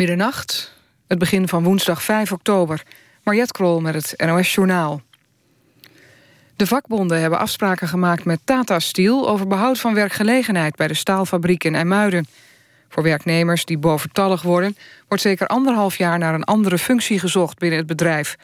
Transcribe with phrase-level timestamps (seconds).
[0.00, 0.74] Middernacht,
[1.06, 2.82] het begin van woensdag 5 oktober.
[3.22, 5.02] Mariette Krol met het NOS Journaal.
[6.56, 9.28] De vakbonden hebben afspraken gemaakt met Tata Steel...
[9.28, 12.26] over behoud van werkgelegenheid bij de staalfabriek in IJmuiden.
[12.88, 14.76] Voor werknemers die boventallig worden...
[15.08, 18.36] wordt zeker anderhalf jaar naar een andere functie gezocht binnen het bedrijf.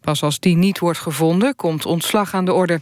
[0.00, 2.80] Pas als die niet wordt gevonden, komt ontslag aan de orde.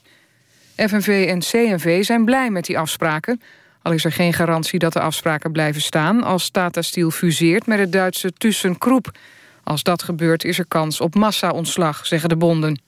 [0.76, 3.40] FNV en CNV zijn blij met die afspraken...
[3.82, 6.22] al is er geen garantie dat de afspraken blijven staan...
[6.22, 9.18] als Tata Steel fuseert met het Duitse ThyssenKrupp.
[9.64, 12.80] Als dat gebeurt is er kans op massa-ontslag, zeggen de bonden.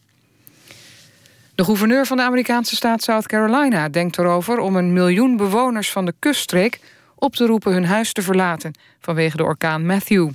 [1.55, 4.59] De gouverneur van de Amerikaanse staat South Carolina denkt erover...
[4.59, 6.81] om een miljoen bewoners van de kuststreek
[7.15, 8.73] op te roepen hun huis te verlaten...
[9.01, 10.31] vanwege de orkaan Matthew.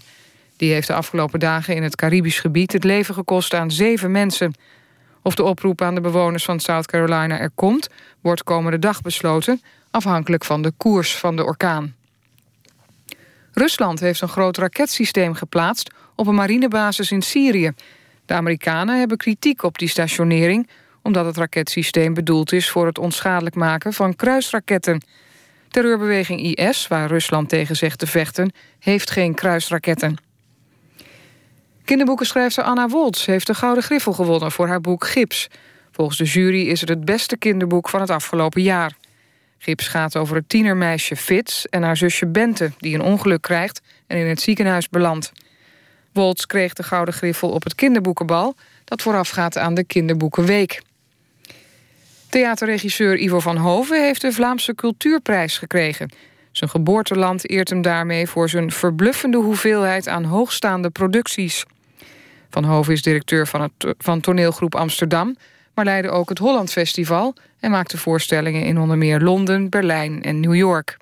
[0.57, 2.73] Die heeft de afgelopen dagen in het Caribisch gebied...
[2.73, 4.53] het leven gekost aan zeven mensen.
[5.21, 7.89] Of de oproep aan de bewoners van South Carolina er komt...
[8.21, 11.95] wordt komende dag besloten, afhankelijk van de koers van de orkaan.
[13.51, 15.93] Rusland heeft een groot raketsysteem geplaatst...
[16.15, 17.71] op een marinebasis in Syrië.
[18.25, 20.69] De Amerikanen hebben kritiek op die stationering
[21.07, 25.01] omdat het raketsysteem bedoeld is voor het onschadelijk maken van kruisraketten.
[25.69, 30.17] Terreurbeweging IS, waar Rusland tegen zegt te vechten, heeft geen kruisraketten.
[31.85, 35.47] Kinderboekenschrijfster Anna Woltz heeft de Gouden Griffel gewonnen voor haar boek Gips.
[35.91, 38.93] Volgens de jury is het het beste kinderboek van het afgelopen jaar.
[39.57, 42.71] Gips gaat over het tienermeisje Fitz en haar zusje Bente...
[42.77, 45.31] die een ongeluk krijgt en in het ziekenhuis belandt.
[46.13, 48.55] Woltz kreeg de Gouden Griffel op het kinderboekenbal...
[48.83, 50.81] dat voorafgaat aan de Kinderboekenweek.
[52.29, 56.11] Theaterregisseur Ivo van Hoven heeft de Vlaamse Cultuurprijs gekregen.
[56.51, 61.65] Zijn geboorteland eert hem daarmee voor zijn verbluffende hoeveelheid aan hoogstaande producties.
[62.49, 65.35] Van Hoven is directeur van, het, van toneelgroep Amsterdam...
[65.77, 67.35] maar leidde ook het Holland Festival...
[67.59, 70.97] en maakte voorstellingen in onder meer Londen, Berlijn en New York.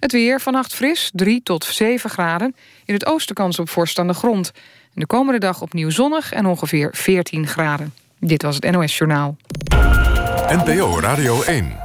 [0.00, 2.56] Het weer vannacht fris, 3 tot 7 graden.
[2.84, 4.50] In het oosten kans op vorst aan de grond.
[4.94, 7.94] En de komende dag opnieuw zonnig en ongeveer 14 graden.
[8.20, 9.36] Dit was het NOS Journaal.
[10.48, 11.76] NPO Radio 1.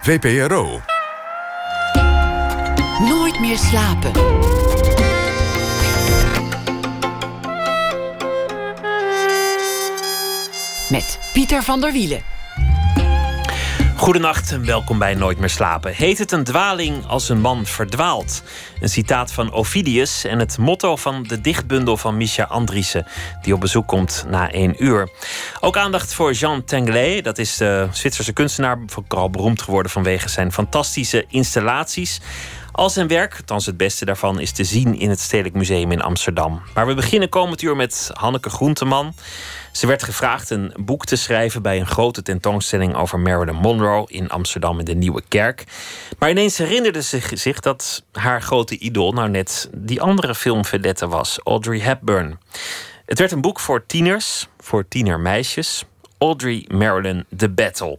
[0.00, 0.80] VPRO.
[2.98, 4.59] Nooit meer slapen.
[10.90, 12.22] Met Pieter van der Wielen.
[13.96, 15.94] Goedenacht en welkom bij Nooit meer slapen.
[15.94, 18.42] Heet het een dwaling als een man verdwaalt?
[18.80, 23.06] Een citaat van Ovidius en het motto van de dichtbundel van Misha Andriessen,
[23.42, 25.08] die op bezoek komt na één uur.
[25.60, 30.52] Ook aandacht voor Jean Tinguely, dat is de Zwitserse kunstenaar, vooral beroemd geworden vanwege zijn
[30.52, 32.20] fantastische installaties.
[32.72, 36.02] Al zijn werk, althans het beste daarvan, is te zien in het Stedelijk Museum in
[36.02, 36.62] Amsterdam.
[36.74, 39.14] Maar we beginnen komend uur met Hanneke Groenteman.
[39.72, 44.28] Ze werd gevraagd een boek te schrijven bij een grote tentoonstelling over Marilyn Monroe in
[44.28, 45.64] Amsterdam in de Nieuwe Kerk.
[46.18, 51.38] Maar ineens herinnerde ze zich dat haar grote idool nou net die andere filmvedette was,
[51.44, 52.38] Audrey Hepburn.
[53.06, 55.84] Het werd een boek voor tieners, voor tienermeisjes.
[56.18, 57.98] Audrey Marilyn The Battle.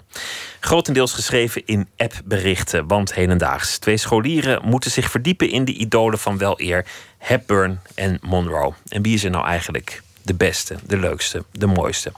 [0.60, 3.78] Grotendeels geschreven in appberichten, want hedendaags.
[3.78, 6.86] Twee scholieren moeten zich verdiepen in de idolen van wel eer
[7.18, 8.74] Hepburn en Monroe.
[8.88, 12.12] En wie is er nou eigenlijk de beste, de leukste, de mooiste.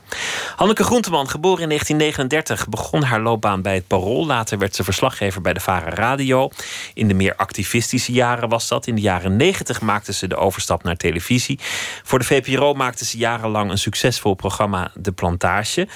[0.55, 4.25] Hanneke Groenteman, geboren in 1939, begon haar loopbaan bij het Parool.
[4.25, 6.49] Later werd ze verslaggever bij de Vara Radio.
[6.93, 8.87] In de meer activistische jaren was dat.
[8.87, 11.59] In de jaren 90 maakte ze de overstap naar televisie.
[12.03, 15.87] Voor de VPRO maakte ze jarenlang een succesvol programma De Plantage.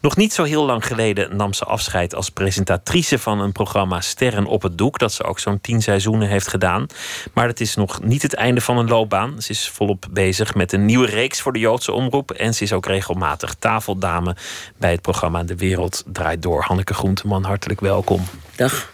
[0.00, 4.46] Nog niet zo heel lang geleden nam ze afscheid als presentatrice van een programma Sterren
[4.46, 4.98] op het Doek.
[4.98, 6.86] Dat ze ook zo'n tien seizoenen heeft gedaan.
[7.32, 9.42] Maar het is nog niet het einde van een loopbaan.
[9.42, 12.30] Ze is volop bezig met een nieuwe reeks voor de Joodse omroep.
[12.30, 14.36] En ze is ook regelmatig tafeldame
[14.76, 16.62] bij het programma De Wereld Draait Door.
[16.62, 18.24] Hanneke Groenteman, hartelijk welkom.
[18.56, 18.92] Dag.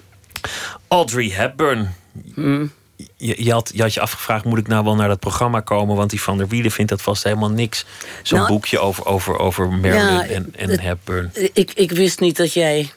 [0.88, 1.94] Audrey Hepburn.
[2.34, 2.72] Mm.
[3.16, 5.96] Je, je, had, je had je afgevraagd, moet ik nou wel naar dat programma komen?
[5.96, 7.84] Want die Van der Wielen vindt dat vast helemaal niks.
[8.22, 11.30] Zo'n Nou, boekje over, over, over Marilyn en, en het- Hepburn.
[11.52, 12.90] Ik, ik wist niet dat jij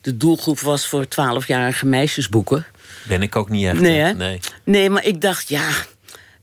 [0.00, 2.66] de doelgroep was voor 12-jarige meisjesboeken.
[3.08, 3.80] Ben ik ook niet echt.
[3.80, 4.14] Nee?
[4.14, 4.40] Nee.
[4.64, 5.68] Nee, maar ik dacht, ja,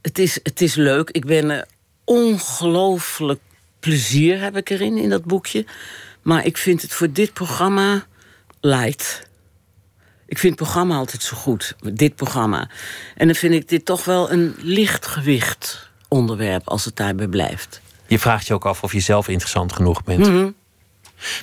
[0.01, 1.09] het is, het is leuk.
[1.09, 1.65] Ik ben er
[2.03, 3.39] ongelooflijk
[3.79, 5.65] plezier heb ik erin, in dat boekje.
[6.21, 8.05] Maar ik vind het voor dit programma
[8.61, 9.27] light.
[10.25, 12.69] Ik vind het programma altijd zo goed, dit programma.
[13.15, 17.81] En dan vind ik dit toch wel een lichtgewicht onderwerp als het daarbij blijft.
[18.07, 20.27] Je vraagt je ook af of je zelf interessant genoeg bent.
[20.27, 20.49] Mhm.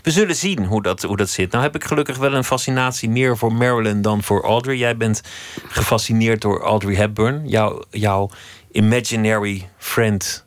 [0.02, 1.50] We zullen zien hoe dat, hoe dat zit.
[1.50, 4.76] Nou heb ik gelukkig wel een fascinatie meer voor Marilyn dan voor Audrey.
[4.76, 5.20] Jij bent
[5.68, 7.48] gefascineerd door Audrey Hepburn.
[7.48, 8.30] Jouw, jouw
[8.70, 10.44] imaginary friend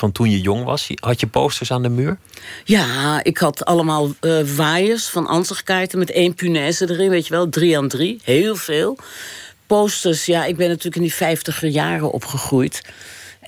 [0.00, 0.88] van toen je jong was.
[0.94, 2.18] Had je posters aan de muur?
[2.64, 7.48] Ja, ik had allemaal eh waaiers van ansichtkaarten met één punaise erin, weet je wel,
[7.48, 8.98] drie aan drie, heel veel.
[9.66, 12.82] posters, ja, ik ben natuurlijk in die vijftiger jaren opgegroeid.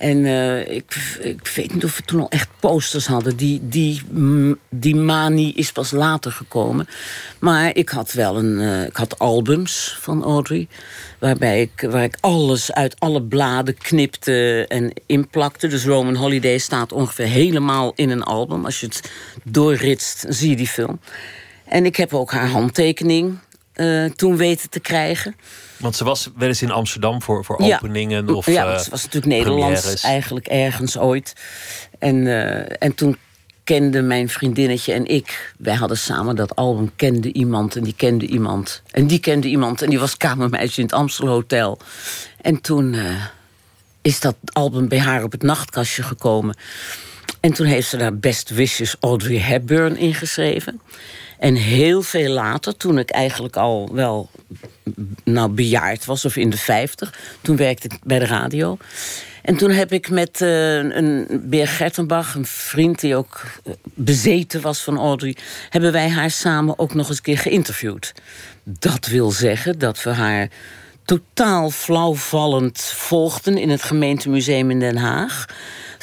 [0.03, 3.35] En uh, ik, ik weet niet of we toen al echt posters hadden.
[3.35, 4.01] Die, die,
[4.69, 6.87] die manie is pas later gekomen.
[7.39, 10.67] Maar ik had wel een, uh, ik had albums van Audrey.
[11.19, 15.67] Waarbij ik, waar ik alles uit alle bladen knipte en inplakte.
[15.67, 18.65] Dus Roman Holiday staat ongeveer helemaal in een album.
[18.65, 19.11] Als je het
[19.43, 20.99] doorritst, zie je die film.
[21.65, 23.37] En ik heb ook haar handtekening
[23.75, 25.35] uh, toen weten te krijgen.
[25.77, 28.35] Want ze was wel eens in Amsterdam voor, voor openingen?
[28.35, 31.33] Of, ja, uh, ze was natuurlijk Nederlands eigenlijk ergens ooit.
[31.99, 33.17] En, uh, en toen
[33.63, 35.53] kende mijn vriendinnetje en ik...
[35.57, 38.81] wij hadden samen dat album Kende Iemand en die kende iemand.
[38.91, 41.79] En die kende iemand en die was kamermeisje in het Amstel Hotel.
[42.41, 42.95] En toen
[44.01, 46.55] is dat album bij haar op het nachtkastje gekomen.
[47.39, 50.81] En toen heeft ze daar Best Wishes Audrey Hepburn ingeschreven...
[51.43, 54.29] En heel veel later, toen ik eigenlijk al wel
[55.23, 58.77] nou, bejaard was, of in de vijftig, toen werkte ik bij de radio.
[59.41, 64.61] En toen heb ik met uh, een Beer Gertenbach, een vriend die ook eh, bezeten
[64.61, 65.35] was van Audrey,
[65.69, 68.13] hebben wij haar samen ook nog eens een keer geïnterviewd.
[68.63, 70.49] Dat wil zeggen dat we haar
[71.05, 75.45] totaal flauwvallend volgden in het gemeentemuseum in Den Haag.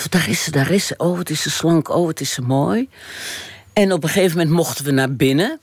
[0.09, 0.95] daar is ze, daar is ze.
[0.97, 1.89] Oh, wat is ze slank.
[1.89, 2.89] Oh, wat is ze mooi.
[3.81, 5.61] En op een gegeven moment mochten we naar binnen.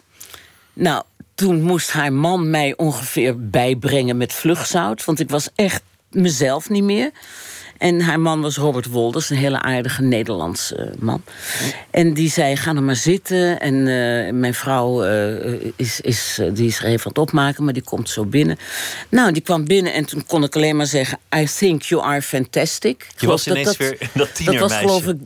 [0.74, 1.04] Nou,
[1.36, 5.06] toen moest haar man mij ongeveer bijbrengen met vlugzout.
[5.06, 7.12] Want ik was echt mezelf niet meer.
[7.78, 11.24] En haar man was Robert Wolders, een hele aardige Nederlandse eh, man.
[11.90, 13.60] En die zei, ga er maar zitten.
[13.60, 17.74] En uh, mijn vrouw uh, is, is, die is er even aan het opmaken, maar
[17.74, 18.58] die komt zo binnen.
[19.10, 21.20] Nou, die kwam binnen en toen kon ik alleen maar zeggen...
[21.36, 23.08] I think you are fantastic.
[23.18, 24.60] Je was ineens dat, weer dat tienermeisje.
[24.60, 25.18] Dat was geloof ik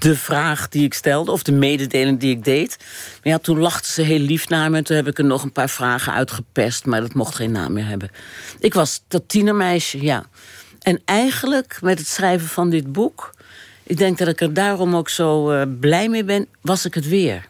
[0.00, 2.76] de vraag die ik stelde, of de mededeling die ik deed.
[3.22, 4.76] Maar ja, toen lachte ze heel lief naar me...
[4.76, 6.86] en toen heb ik er nog een paar vragen uitgepest...
[6.86, 8.10] maar dat mocht geen naam meer hebben.
[8.58, 10.26] Ik was dat tienermeisje, ja.
[10.88, 13.34] En eigenlijk met het schrijven van dit boek,
[13.82, 17.08] ik denk dat ik er daarom ook zo uh, blij mee ben, was ik het
[17.08, 17.48] weer.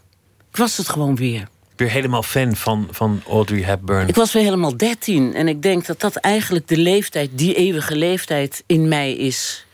[0.50, 1.48] Ik was het gewoon weer.
[1.76, 4.08] Weer helemaal fan van, van Audrey Hepburn.
[4.08, 5.34] Ik was weer helemaal dertien.
[5.34, 9.66] En ik denk dat dat eigenlijk de leeftijd, die eeuwige leeftijd in mij is.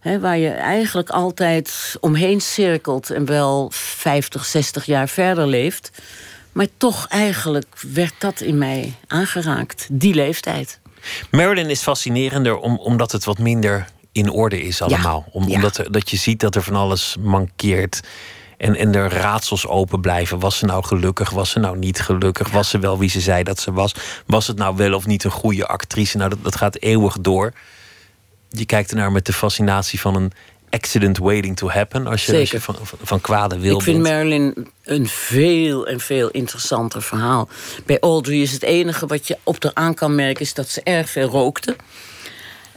[0.00, 5.90] He, waar je eigenlijk altijd omheen cirkelt en wel 50, 60 jaar verder leeft.
[6.52, 10.80] Maar toch eigenlijk werd dat in mij aangeraakt, die leeftijd.
[11.30, 15.24] Marilyn is fascinerender om, omdat het wat minder in orde is allemaal.
[15.32, 18.00] Om, Omdat dat je ziet dat er van alles mankeert.
[18.56, 20.38] En, en er raadsels open blijven.
[20.38, 21.30] Was ze nou gelukkig?
[21.30, 22.50] Was ze nou niet gelukkig?
[22.50, 23.94] Was ze wel wie ze zei dat ze was?
[24.26, 26.16] Was het nou wel of niet een goede actrice?
[26.16, 27.52] Nou, dat, dat gaat eeuwig door.
[28.48, 30.32] Je kijkt ernaar met de fascinatie van een
[30.70, 32.06] accident waiting to happen.
[32.06, 36.28] Als je, als je van, van kwade wil Ik vind Marilyn een veel en veel
[36.28, 37.48] interessanter verhaal.
[37.86, 40.42] Bij Audrey is het enige wat je op haar aan kan merken...
[40.42, 41.76] is dat ze erg veel rookte.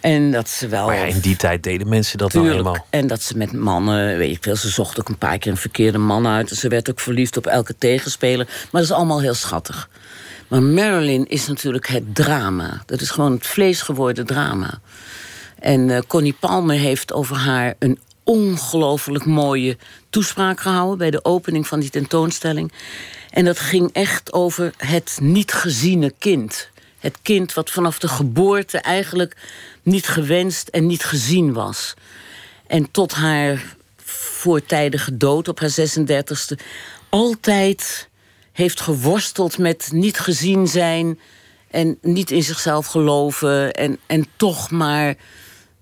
[0.04, 0.86] En dat ze wel.
[0.86, 2.88] Maar ja, in die tijd deden mensen dat tuurlijk, nou helemaal.
[2.90, 5.57] En dat ze met mannen, weet je veel, ze zocht ook een paar keer een
[5.57, 6.50] verkeerde man uit.
[6.50, 8.46] En ze werd ook verliefd op elke tegenspeler.
[8.46, 9.89] Maar dat is allemaal heel schattig.
[10.48, 12.84] Maar Marilyn is natuurlijk het drama.
[12.86, 14.80] Dat is gewoon het vleesgeworden drama.
[15.63, 19.77] En uh, Connie Palmer heeft over haar een ongelooflijk mooie
[20.10, 22.71] toespraak gehouden bij de opening van die tentoonstelling.
[23.30, 26.69] En dat ging echt over het niet geziene kind.
[27.00, 29.36] Het kind wat vanaf de geboorte eigenlijk
[29.84, 31.93] niet gewenst en niet gezien was.
[32.67, 36.63] En tot haar voortijdige dood op haar 36e
[37.10, 38.10] altijd
[38.51, 41.20] heeft geworsteld met niet gezien zijn
[41.70, 45.15] en niet in zichzelf geloven en, en toch maar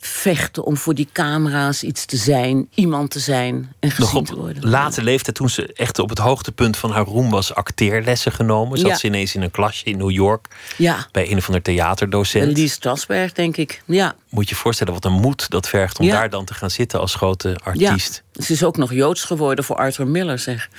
[0.01, 4.69] vechten om voor die camera's iets te zijn, iemand te zijn en gezien te worden.
[4.69, 8.77] Late leeftijd, toen ze echt op het hoogtepunt van haar roem was, acteerlessen genomen.
[8.77, 11.07] Zat ze ineens in een klasje in New York ja.
[11.11, 12.51] bij een van de theaterdocenten.
[12.51, 13.81] Lies Strasberg, denk ik.
[13.85, 14.15] Ja.
[14.31, 17.15] Moet je voorstellen wat een moed dat vergt om daar dan te gaan zitten als
[17.15, 18.23] grote artiest.
[18.33, 20.69] Ze is ook nog Joods geworden voor Arthur Miller, zeg.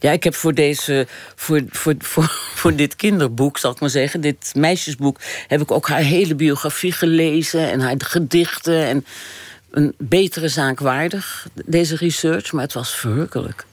[0.00, 4.20] Ja, ik heb voor, deze, voor, voor, voor, voor dit kinderboek, zal ik maar zeggen...
[4.20, 7.70] dit meisjesboek, heb ik ook haar hele biografie gelezen...
[7.70, 9.06] en haar gedichten en
[9.70, 12.52] een betere zaak waardig, deze research.
[12.52, 13.66] Maar het was verrukkelijk.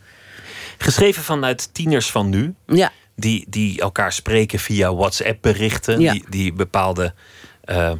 [0.77, 2.53] Geschreven vanuit tieners van nu.
[2.67, 2.91] Ja.
[3.15, 5.99] Die, die elkaar spreken via WhatsApp-berichten.
[5.99, 6.11] Ja.
[6.11, 7.13] Die, die bepaalde
[7.65, 7.91] uh,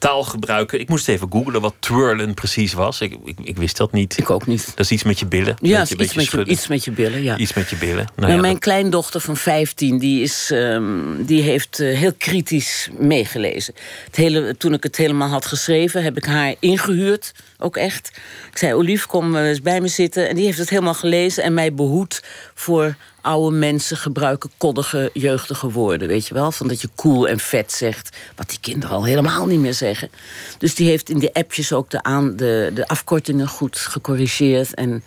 [0.00, 0.80] taal gebruiken.
[0.80, 3.00] Ik moest even googlen wat twirlen precies was.
[3.00, 4.18] Ik, ik, ik, wist dat niet.
[4.18, 4.66] Ik ook niet.
[4.66, 5.56] Dat is iets met je billen.
[5.60, 7.22] Ja, iets, met je, iets met je billen.
[7.22, 7.36] Ja.
[7.36, 8.06] Iets met je billen.
[8.16, 13.74] Nou, nou mijn kleindochter van 15, die, is, um, die heeft uh, heel kritisch meegelezen.
[14.04, 17.32] Het hele, toen ik het helemaal had geschreven, heb ik haar ingehuurd.
[17.58, 18.10] Ook echt.
[18.50, 20.28] Ik zei, Olief, kom eens bij me zitten.
[20.28, 22.22] En die heeft het helemaal gelezen en mij behoed
[22.54, 26.08] voor oude mensen gebruiken koddige, jeugdige woorden.
[26.08, 26.52] Weet je wel?
[26.52, 28.16] Van dat je cool en vet zegt.
[28.36, 30.10] Wat die kinderen al helemaal niet meer zeggen.
[30.58, 34.74] Dus die heeft in de appjes ook de, aan, de, de afkortingen goed gecorrigeerd.
[34.74, 35.04] En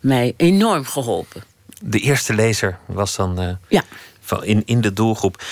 [0.00, 1.42] mij enorm geholpen.
[1.82, 3.82] De eerste lezer was dan uh, ja.
[4.20, 5.42] van in, in de doelgroep.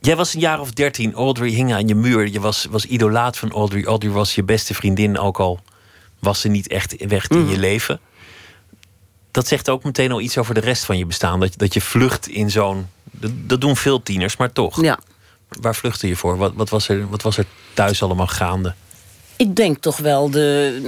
[0.00, 1.14] Jij was een jaar of dertien.
[1.14, 2.28] Audrey hing aan je muur.
[2.28, 3.84] Je was, was idolaat van Audrey.
[3.84, 5.60] Audrey was je beste vriendin, ook al
[6.18, 8.00] was ze niet echt weg in je leven.
[9.32, 11.40] Dat zegt ook meteen al iets over de rest van je bestaan.
[11.40, 12.86] Dat, dat je vlucht in zo'n.
[13.04, 14.82] Dat, dat doen veel tieners, maar toch.
[14.82, 14.98] Ja.
[15.48, 16.36] Waar vluchtte je voor?
[16.36, 18.74] Wat, wat, was er, wat was er thuis allemaal gaande?
[19.36, 20.80] Ik denk toch wel de.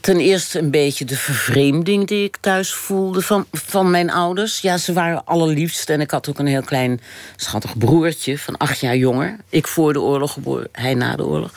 [0.00, 4.60] Ten eerste een beetje de vervreemding die ik thuis voelde van, van mijn ouders.
[4.60, 5.90] Ja, ze waren allerliefst.
[5.90, 7.00] En ik had ook een heel klein
[7.36, 9.36] schattig broertje van acht jaar jonger.
[9.48, 11.52] Ik voor de oorlog geboren, hij na de oorlog.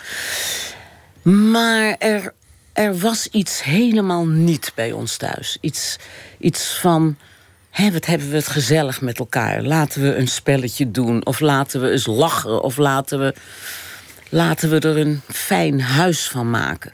[1.22, 2.34] Maar er,
[2.74, 5.58] er was iets helemaal niet bij ons thuis.
[5.62, 5.98] Iets,
[6.40, 7.18] iets van.
[7.70, 9.62] Hé, wat hebben we het gezellig met elkaar?
[9.62, 11.26] Laten we een spelletje doen.
[11.26, 12.62] Of laten we eens lachen.
[12.64, 13.34] Of laten we
[14.30, 16.94] laten we er een fijn huis van maken.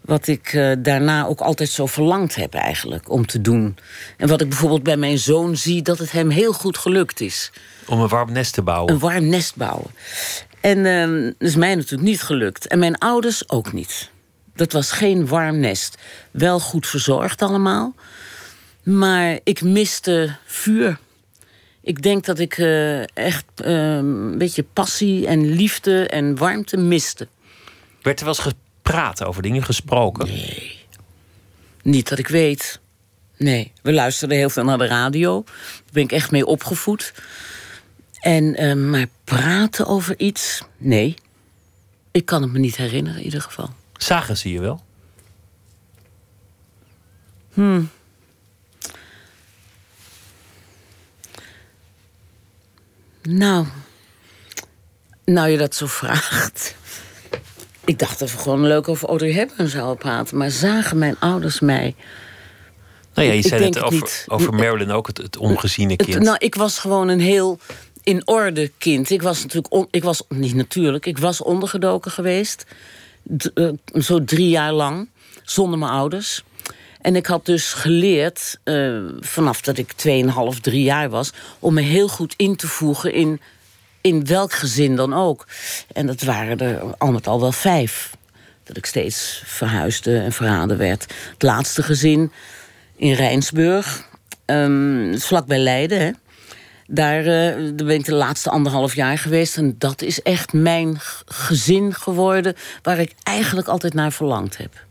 [0.00, 3.76] Wat ik uh, daarna ook altijd zo verlangd heb eigenlijk om te doen.
[4.16, 7.50] En wat ik bijvoorbeeld bij mijn zoon zie, dat het hem heel goed gelukt is.
[7.86, 8.92] Om een warm nest te bouwen?
[8.92, 9.90] Een warm nest bouwen.
[10.60, 10.82] En
[11.38, 12.66] dat is mij natuurlijk niet gelukt.
[12.66, 14.10] En mijn ouders ook niet.
[14.54, 15.98] Dat was geen warm nest.
[16.30, 17.94] Wel goed verzorgd allemaal.
[18.82, 20.98] Maar ik miste vuur
[21.82, 27.28] ik denk dat ik uh, echt uh, een beetje passie en liefde en warmte miste.
[28.02, 30.26] Werd er wel eens gepraat over dingen, gesproken?
[30.26, 30.80] Nee.
[31.82, 32.80] Niet dat ik weet.
[33.36, 35.42] Nee, we luisterden heel veel naar de radio.
[35.44, 37.12] Daar ben ik echt mee opgevoed.
[38.20, 40.62] En, uh, maar praten over iets?
[40.76, 41.14] Nee.
[42.10, 43.70] Ik kan het me niet herinneren in ieder geval.
[44.02, 44.82] Zagen ze je wel?
[47.52, 47.90] Hmm.
[53.22, 53.66] Nou,
[55.24, 56.74] nou je dat zo vraagt.
[57.84, 60.36] Ik dacht dat we gewoon leuk over Audrey Hepburn zouden praten.
[60.36, 61.94] Maar zagen mijn ouders mij...
[63.14, 66.22] Nou ja, je zei het over, over Marilyn ook, het, het ongeziene kind.
[66.22, 67.58] nou, ik was gewoon een heel
[68.02, 69.10] in orde kind.
[69.10, 72.64] Ik was natuurlijk, ik was niet natuurlijk, ik was ondergedoken geweest.
[73.54, 75.08] Uh, zo drie jaar lang,
[75.42, 76.42] zonder mijn ouders.
[77.00, 79.92] En ik had dus geleerd, uh, vanaf dat ik
[80.54, 83.40] 2,5, 3 jaar was, om me heel goed in te voegen in,
[84.00, 85.46] in welk gezin dan ook.
[85.92, 88.10] En dat waren er al met al wel vijf.
[88.64, 91.02] Dat ik steeds verhuisde en verraden werd.
[91.32, 92.32] Het laatste gezin
[92.96, 94.08] in Rijnsburg,
[94.46, 96.00] um, vlakbij Leiden.
[96.00, 96.10] Hè.
[96.94, 97.26] Daar, uh,
[97.76, 99.56] daar, ben ik de laatste anderhalf jaar geweest.
[99.56, 102.54] En dat is echt mijn gezin geworden...
[102.82, 104.84] waar ik eigenlijk altijd naar verlangd heb.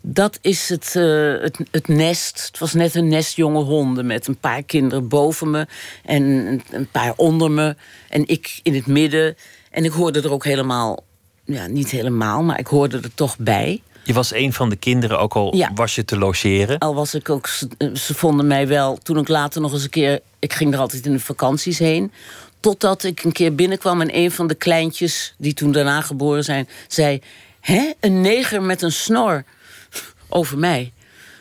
[0.00, 2.46] Dat is het, uh, het, het, nest.
[2.46, 5.66] Het was net een nest jonge honden met een paar kinderen boven me
[6.04, 6.22] en
[6.70, 7.76] een paar onder me
[8.08, 9.36] en ik in het midden.
[9.70, 11.04] En ik hoorde er ook helemaal,
[11.44, 13.82] ja, niet helemaal, maar ik hoorde er toch bij.
[14.08, 15.70] Je was een van de kinderen, ook al ja.
[15.74, 16.78] was je te logeren.
[16.78, 17.48] Al was ik ook,
[17.94, 18.98] ze vonden mij wel.
[19.02, 22.12] Toen ik later nog eens een keer, ik ging er altijd in de vakanties heen.
[22.60, 26.68] Totdat ik een keer binnenkwam en een van de kleintjes, die toen daarna geboren zijn,
[26.86, 27.22] zei:
[27.60, 29.44] Hè, een neger met een snor
[30.28, 30.92] over mij.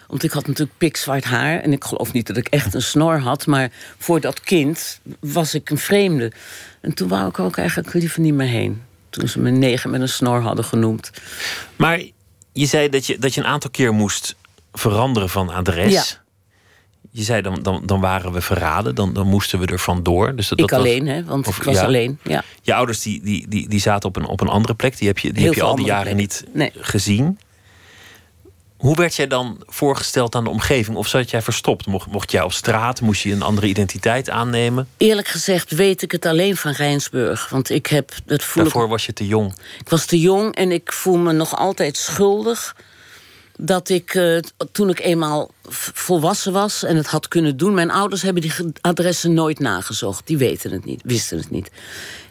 [0.08, 1.60] Want ik had natuurlijk pikzwart haar.
[1.60, 3.46] En ik geloof niet dat ik echt een snor had.
[3.46, 6.32] Maar voor dat kind was ik een vreemde.
[6.82, 8.82] En toen wou ik ook eigenlijk liever niet meer heen.
[9.10, 11.12] Toen ze me negen met een snor hadden genoemd.
[11.76, 12.02] Maar
[12.60, 14.36] je zei dat je, dat je een aantal keer moest
[14.74, 15.92] veranderen van adres.
[15.92, 16.04] Ja.
[17.12, 20.36] Je zei dan, dan, dan waren we verraden, dan, dan moesten we er vandoor.
[20.36, 21.24] Dus dat, ik dat alleen, hè?
[21.24, 22.20] Want of, ik was ja, alleen.
[22.24, 22.44] Ja.
[22.62, 24.98] Je ouders die, die, die, die zaten op een, op een andere plek.
[24.98, 26.72] Die heb je, die heb je al die jaren niet nee.
[26.76, 27.40] gezien.
[28.78, 30.98] Hoe werd jij dan voorgesteld aan de omgeving?
[30.98, 31.86] Of zat jij verstopt?
[31.86, 33.02] Mocht, mocht jij op straat?
[33.02, 34.88] Moest je een andere identiteit aannemen?
[34.98, 37.50] Eerlijk gezegd weet ik het alleen van Rijnsburg.
[37.50, 38.90] Want ik heb dat voel Daarvoor ik...
[38.90, 39.56] was je te jong.
[39.80, 42.76] Ik was te jong en ik voel me nog altijd schuldig.
[43.58, 44.40] Dat ik, uh,
[44.72, 45.52] toen ik eenmaal
[45.94, 47.74] volwassen was en het had kunnen doen...
[47.74, 50.28] mijn ouders hebben die adressen nooit nagezocht.
[50.28, 51.72] Die weten het niet, wisten het niet.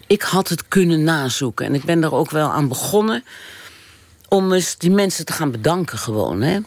[0.07, 1.67] Ik had het kunnen nazoeken.
[1.67, 3.25] En ik ben daar ook wel aan begonnen
[4.37, 6.41] om eens die mensen te gaan bedanken gewoon.
[6.43, 6.59] Hè.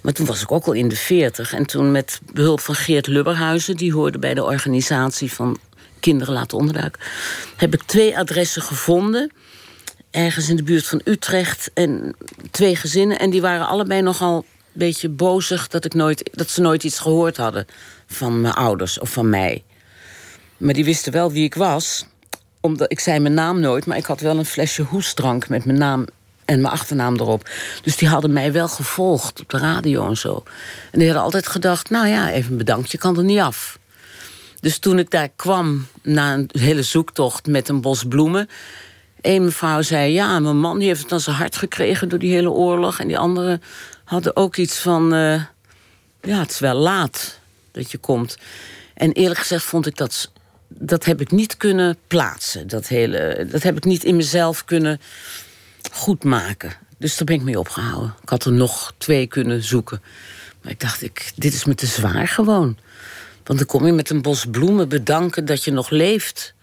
[0.00, 1.52] Maar toen was ik ook al in de veertig.
[1.52, 3.76] En toen met behulp van Geert Lubberhuizen...
[3.76, 5.58] die hoorde bij de organisatie van
[6.00, 7.00] Kinderen Laten Onderduiken...
[7.56, 9.32] heb ik twee adressen gevonden.
[10.10, 11.70] Ergens in de buurt van Utrecht.
[11.74, 12.16] En
[12.50, 13.18] twee gezinnen.
[13.18, 15.68] En die waren allebei nogal een beetje bozig...
[15.68, 17.66] dat, ik nooit, dat ze nooit iets gehoord hadden
[18.06, 19.64] van mijn ouders of van mij.
[20.56, 22.06] Maar die wisten wel wie ik was.
[22.60, 25.78] Omdat, ik zei mijn naam nooit, maar ik had wel een flesje hoestdrank met mijn
[25.78, 26.06] naam
[26.44, 27.48] En mijn achternaam erop.
[27.82, 30.42] Dus die hadden mij wel gevolgd op de radio en zo.
[30.90, 33.78] En die hadden altijd gedacht, nou ja, even bedankt, je kan er niet af.
[34.60, 38.48] Dus toen ik daar kwam, na een hele zoektocht met een bos bloemen...
[39.20, 42.08] een mevrouw zei, ja, mijn man die heeft het aan zijn hart gekregen...
[42.08, 42.98] door die hele oorlog.
[42.98, 43.62] En die anderen
[44.04, 45.42] hadden ook iets van, uh,
[46.22, 47.38] ja, het is wel laat
[47.72, 48.38] dat je komt.
[48.94, 50.30] En eerlijk gezegd vond ik dat...
[50.68, 52.68] dat heb ik niet kunnen plaatsen.
[52.68, 55.00] Dat, hele, dat heb ik niet in mezelf kunnen
[55.94, 56.72] goed maken.
[56.98, 58.14] Dus daar ben ik mee opgehouden.
[58.22, 60.02] Ik had er nog twee kunnen zoeken.
[60.62, 62.76] Maar ik dacht, ik, dit is me te zwaar gewoon.
[63.44, 66.54] Want dan kom je met een bos bloemen bedanken dat je nog leeft.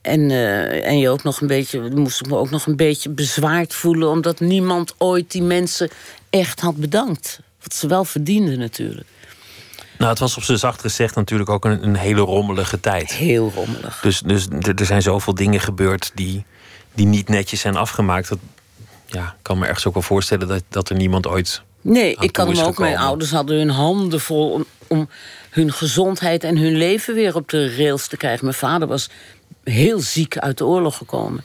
[0.00, 3.10] En, uh, en je ook nog een beetje, moest ik me ook nog een beetje
[3.10, 5.90] bezwaard voelen, omdat niemand ooit die mensen
[6.30, 7.40] echt had bedankt.
[7.62, 9.06] Wat ze wel verdienden natuurlijk.
[9.98, 13.12] Nou, het was op zijn zacht gezegd natuurlijk ook een, een hele rommelige tijd.
[13.12, 14.00] Heel rommelig.
[14.00, 16.44] Dus, dus er zijn zoveel dingen gebeurd die,
[16.94, 18.28] die niet netjes zijn afgemaakt.
[18.28, 18.38] Dat,
[19.06, 21.62] ja, ik kan me ergens ook wel voorstellen dat, dat er niemand ooit.
[21.80, 22.78] Nee, ik kan hem ook.
[22.78, 25.08] Mijn ouders hadden hun handen vol om, om
[25.50, 28.44] hun gezondheid en hun leven weer op de rails te krijgen.
[28.44, 29.10] Mijn vader was
[29.64, 31.44] heel ziek uit de oorlog gekomen.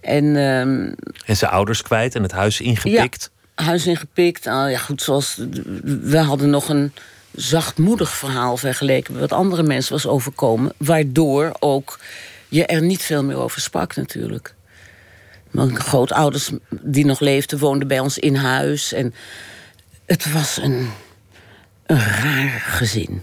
[0.00, 0.94] En, um,
[1.26, 3.30] en zijn ouders kwijt en het huis ingepikt.
[3.56, 4.44] Ja, huis ingepikt.
[4.44, 5.40] Nou ja, goed, zoals.
[5.82, 6.92] We hadden nog een
[7.34, 10.72] zachtmoedig verhaal vergeleken met wat andere mensen was overkomen.
[10.76, 11.98] Waardoor ook
[12.54, 14.54] je er niet veel meer over sprak, natuurlijk.
[15.50, 18.92] Mijn grootouders die nog leefden, woonden bij ons in huis.
[18.92, 19.14] En
[20.06, 20.90] het was een
[21.86, 23.22] een raar gezin.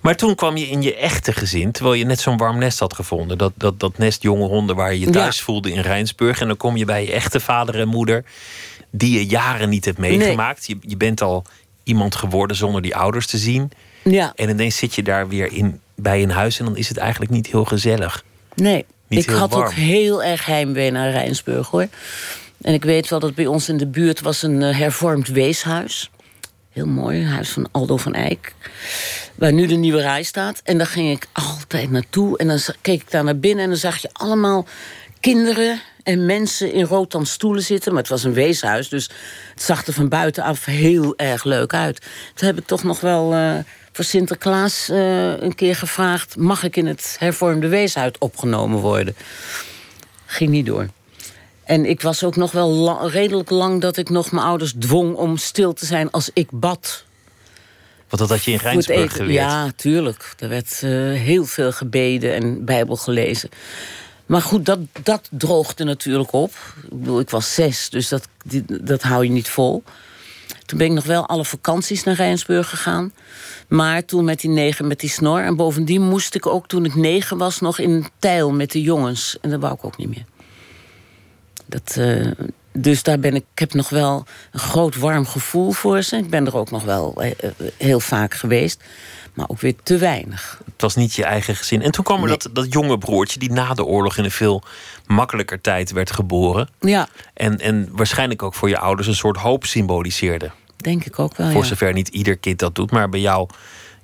[0.00, 2.94] Maar toen kwam je in je echte gezin, terwijl je net zo'n warm nest had
[2.94, 3.38] gevonden.
[3.38, 6.40] Dat, dat, dat nest jonge honden waar je je thuis voelde in Rijnsburg.
[6.40, 8.24] En dan kom je bij je echte vader en moeder,
[8.90, 10.66] die je jaren niet hebt meegemaakt.
[10.66, 11.44] Je, je bent al
[11.82, 13.70] iemand geworden zonder die ouders te zien.
[14.04, 14.32] Ja.
[14.34, 17.30] En ineens zit je daar weer in, bij een huis en dan is het eigenlijk
[17.30, 18.24] niet heel gezellig.
[18.54, 21.86] Nee, ik had ook heel erg heimwee naar Rijnsburg hoor.
[22.60, 26.10] En ik weet wel dat bij ons in de buurt was een eh, hervormd weeshuis.
[26.70, 28.54] Heel mooi, huis van Aldo van Eyck.
[29.34, 30.60] Waar nu de nieuwe rij staat.
[30.64, 32.38] En daar ging ik altijd naartoe.
[32.38, 34.66] En dan keek ik daar naar binnen en dan zag je allemaal
[35.20, 37.92] kinderen en mensen in rotan stoelen zitten.
[37.92, 39.10] Maar het was een weeshuis, dus
[39.52, 42.06] het zag er van buitenaf heel erg leuk uit.
[42.34, 43.54] Toen heb ik toch nog wel uh,
[44.00, 46.36] voor Sinterklaas uh, een keer gevraagd...
[46.36, 49.14] mag ik in het hervormde weeshuis opgenomen worden?
[50.26, 50.88] Ging niet door.
[51.64, 55.36] En ik was ook nog wel redelijk lang dat ik nog mijn ouders dwong om
[55.36, 57.04] stil te zijn als ik bad.
[58.08, 59.32] Wat dat had je in Rijnsburg geleerd?
[59.32, 60.34] Ja, tuurlijk.
[60.38, 63.48] Er werd uh, heel veel gebeden en bijbel gelezen.
[64.26, 66.52] Maar goed, dat, dat droogde natuurlijk op.
[66.82, 68.28] Ik bedoel, ik was zes, dus dat,
[68.66, 69.82] dat hou je niet vol.
[70.70, 73.12] Toen ben ik nog wel alle vakanties naar Rijnsburg gegaan.
[73.68, 75.40] Maar toen met die negen, met die snor.
[75.40, 79.38] En bovendien moest ik ook toen ik negen was nog in Tijl met de jongens.
[79.40, 80.24] En dat wou ik ook niet meer.
[81.66, 82.30] Dat, uh,
[82.72, 86.16] dus daar ben ik, ik heb nog wel een groot warm gevoel voor ze.
[86.16, 88.82] Ik ben er ook nog wel eh, eh, heel vaak geweest.
[89.34, 90.60] Maar ook weer te weinig.
[90.80, 91.82] Het was niet je eigen gezin.
[91.82, 93.38] En toen kwam er dat, dat jonge broertje...
[93.38, 94.62] die na de oorlog in een veel
[95.06, 96.68] makkelijker tijd werd geboren.
[96.80, 97.08] Ja.
[97.34, 100.50] En, en waarschijnlijk ook voor je ouders een soort hoop symboliseerde.
[100.76, 102.90] Denk ik ook wel, Voor zover niet ieder kind dat doet.
[102.90, 103.48] Maar bij jou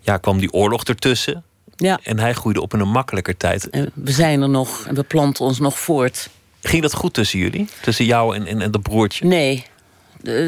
[0.01, 1.45] ja, kwam die oorlog ertussen.
[1.77, 1.99] Ja.
[2.03, 3.71] En hij groeide op in een makkelijker tijd.
[3.71, 6.29] En we zijn er nog en we planten ons nog voort.
[6.61, 7.69] Ging dat goed tussen jullie?
[7.81, 9.27] Tussen jou en, en, en dat broertje?
[9.27, 9.67] Nee.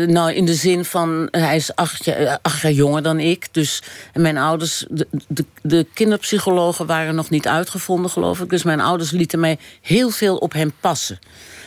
[0.06, 3.48] Nou, in de zin van, hij is acht jaar, acht jaar jonger dan ik.
[3.50, 3.82] Dus
[4.14, 8.50] mijn ouders, de, de, de, kinderpsychologen waren nog niet uitgevonden, geloof ik.
[8.50, 11.18] Dus mijn ouders lieten mij heel veel op hem passen.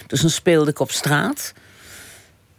[0.07, 1.53] Dus dan speelde ik op straat.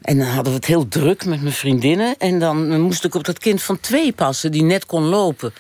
[0.01, 2.15] En dan hadden we het heel druk met mijn vriendinnen.
[2.19, 5.53] En dan moest ik op dat kind van twee passen, die net kon lopen.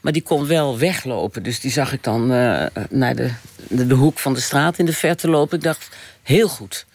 [0.00, 1.42] Maar die kon wel weglopen.
[1.42, 2.26] Dus die zag ik dan
[2.90, 3.30] naar de,
[3.68, 5.56] de, de, hoek van de straat in de verte lopen.
[5.56, 5.88] Ik dacht,
[6.22, 6.86] heel goed.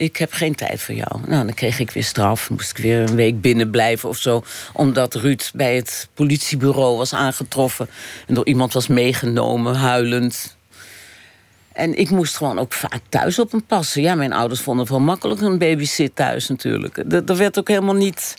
[0.00, 1.20] Ik heb geen tijd voor jou.
[1.26, 2.50] Nou, dan kreeg ik weer straf.
[2.50, 4.44] Moest ik weer een week binnen blijven of zo.
[4.72, 7.88] Omdat Ruud bij het politiebureau was aangetroffen.
[8.26, 10.56] En door iemand was meegenomen, huilend.
[11.72, 14.02] En ik moest gewoon ook vaak thuis op hem passen.
[14.02, 16.96] Ja, mijn ouders vonden het wel makkelijk een babysit thuis natuurlijk.
[17.26, 18.36] Er werd ook helemaal niet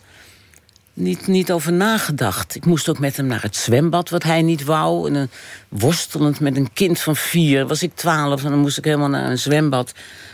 [0.93, 2.55] niet, niet over nagedacht.
[2.55, 5.13] Ik moest ook met hem naar het zwembad, wat hij niet wou.
[5.13, 5.31] En
[5.69, 8.43] worstelend met een kind van vier, was ik twaalf...
[8.43, 9.91] en dan moest ik helemaal naar een zwembad...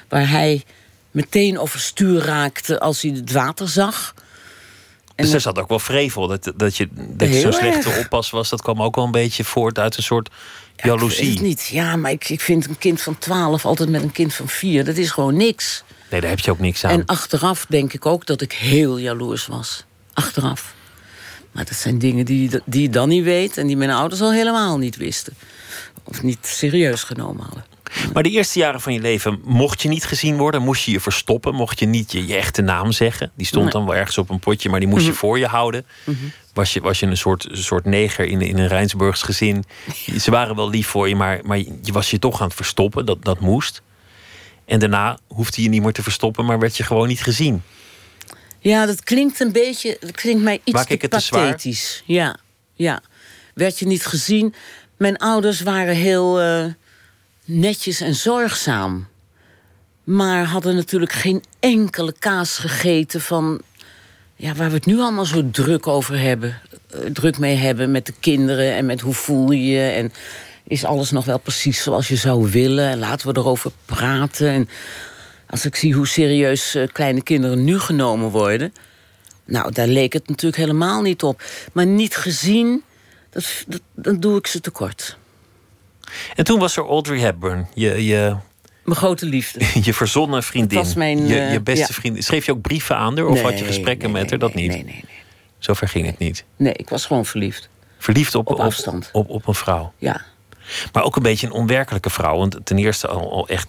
[0.07, 0.63] waar hij
[1.11, 4.13] meteen overstuur raakte als hij het water zag.
[5.15, 6.27] En dus er zat ook wel vrevel.
[6.27, 9.43] Dat, dat je, dat je zo'n slechte oppas was, dat kwam ook wel een beetje
[9.43, 10.29] voort uit een soort
[10.75, 11.33] jaloezie.
[11.33, 11.67] Ja, niet.
[11.67, 14.85] Ja, maar ik, ik vind een kind van twaalf altijd met een kind van vier...
[14.85, 15.83] dat is gewoon niks.
[16.09, 16.91] Nee, daar heb je ook niks aan.
[16.91, 20.75] En achteraf denk ik ook dat ik heel jaloers was achteraf.
[21.51, 23.57] Maar dat zijn dingen die, die je dan niet weet...
[23.57, 25.33] en die mijn ouders al helemaal niet wisten.
[26.03, 27.65] Of niet serieus genomen hadden.
[28.13, 30.99] Maar de eerste jaren van je leven mocht je niet gezien worden, moest je je
[30.99, 33.31] verstoppen, mocht je niet je, je echte naam zeggen.
[33.35, 33.73] Die stond Nee.
[33.73, 35.17] dan wel ergens op een potje, maar die moest je Mhm.
[35.19, 35.85] voor je houden.
[36.53, 39.63] Was je, was je een soort, soort neger in, in een Rijnsburgs gezin?
[40.23, 43.05] Ze waren wel lief voor je, maar, maar je was je toch aan het verstoppen.
[43.05, 43.81] Dat, dat moest.
[44.65, 47.61] En daarna hoefde je niet meer te verstoppen, maar werd je gewoon niet gezien.
[48.59, 49.97] Ja, dat klinkt een beetje.
[49.99, 52.03] Dat klinkt mij iets Maak te ik het te pathetisch.
[52.05, 52.35] Ja,
[52.73, 53.01] ja.
[53.53, 54.53] Werd je niet gezien?
[54.97, 56.65] Mijn ouders waren heel eh,
[57.47, 59.07] netjes en zorgzaam.
[60.03, 63.61] Maar hadden natuurlijk geen enkele kaas gegeten van.
[64.35, 66.61] Ja, waar we het nu allemaal zo druk over hebben.
[66.89, 69.89] eh, druk mee hebben met de kinderen en met hoe voel je je.
[69.89, 70.11] En
[70.63, 72.89] is alles nog wel precies zoals je zou willen?
[72.89, 74.49] En laten we erover praten.
[74.49, 74.69] En
[75.47, 78.73] als ik zie hoe serieus eh, kleine kinderen nu genomen worden.
[79.45, 81.43] Nou, daar leek het natuurlijk helemaal niet op.
[81.73, 82.83] Maar niet gezien,
[83.29, 85.17] dat, dat, dan doe ik ze tekort.
[86.35, 88.35] En toen was er Audrey Hepburn, je, je,
[88.83, 89.65] Mijn grote liefde.
[89.87, 90.77] je verzonnen vriendin.
[90.77, 91.93] was mijn, je, je eh, beste ja.
[91.93, 92.23] vriendin.
[92.23, 94.39] Schreef je ook brieven aan haar of had je gesprekken nee, met haar?
[94.39, 94.71] nee, Dat niet.
[94.71, 95.15] Nee, nee, nee.
[95.59, 96.43] Zover ging het niet.
[96.55, 97.69] Nee, ik was gewoon verliefd.
[97.97, 99.09] Verliefd op, Op afstand.
[99.13, 99.93] Op, op, een vrouw.
[99.97, 100.21] Ja.
[100.93, 102.37] Maar ook een beetje een onwerkelijke vrouw.
[102.37, 103.67] Want ten eerste al, al echt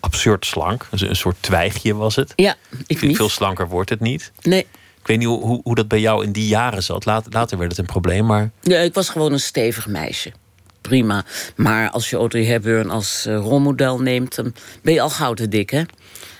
[0.00, 0.88] absurd slank.
[0.90, 2.32] Een soort twijgje was het.
[2.36, 2.54] Ja,
[2.86, 3.16] ik niet.
[3.16, 4.32] Veel slanker wordt het niet.
[4.42, 4.66] Nee.
[5.00, 7.04] Ik weet niet hoe, hoe, hoe dat bij jou in die jaren zat.
[7.04, 10.32] Later, later werd het een probleem, maar nee, ik was gewoon een stevig meisje.
[10.80, 11.24] Prima.
[11.56, 14.34] Maar als je Audrey Hepburn als eh, rolmodel neemt...
[14.34, 15.82] dan ben je al gauw te dik, hè?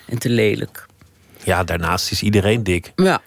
[0.06, 0.86] En te lelijk.
[1.44, 2.92] ja, daarnaast is iedereen dik.
[2.96, 3.22] Ja.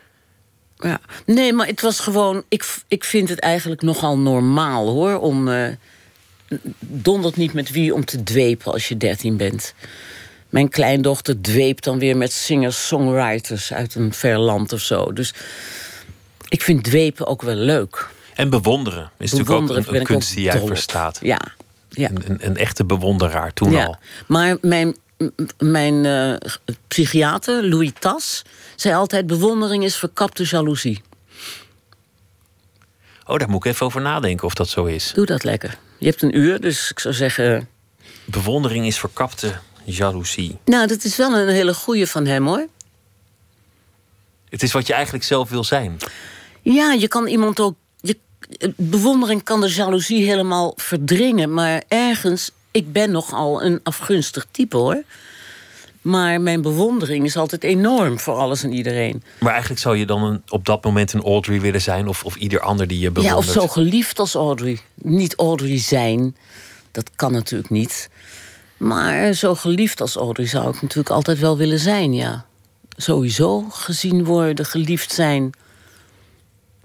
[0.77, 0.99] ja.
[1.25, 2.43] Nee, maar het was gewoon...
[2.47, 5.19] Ik, ik vind het eigenlijk nogal normaal, hoor...
[5.19, 5.47] om...
[5.47, 5.67] eh
[6.79, 9.73] dondert niet met wie om te dwepen als je dertien bent.
[10.49, 13.73] Mijn kleindochter dweept dan weer met singers-songwriters...
[13.73, 15.13] uit een ver land of zo.
[15.13, 15.33] Dus
[16.49, 18.09] ik vind dwepen ook wel leuk.
[18.35, 21.19] En bewonderen is natuurlijk ook een, kunst die jij verstaat.
[21.21, 21.39] Ja,
[21.89, 22.09] ja.
[22.09, 23.85] Een, een, echte bewonderaar toen ja.
[23.85, 23.97] al.
[24.27, 24.95] Maar mijn,
[25.57, 26.49] mijn eh,
[26.87, 28.41] psychiater, Louis Tas,
[28.75, 29.27] zei altijd...
[29.27, 31.01] bewondering is verkapte jaloezie.
[33.25, 35.11] Oh, daar moet ik even over nadenken of dat zo is.
[35.13, 35.77] Doe dat lekker.
[35.97, 37.67] Je hebt een uur, dus ik zou zeggen...
[38.25, 40.57] Bewondering is verkapte jaloezie.
[40.65, 42.67] Nou, dat is wel een hele goeie van hem, hoor.
[44.49, 45.97] Het is wat je eigenlijk zelf wil zijn.
[46.61, 47.75] Ja, je kan iemand ook...
[48.75, 51.53] Bewondering kan de jaloezie helemaal verdringen.
[51.53, 52.51] Maar ergens...
[52.71, 55.03] Ik ben nogal een afgunstig type, hoor.
[56.01, 59.23] Maar mijn bewondering is altijd enorm voor alles en iedereen.
[59.39, 62.07] Maar eigenlijk zou je dan een, op dat moment een Audrey willen zijn...
[62.07, 63.47] of, of ieder ander die je Ja, bewondert.
[63.47, 64.79] of zo geliefd als Audrey.
[64.95, 66.35] Niet Audrey zijn,
[66.91, 68.09] dat kan natuurlijk niet.
[68.77, 72.45] Maar zo geliefd als Audrey zou ik natuurlijk altijd wel willen zijn, ja.
[72.97, 75.51] Sowieso gezien worden, geliefd zijn.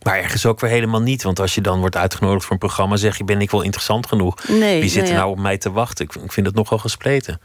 [0.09, 1.23] Maar ergens ook weer helemaal niet.
[1.23, 2.97] Want als je dan wordt uitgenodigd voor een programma...
[2.97, 4.49] zeg je, ben ik wel interessant genoeg?
[4.49, 6.05] Nee, Wie zit nou er nou op mij te wachten?
[6.05, 7.41] Ik, ik vind het nogal gespleten.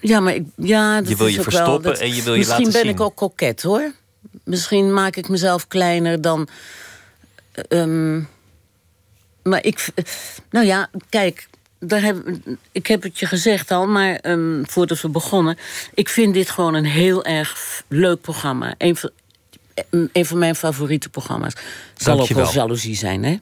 [0.00, 2.38] Ja, maar ik, ja, dat Je wil je verstoppen wel, dat- en je wil je
[2.38, 2.90] Misschien laten ben zien.
[2.90, 3.92] ik ook koket, hoor.
[4.44, 6.48] Misschien maak ik mezelf kleiner dan...
[7.68, 8.16] ehm,
[9.42, 9.88] maar ik...
[10.50, 11.48] Nou ja, kijk...
[11.82, 12.16] Daar heb,
[12.72, 15.58] ik heb het je gezegd al, maar ehm, voordat we begonnen...
[15.94, 18.74] ik vind dit gewoon een heel erg leuk programma.
[18.78, 19.10] Een van,
[20.12, 21.52] een van mijn favoriete programma's.
[21.94, 23.38] Zal ook wel jaloezie zijn, hè?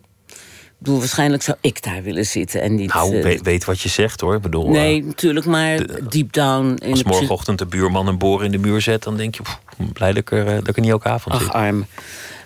[0.78, 2.94] Ik bedoel, waarschijnlijk zou ik daar willen zitten en niet...
[2.94, 4.34] Nou, eh, weet, weet wat je zegt hoor.
[4.34, 6.76] Ik bedoel, nee, eh, natuurlijk, maar deep down...
[6.78, 9.02] In als de morgenochtend de buurman een boor in de muur zet...
[9.02, 9.60] dan denk je, pff,
[9.92, 11.52] blij dat ik er, eh, dat ik er niet elke avond Ach, zit.
[11.52, 11.86] arm.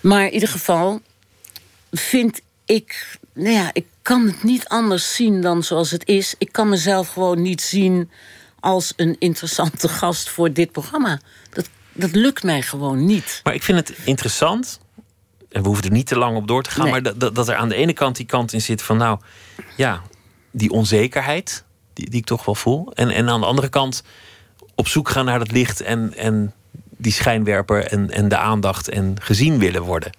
[0.01, 1.01] Maar in ieder geval
[1.91, 3.19] vind ik...
[3.35, 6.35] Nou ja, ik kan het niet anders zien dan zoals het is.
[6.39, 8.11] Ik kan mezelf gewoon niet zien
[8.61, 11.21] als een interessante gast voor dit programma.
[11.51, 13.41] Dat, dat lukt mij gewoon niet.
[13.45, 14.81] Maar ik vind het interessant...
[15.49, 16.83] en we hoeven er niet te lang op door te gaan...
[16.83, 16.93] Nee.
[16.93, 18.97] maar dat, dat, dat er aan de ene kant die kant in zit van...
[18.97, 19.19] nou,
[19.77, 20.03] ja,
[20.51, 22.93] die onzekerheid die, die ik toch wel voel.
[22.95, 24.03] En, en aan de andere kant
[24.75, 25.81] op zoek gaan naar dat licht...
[25.81, 26.53] en, en
[26.97, 30.11] die schijnwerper en, en de aandacht en gezien willen worden.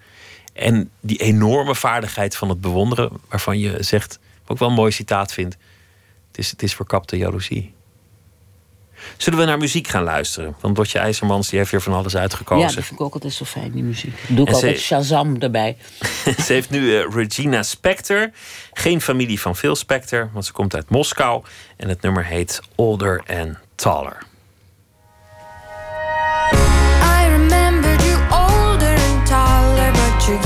[0.53, 3.09] En die enorme vaardigheid van het bewonderen...
[3.29, 5.57] waarvan je zegt, wat ik wel een mooi citaat vind...
[6.27, 7.72] het is, het is verkapte jaloezie.
[9.17, 10.55] Zullen we naar muziek gaan luisteren?
[10.59, 12.75] Want Dotje IJzermans die heeft weer van alles Ja, uitgekozen.
[12.75, 14.15] dat vind ik ook altijd zo fijn, die muziek.
[14.27, 15.77] Doe ik En ze- altijd Shazam erbij.
[16.45, 18.29] ze heeft nu eh, Regina Spector.
[18.73, 21.43] Geen familie van Phil Spector, want ze komt uit Moskou.
[21.77, 24.17] En het nummer heet Older and Taller.
[27.03, 30.41] I remembered you older and taller, but you're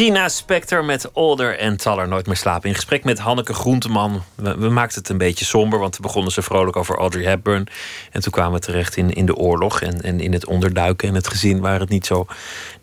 [0.00, 2.68] Regina Spector met Older en Taller Nooit meer slapen.
[2.68, 4.22] In gesprek met Hanneke Groenteman.
[4.34, 7.66] We, we maakten het een beetje somber, want toen begonnen ze vrolijk over Audrey Hepburn.
[8.10, 11.14] En toen kwamen we terecht in, in de oorlog en, en in het onderduiken en
[11.14, 12.26] het gezin waar het niet, zo,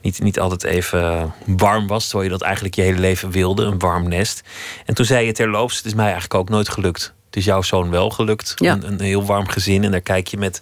[0.01, 2.03] niet, niet altijd even warm was.
[2.03, 4.43] Terwijl je dat eigenlijk je hele leven wilde, een warm nest.
[4.85, 7.13] En toen zei je terloops, het is mij eigenlijk ook nooit gelukt.
[7.25, 8.53] Het is jouw zoon wel gelukt.
[8.55, 8.73] Ja.
[8.73, 9.83] Een, een heel warm gezin.
[9.83, 10.61] En daar kijk je met,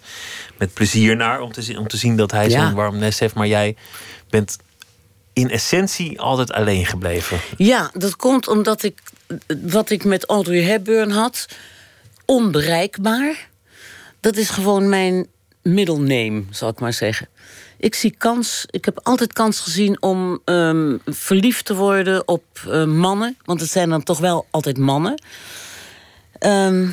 [0.58, 2.66] met plezier naar om te, zien- om te zien dat hij Ja.
[2.66, 3.34] zo'n warm nest heeft.
[3.34, 3.76] Maar jij
[4.30, 4.58] bent
[5.36, 7.40] in essentie altijd alleen gebleven.
[7.56, 9.02] Ja, dat komt omdat ik
[9.62, 11.46] wat ik met Audrey Hepburn had,
[12.24, 13.48] onbereikbaar.
[14.20, 15.26] Dat is gewoon mijn
[15.62, 17.28] middle name, zal ik maar zeggen.
[17.78, 22.84] Ik zie kans, ik heb altijd kans gezien om ehm, verliefd te worden op eh,
[22.84, 25.22] mannen, want het zijn dan toch wel altijd mannen.
[26.38, 26.88] Ehm,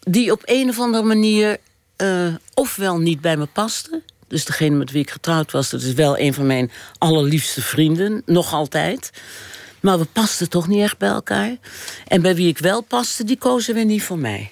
[0.00, 1.58] die op een of andere manier
[1.96, 4.02] eh, ofwel niet bij me pasten.
[4.34, 8.22] Dus degene met wie ik getrouwd was, dat is wel een van mijn allerliefste vrienden,
[8.26, 9.10] nog altijd.
[9.80, 11.56] Maar we pasten toch niet echt bij elkaar.
[12.06, 14.50] En bij wie ik wel paste, die kozen weer niet voor mij.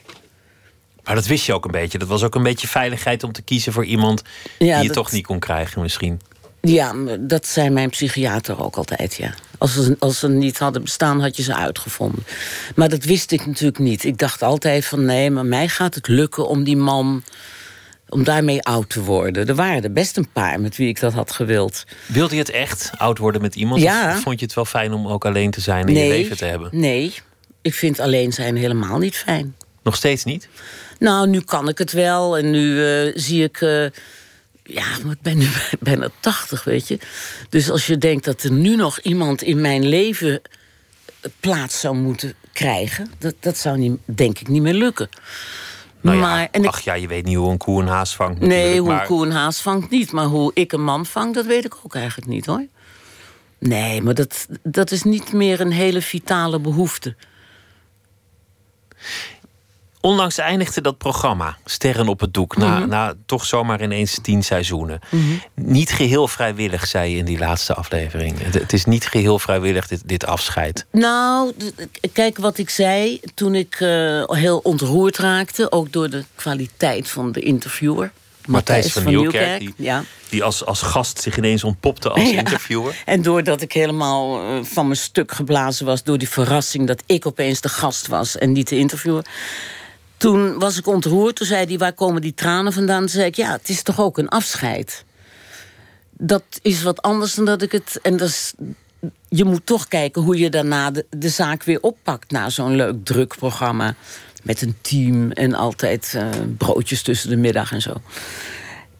[1.05, 1.99] Maar dat wist je ook een beetje.
[1.99, 4.92] Dat was ook een beetje veiligheid om te kiezen voor iemand Ja, die je dat-
[4.92, 6.21] toch niet kon krijgen, misschien.
[6.61, 9.35] Ja, dat zei mijn psychiater ook altijd, ja.
[9.59, 12.25] Als ze, als ze niet hadden bestaan, had je ze uitgevonden.
[12.75, 14.05] Maar dat wist ik natuurlijk niet.
[14.05, 17.23] Ik dacht altijd van, nee, maar mij gaat het lukken om die man...
[18.12, 19.46] om daarmee oud te worden.
[19.48, 21.85] Er waren er best een paar met wie ik dat had gewild.
[22.07, 23.81] Wilde je het echt, oud worden met iemand?
[23.83, 24.14] Ja.
[24.16, 26.44] Of vond je het wel fijn om ook alleen te zijn en je leven te
[26.44, 26.68] hebben?
[26.72, 27.14] Nee,
[27.62, 29.57] ik vind alleen zijn helemaal niet fijn.
[29.83, 30.48] Nog steeds niet?
[30.98, 32.38] Nou, nu kan ik het wel.
[32.38, 33.61] En nu eh, zie ik.
[33.61, 33.85] eh,
[34.64, 35.46] ja, maar ik ben nu
[35.81, 36.98] bijna 80, weet je.
[37.48, 40.40] Dus als je denkt dat er nu nog iemand in mijn leven
[41.40, 45.09] plaats zou moeten krijgen, dat, dat zou niet, denk ik niet meer lukken.
[46.03, 48.17] Nou ja, maar, en ik, Ach ja, je weet niet hoe een koe een haas
[48.17, 48.41] vangt.
[48.41, 50.12] nee, hoe maar een koe een haas vangt niet.
[50.12, 52.67] Maar hoe ik een man vang, dat weet ik ook eigenlijk niet hoor.
[53.59, 57.17] Nee, maar dat, dat is niet meer een hele vitale behoefte.
[60.05, 62.67] Onlangs eindigde dat programma, Sterren op het Doek, Mhm.
[62.69, 65.01] na, na toch zomaar ineens tien seizoenen.
[65.55, 68.43] Niet geheel vrijwillig, zei je in die laatste aflevering.
[68.43, 70.87] Het, het is niet geheel vrijwillig, dit, dit afscheid.
[70.93, 71.53] Nou,
[72.12, 77.33] kijk wat ik zei toen ik eh, heel ontroerd raakte, ook door de kwaliteit van
[77.33, 78.12] de interviewer.
[78.47, 80.05] Matthijs van Nieuwkerk, die, Ja.
[80.29, 82.38] die als, als gast zich ineens ontpopte als Ja.
[82.38, 83.03] interviewer.
[83.05, 87.27] En doordat ik helemaal eh, van mijn stuk geblazen was door die verrassing dat ik
[87.27, 89.25] opeens de gast was en niet de interviewer.
[90.22, 91.37] Toen was ik ontroerd.
[91.37, 93.00] Toen zei hij, waar komen die tranen vandaan?
[93.00, 95.04] Toen zei ik, ja, het is toch ook een afscheid.
[96.11, 97.98] Dat is wat anders dan dat ik het...
[98.02, 98.52] En dat is,
[99.28, 102.30] je moet toch kijken hoe je daarna de, zaak weer oppakt...
[102.30, 103.94] na zo'n leuk druk programma.
[104.42, 107.94] Met een team en altijd eh, broodjes tussen de middag en zo.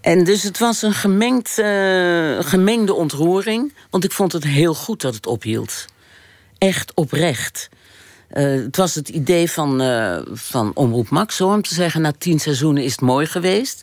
[0.01, 3.75] En dus het was een gemengd, eh, gemengde ontroering.
[3.91, 5.87] Want ik vond het heel goed dat het ophield.
[6.59, 7.69] Echt oprecht.
[8.33, 12.01] Eh, het was het idee van, eh, van Omroep Max, hoor, om te zeggen...
[12.01, 13.83] na tien seizoenen is het mooi geweest.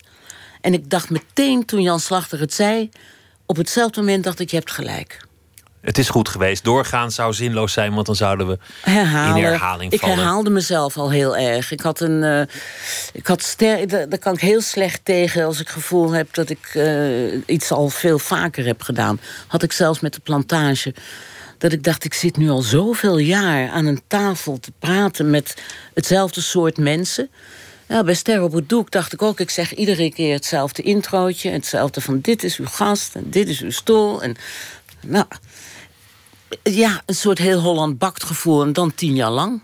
[0.62, 2.90] En ik dacht meteen, toen Jan Slachter het zei...
[3.46, 5.28] op hetzelfde moment dacht ik, je hebt gelijk.
[5.82, 6.64] Het is goed geweest.
[6.64, 9.38] Doorgaan zou zinloos zijn, want dan zouden we Herhalen.
[9.38, 10.16] in herhaling ik vallen.
[10.16, 11.72] herhaalde mezelf al heel erg.
[11.72, 12.24] Ik had een.
[12.24, 12.42] eh,
[13.14, 16.34] ik had ster, daar, daar kan ik heel slecht tegen als ik het gevoel heb
[16.34, 16.80] dat ik
[17.46, 19.20] iets al veel vaker heb gedaan.
[19.48, 20.94] Had ik zelfs met de plantage.
[21.60, 25.56] Dat ik dacht, ik zit nu al zoveel jaar aan een tafel te praten met
[25.94, 27.30] hetzelfde soort mensen.
[27.88, 31.50] Ja, bij Ster op het Doek dacht ik ook, ik zeg iedere keer hetzelfde introotje.
[31.50, 34.22] Hetzelfde van dit is uw gast en dit is uw stoel.
[34.22, 34.36] En,
[35.06, 35.26] nou,
[36.64, 39.62] ja, een soort heel Holland bakt gevoel en dan tien jaar lang.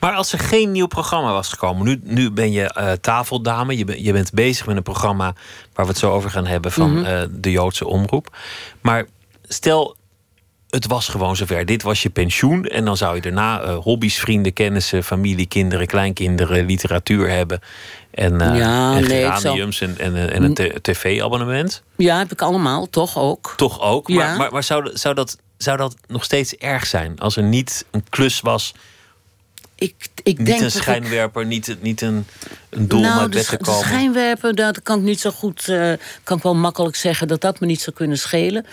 [0.00, 3.84] Maar als er geen nieuw programma was gekomen, nu, nu ben je eh, tafeldame, je,
[3.84, 5.34] ben- je bent bezig met een programma
[5.72, 7.04] waar we het zo over gaan hebben van Mhm.
[7.04, 8.36] eh, de Joodse omroep.
[8.80, 9.06] Maar
[9.48, 9.96] stel,
[10.74, 11.66] het was gewoon zover.
[11.66, 15.86] Dit was je pensioen en dan zou je daarna eh, hobby's, vrienden, kennissen, familie, kinderen,
[15.86, 17.60] kleinkinderen, literatuur hebben.
[18.10, 21.82] En, eh Ja, en nee, en, en, en een tv-abonnement.
[21.96, 23.54] Ja, heb ik allemaal, toch ook.
[23.56, 24.08] Toch ook.
[24.08, 24.36] Maar, Ja.
[24.36, 28.04] maar, maar zou, zou, dat, zou dat nog steeds erg zijn als er niet een
[28.08, 28.74] klus was
[29.74, 32.26] Ik, ik niet denk een ik- schijnwerper, niet, niet een,
[32.70, 33.82] een doel nou, te de komen.
[33.82, 35.68] schijnwerper, dat kan ik niet zo goed...
[35.68, 35.92] eh,
[36.24, 38.66] kan ik wel makkelijk zeggen dat dat me niet zou kunnen schelen.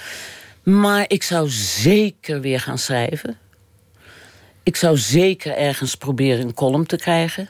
[0.63, 3.38] Maar ik zou zeker weer gaan schrijven.
[4.63, 7.50] Ik zou zeker ergens proberen een column te krijgen.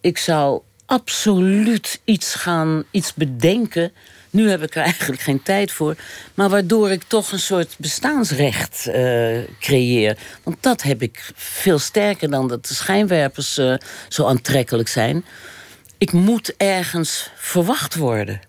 [0.00, 3.92] Ik zou absoluut iets gaan, iets bedenken.
[4.30, 5.96] Nu heb ik er eigenlijk geen tijd voor.
[6.34, 10.18] Maar waardoor ik toch een soort bestaansrecht eh, creëer.
[10.42, 13.74] Want dat heb ik veel sterker dan dat de schijnwerpers eh,
[14.08, 15.24] zo aantrekkelijk zijn.
[15.98, 18.40] Ik moet ergens verwacht worden.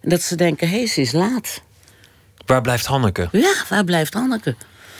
[0.00, 1.62] En dat ze denken, hé, ze is laat.
[2.46, 3.28] Waar blijft Hanneke?
[3.32, 4.54] Ja, waar blijft Hanneke?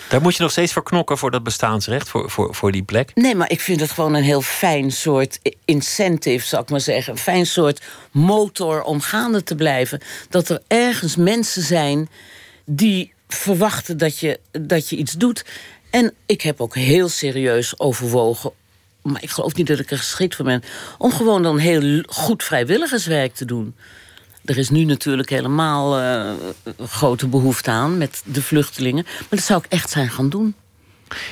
[0.08, 3.10] Daar moet je nog steeds voor knokken voor dat bestaansrecht, voor, voor, voor die plek.
[3.14, 7.12] Nee, maar ik vind het gewoon een heel fijn soort incentive, zou ik maar zeggen.
[7.12, 10.00] Een fijn soort motor om gaande te blijven.
[10.28, 12.08] Dat er ergens mensen zijn
[12.64, 15.44] die verwachten dat je, dat je iets doet.
[15.90, 18.52] En ik heb ook heel serieus overwogen.
[19.02, 20.62] Maar ik geloof niet dat ik er geschikt voor ben.
[20.98, 23.74] Om gewoon dan heel goed vrijwilligerswerk te doen.
[24.44, 26.32] Er is nu natuurlijk helemaal eh,
[26.86, 29.04] grote behoefte aan met de vluchtelingen.
[29.04, 30.54] Maar dat zou ik echt zijn gaan doen.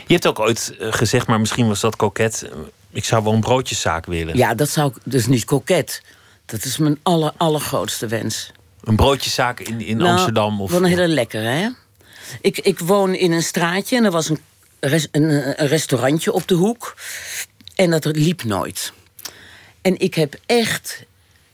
[0.06, 2.42] Je hebt ook ooit eh, gezegd, maar misschien was dat koket.
[2.42, 2.58] eh,
[2.90, 4.36] Ik zou wel een broodjeszaak willen.
[4.36, 6.02] Ja, dat zou ik dus niet koket.
[6.46, 8.50] Dat is mijn aller, allergrootste wens.
[8.84, 10.60] Een broodjeszaak in, in Nou, Amsterdam.
[10.60, 11.68] Of, Wel een hele lekkere, hè?
[12.40, 14.38] Ik, ik woon in een straatje en er was een,
[14.80, 15.30] res- een,
[15.62, 16.96] een restaurantje op de hoek.
[17.74, 18.92] En dat liep nooit.
[19.82, 21.04] En ik heb echt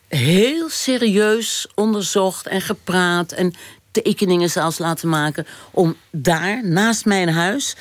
[0.09, 3.33] heel serieus onderzocht en gepraat...
[3.33, 3.55] en
[3.91, 5.47] tekeningen zelfs laten maken...
[5.71, 7.77] om daar, naast mijn huis,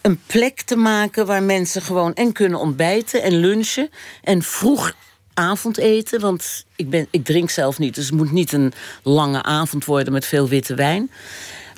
[0.00, 1.26] een plek te maken...
[1.26, 3.90] waar mensen gewoon en kunnen ontbijten en lunchen...
[4.22, 4.94] en vroeg
[5.34, 7.94] avondeten, want ik, ben, ik drink zelf niet...
[7.94, 11.10] dus het moet niet een lange avond worden met veel witte wijn...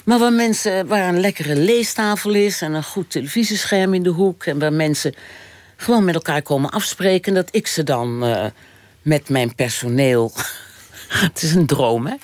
[0.05, 4.45] Maar waar, mensen, waar een lekkere leestafel is en een goed televisiescherm in de hoek.
[4.45, 5.15] En waar mensen
[5.77, 7.35] gewoon met elkaar komen afspreken.
[7.35, 8.45] Dat ik ze dan eh,
[9.05, 10.33] met mijn personeel.
[11.27, 12.15] het is een droom, hè?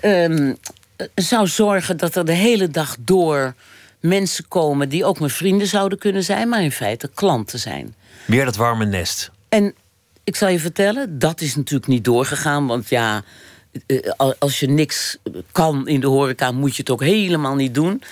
[0.00, 0.54] ehm,
[0.96, 3.54] eh, zou zorgen dat er de hele dag door
[4.00, 7.94] mensen komen die ook mijn vrienden zouden kunnen zijn, maar in feite klanten zijn.
[8.24, 9.30] Weer dat warme nest.
[9.48, 9.74] En
[10.24, 12.66] ik zal je vertellen, dat is natuurlijk niet doorgegaan.
[12.66, 13.22] Want ja,
[13.86, 15.16] eh, al- als je niks
[15.52, 18.02] kan in de horeca, moet je het ook helemaal niet doen.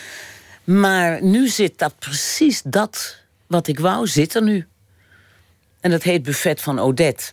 [0.65, 4.67] Maar nu zit dat precies dat wat ik wou, zit er nu.
[5.81, 7.33] En dat heet Buffet van Odette.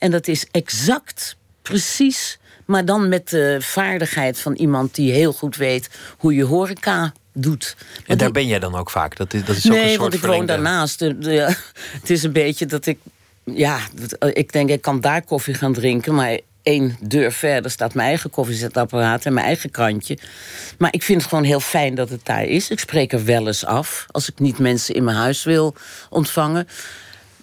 [0.00, 5.56] En dat is exact, precies, maar dan met de vaardigheid van iemand die heel goed
[5.56, 7.76] weet hoe je horeca doet.
[8.06, 9.16] En daar ben jij dan ook vaak.
[9.16, 10.98] Dat is, dat is ook een Nee, soort want ik woon daarnaast.
[10.98, 11.56] De- de-
[12.00, 12.98] het is een beetje dat ik...
[13.44, 13.78] Ja,
[14.18, 16.14] eh, ik denk ik kan daar koffie gaan drinken...
[16.14, 19.24] maar één deur verder staat mijn eigen koffiezetapparaat...
[19.24, 20.18] en mijn eigen krantje.
[20.78, 22.70] Maar ik vind het gewoon heel fijn dat het daar is.
[22.70, 25.74] Ik spreek er wel eens af als ik niet mensen in mijn huis wil
[26.10, 26.68] ontvangen.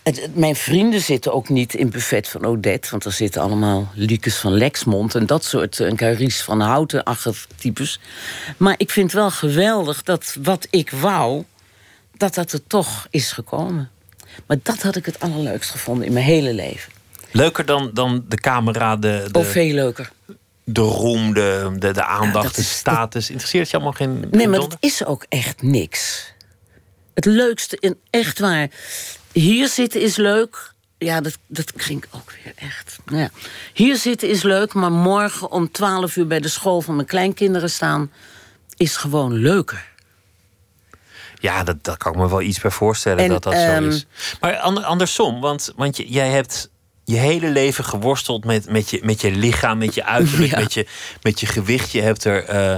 [0.08, 2.90] Het- het- mijn vrienden zitten ook niet in buffet van Odette...
[2.92, 5.16] want er zitten allemaal Liekes van Lexmond...
[5.16, 7.04] en dat soort, en Carice van Houten
[7.56, 8.00] types.
[8.58, 11.44] Maar ik vind wel geweldig dat wat ik wou
[12.18, 13.90] dat dat er toch is gekomen.
[14.46, 16.92] Maar dat had ik het allerleukst gevonden in mijn hele leven.
[17.32, 20.12] Leuker dan, dan de camera, de, de, Oh, veel leuker.
[20.64, 23.30] de roem, de, de, de aandacht, dat de is- status.
[23.30, 24.28] Interesseert je allemaal geen.
[24.32, 26.32] Nee, maar het is ook echt niks.
[27.14, 28.70] Het leukste, in, echt waar.
[29.40, 30.72] Hier zitten is leuk.
[30.98, 32.98] Ja, dat, dat klinkt ook weer echt.
[33.06, 33.30] Nou ja.
[33.74, 37.70] Hier zitten is leuk, maar morgen om 12 uur bij de school van mijn kleinkinderen
[37.70, 38.12] staan
[38.78, 39.86] is gewoon leuker.
[41.40, 43.88] Ja, dat, dat kan ik me wel iets bij voorstellen En, dat dat ehm, zo
[43.90, 44.06] is.
[44.40, 46.70] Maar ander- andersom, want, want jij hebt
[47.06, 50.60] je hele leven geworsteld met, met, je, met je lichaam, met je uiterlijk, Ja.
[50.60, 50.88] met, je,
[51.22, 51.92] met je gewicht.
[51.92, 52.76] Je hebt er eh,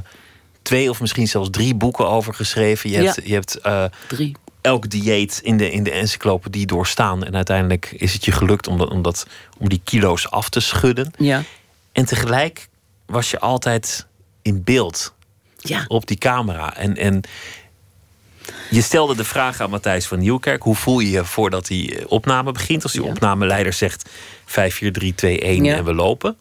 [0.62, 2.90] twee of misschien zelfs drie boeken over geschreven.
[2.90, 3.04] Je Ja.
[3.04, 4.36] hebt, je hebt eh, Drie.
[4.62, 7.24] Elk dieet in de, in de encyclopedie doorstaan.
[7.24, 9.26] En uiteindelijk is het je gelukt om, dat, om, dat,
[9.58, 11.12] om die kilo's af te schudden.
[11.18, 11.44] Ja.
[11.92, 12.68] En tegelijk
[13.06, 14.06] was je altijd
[14.42, 15.14] in beeld
[15.58, 15.86] Ja.
[15.88, 16.76] op die camera.
[16.76, 17.22] En, en
[18.70, 22.06] je stelde de vraag aan Matthijs van Nieuwkerk: hoe voel je je voordat die eh,
[22.08, 22.84] opname begint?
[22.84, 23.10] Als die Ja.
[23.10, 24.10] opnameleider zegt
[24.46, 25.76] 5, 4, 3, 2, 1 Ja.
[25.76, 26.38] en we lopen.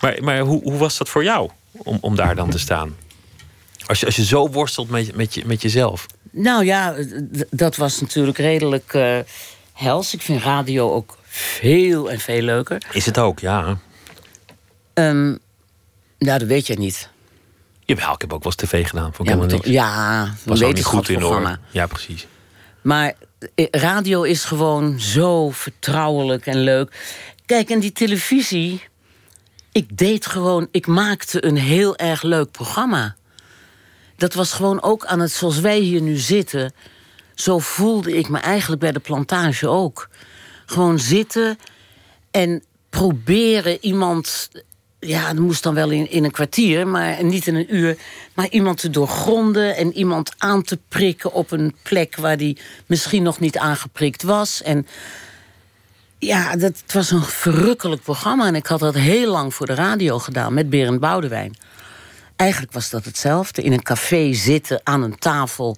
[0.00, 2.96] Maar, maar hoe, hoe was dat voor jou om, om daar dan te staan?
[3.86, 6.06] Als je, als je zo worstelt met, met, je, met jezelf.
[6.30, 6.94] Nou ja,
[7.50, 9.18] dat was natuurlijk redelijk eh,
[9.72, 10.14] hels.
[10.14, 12.82] Ik vind radio ook veel en veel leuker.
[12.92, 13.78] Is het ook, ja.
[14.94, 15.26] Ehm,
[16.18, 17.08] nou, dat weet je niet.
[17.84, 19.12] Jawel, ik heb ook wel eens tv gedaan.
[19.14, 19.66] Vond ik Ja, niks.
[19.68, 21.58] ja, was ook niet goed in hoor.
[21.70, 22.26] Ja, precies.
[22.82, 23.12] Maar
[23.54, 26.92] eh, radio is gewoon zo vertrouwelijk en leuk.
[27.46, 28.82] Kijk, en die televisie.
[29.72, 33.16] Ik deed gewoon, ik maakte een heel erg leuk programma.
[34.16, 36.72] Dat was gewoon ook aan het, zoals wij hier nu zitten.
[37.34, 40.08] Zo voelde ik me eigenlijk bij de plantage ook.
[40.66, 41.58] Gewoon zitten
[42.30, 44.50] en proberen iemand.
[45.00, 47.96] Ja, dat moest dan wel in, een kwartier, maar niet in een uur.
[48.34, 53.22] Maar iemand te doorgronden en iemand aan te prikken op een plek waar die misschien
[53.22, 54.62] nog niet aangeprikt was.
[54.62, 54.86] En
[56.18, 58.46] ja, dat, het was een verrukkelijk programma.
[58.46, 61.56] En ik had dat heel lang voor de radio gedaan met Berend Boudewijn.
[62.36, 63.62] Eigenlijk was dat hetzelfde.
[63.62, 65.76] In een café zitten, aan een tafel,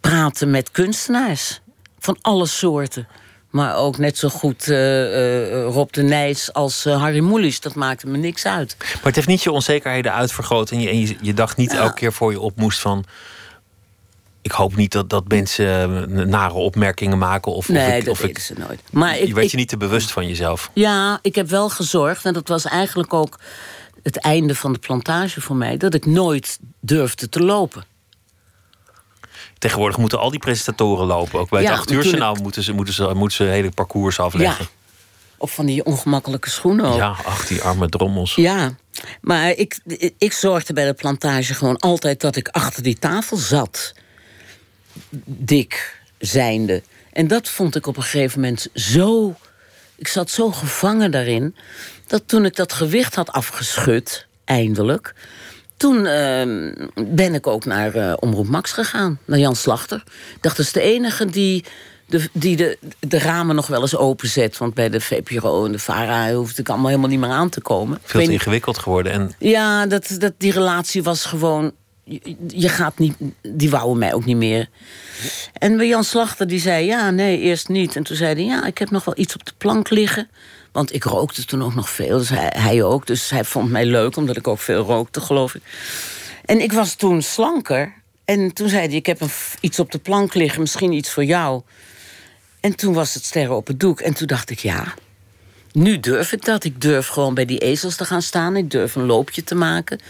[0.00, 1.60] praten met kunstenaars.
[1.98, 3.08] Van alle soorten.
[3.50, 7.60] Maar ook net zo goed eh, eh, Rob de Nijs als eh, Harry Moelis.
[7.60, 8.76] Dat maakte me niks uit.
[8.78, 10.70] Maar het heeft niet je onzekerheden uitvergroot.
[10.70, 13.04] En je, en je, je dacht niet elke keer voor je op moest van.
[14.42, 17.52] Ik hoop niet dat, dat mensen nare opmerkingen maken.
[17.52, 18.80] Of, Nee, of ik, dat of ik, ze nooit.
[18.90, 20.70] Maar ik, je werd ik- je niet te bewust van jezelf.
[20.72, 23.38] Ja, ik heb wel gezorgd, en dat was eigenlijk ook
[24.08, 27.84] het einde van de plantage voor mij, dat ik nooit durfde te lopen.
[29.58, 31.40] Tegenwoordig moeten al die presentatoren lopen.
[31.40, 34.20] Ook bij Ja, het 8 uur journaal moeten ze, moeten, ze, moeten ze hele parcours
[34.20, 34.64] afleggen.
[34.64, 34.70] Ja.
[35.36, 36.96] Of van die ongemakkelijke schoenen ook.
[36.96, 38.34] Ja, ach, die arme drommels.
[38.34, 38.74] Ja,
[39.20, 39.78] maar ik,
[40.18, 43.94] ik zorgde bij de plantage gewoon altijd dat ik achter die tafel zat.
[45.24, 46.82] Dik zijnde.
[47.12, 49.34] En dat vond ik op een gegeven moment zo.
[49.96, 51.56] Ik zat zo gevangen daarin.
[52.08, 55.14] Dat toen ik dat gewicht had afgeschud, eindelijk.
[55.76, 60.02] Toen ehm, ben ik ook naar eh, Omroep Max gegaan, naar Jan Slachter.
[60.34, 61.64] Ik dacht, dat is de enige die,
[62.06, 64.58] de, die de, de ramen nog wel eens openzet.
[64.58, 67.60] Want bij de VPRO en de VARA hoefde ik allemaal helemaal niet meer aan te
[67.60, 67.98] komen.
[68.02, 69.12] Veel te ingewikkeld geworden.
[69.12, 71.72] En ja, dat, dat, die relatie was gewoon.
[72.04, 73.14] Je, je gaat niet.
[73.42, 74.68] Die wouden mij ook niet meer.
[75.52, 77.96] En bij Jan Slachter die zei: Ja, nee, eerst niet.
[77.96, 80.28] En toen zei hij: Ja, ik heb nog wel iets op de plank liggen.
[80.78, 82.18] Want ik rookte toen ook nog veel.
[82.18, 83.06] Dus hij, ook.
[83.06, 85.62] Dus hij vond mij leuk, omdat ik ook veel rookte, geloof ik.
[86.44, 87.94] En ik was toen slanker.
[88.24, 89.20] En toen zei hij: Ik heb
[89.60, 91.62] iets op de plank liggen, misschien iets voor jou.
[92.60, 94.00] En toen was het sterren op het doek.
[94.00, 94.94] En toen dacht ik: Ja,
[95.72, 96.64] nu durf ik dat.
[96.64, 98.56] Ik durf gewoon bij die ezels te gaan staan.
[98.56, 100.00] Ik durf een loopje te maken.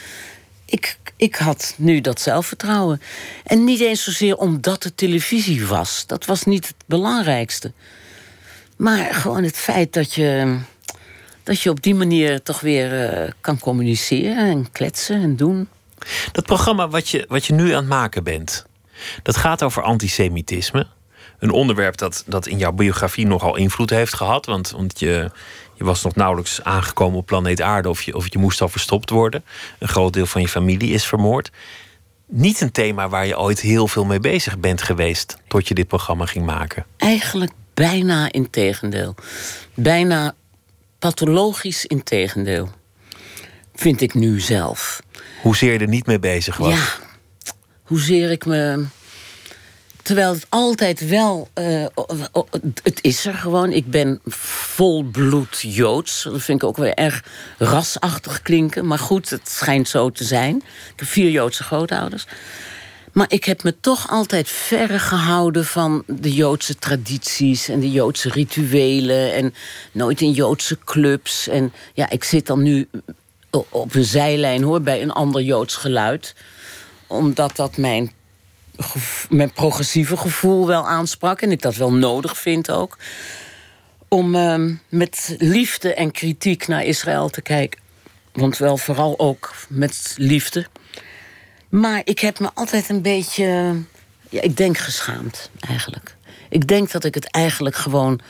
[0.64, 3.00] Ik, ik had nu dat zelfvertrouwen.
[3.44, 6.04] En niet eens zozeer omdat het televisie was.
[6.06, 7.72] Dat was niet het belangrijkste.
[8.78, 10.58] Maar gewoon het feit dat je,
[11.42, 15.68] dat je op die manier toch weer eh, kan communiceren en kletsen en doen.
[16.32, 18.66] dat programma wat je, wat je nu aan het maken bent,
[19.22, 20.86] dat gaat over antisemitisme.
[21.38, 24.46] Een onderwerp dat, dat in jouw biografie nogal invloed heeft gehad.
[24.46, 25.30] Want, want je,
[25.74, 29.10] je was nog nauwelijks aangekomen op planeet Aarde of je, of je moest al verstopt
[29.10, 29.44] worden.
[29.78, 31.50] Een groot deel van je familie is vermoord.
[32.26, 35.86] Niet een thema waar je ooit heel veel mee bezig bent geweest tot je dit
[35.86, 36.86] programma ging maken.
[36.96, 39.14] Eigenlijk bijna in tegendeel.
[39.74, 40.34] Bijna
[40.98, 42.70] pathologisch in tegendeel.
[43.74, 45.02] Vind ik nu zelf.
[45.42, 46.72] Hoezeer je er niet mee bezig was.
[46.72, 46.84] Ja,
[47.82, 48.84] hoezeer ik me.
[50.02, 51.48] Terwijl het altijd wel.
[51.94, 52.46] o-
[52.82, 53.72] het is er gewoon.
[53.72, 56.22] Ik ben volbloed joods.
[56.22, 57.24] Dat vind ik ook weer erg
[57.58, 58.86] rasachtig klinken.
[58.86, 60.56] Maar goed, het schijnt zo te zijn.
[60.56, 62.26] Ik heb vier joodse grootouders.
[63.18, 68.28] Maar ik heb me toch altijd verre gehouden van de Joodse tradities en de Joodse
[68.28, 69.34] rituelen.
[69.34, 69.54] En
[69.92, 71.48] nooit in Joodse clubs.
[71.48, 72.88] En ja, ik zit dan nu
[73.68, 76.34] op een zijlijn hoor, bij een ander Joods geluid.
[77.06, 78.12] Omdat dat mijn,
[79.28, 81.40] mijn progressieve gevoel wel aansprak.
[81.40, 82.96] En ik dat wel nodig vind ook.
[84.08, 87.80] Om ehm, met liefde en kritiek naar Israël te kijken.
[88.32, 90.66] Want wel vooral ook met liefde.
[91.68, 93.44] Maar ik heb me altijd een beetje,
[94.28, 96.16] ja, ik denk geschaamd eigenlijk.
[96.48, 98.20] Ik denk dat ik het eigenlijk gewoon,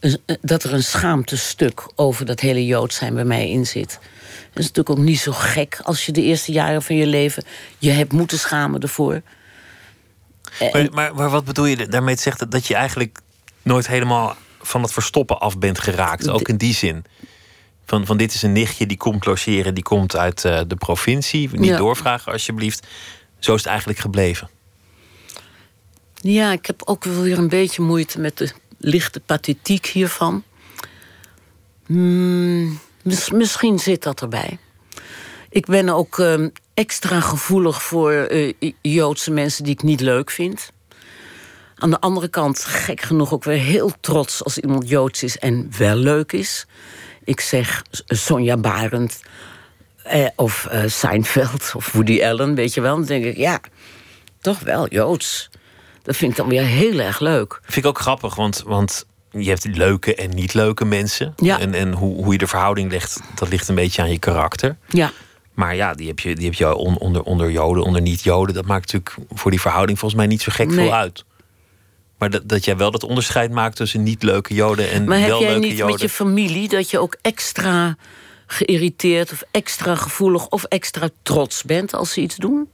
[0.00, 3.98] een- dat er een schaamtestuk over dat hele Jood zijn bij mij in zit.
[4.52, 7.44] Dat is natuurlijk ook niet zo gek als je de eerste jaren van je leven
[7.78, 9.22] je hebt moeten schamen ervoor.
[10.72, 13.18] Maar, maar, maar wat bedoel je daarmee te zeggen dat je eigenlijk
[13.62, 16.28] nooit helemaal van het verstoppen af bent geraakt?
[16.28, 17.04] Ook in die zin.
[17.86, 21.48] Van, van dit is een nichtje die komt logeren, die komt uit eh, de provincie.
[21.52, 21.76] Niet Ja.
[21.76, 22.86] doorvragen alsjeblieft.
[23.38, 24.48] Zo is het eigenlijk gebleven.
[26.20, 30.42] Ja, ik heb ook wel weer een beetje moeite met de lichte pathetiek hiervan.
[31.86, 34.58] Hmm, mis- misschien zit dat erbij.
[35.50, 40.70] Ik ben ook ehm, extra gevoelig voor eh, Joodse mensen die ik niet leuk vind.
[41.76, 45.70] Aan de andere kant, gek genoeg, ook weer heel trots als iemand Joods is en
[45.78, 46.66] wel leuk is.
[47.24, 49.22] Ik zeg Sonja Barend
[50.02, 52.96] eh, of eh, Seinfeld of Woody Allen, weet je wel.
[52.96, 53.60] Dan denk ik, ja,
[54.40, 55.50] toch wel Joods.
[56.02, 57.60] Dat vind ik dan weer heel erg leuk.
[57.62, 61.32] Vind ik ook grappig, want, want je hebt leuke en niet leuke mensen.
[61.36, 61.60] Ja.
[61.60, 64.76] En, en hoe, hoe je de verhouding legt, dat ligt een beetje aan je karakter.
[64.88, 65.10] Ja,
[65.54, 68.54] Maar ja, die heb je, die heb je on- onder, onder Joden, onder niet-Joden.
[68.54, 70.76] Dat maakt natuurlijk voor die verhouding volgens mij niet zo gek Nee.
[70.76, 71.24] veel uit.
[72.24, 75.28] Maar dat, dat jij wel dat onderscheid maakt tussen niet leuke Joden en maar heb
[75.28, 75.92] wel jij leuke niet Joden.
[75.92, 77.96] met je familie dat je ook extra
[78.46, 82.68] geïrriteerd of extra gevoelig of extra trots bent als ze iets doen?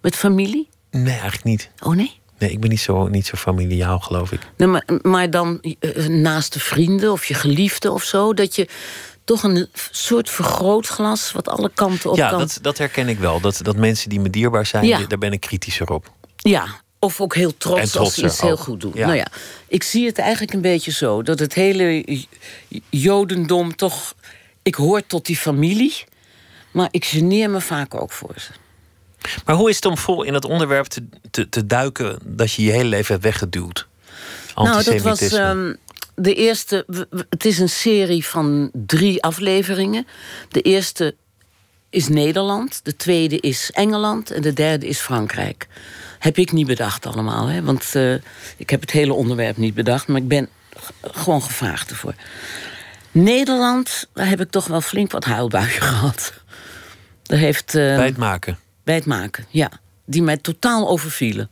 [0.00, 0.68] Met familie?
[0.90, 1.70] Nee, eigenlijk niet.
[1.80, 2.20] Oh nee?
[2.38, 4.40] Nee, ik ben niet zo, niet zo familiaal, geloof ik.
[4.56, 8.68] Nee, maar, maar dan eh, naast de vrienden of je geliefde of zo, dat je
[9.24, 12.38] toch een soort vergrootglas wat alle kanten op ja, kan.
[12.38, 13.40] dat, dat herken ik wel.
[13.40, 15.06] Dat, dat mensen die me dierbaar zijn, Ja.
[15.06, 16.12] daar ben ik kritischer op.
[16.36, 18.92] Ja, of ook heel trots als ze iets heel goed doen.
[18.94, 19.06] Ja.
[19.06, 19.26] Nou ja,
[19.66, 21.22] ik zie het eigenlijk een beetje zo.
[21.22, 22.04] Dat het hele
[22.90, 24.14] Jodendom toch...
[24.62, 26.04] Ik hoor tot die familie,
[26.70, 28.50] maar ik geneer me vaak ook voor ze.
[29.44, 32.62] Maar hoe is het om vol in het onderwerp te, te, te duiken dat je
[32.62, 33.88] je hele leven hebt weggeduwd?
[34.54, 35.74] Nou, dat was ehm,
[36.14, 36.86] de eerste.
[37.28, 40.06] Het is een serie van drie afleveringen.
[40.48, 41.14] De eerste
[41.90, 45.68] is Nederland, de tweede is Engeland en de derde is Frankrijk.
[46.22, 47.62] Heb ik niet bedacht allemaal, hè?
[47.62, 48.14] want eh,
[48.56, 50.48] ik heb het hele onderwerp niet bedacht, maar ik ben
[51.02, 52.14] gewoon gevraagd ervoor.
[53.10, 56.32] Nederland, daar heb ik toch wel flink wat huilbuien gehad.
[57.22, 58.58] Daar heeft, eh, Bij het maken.
[58.84, 59.70] bij het maken, ja.
[60.04, 61.50] Die mij totaal overvielen.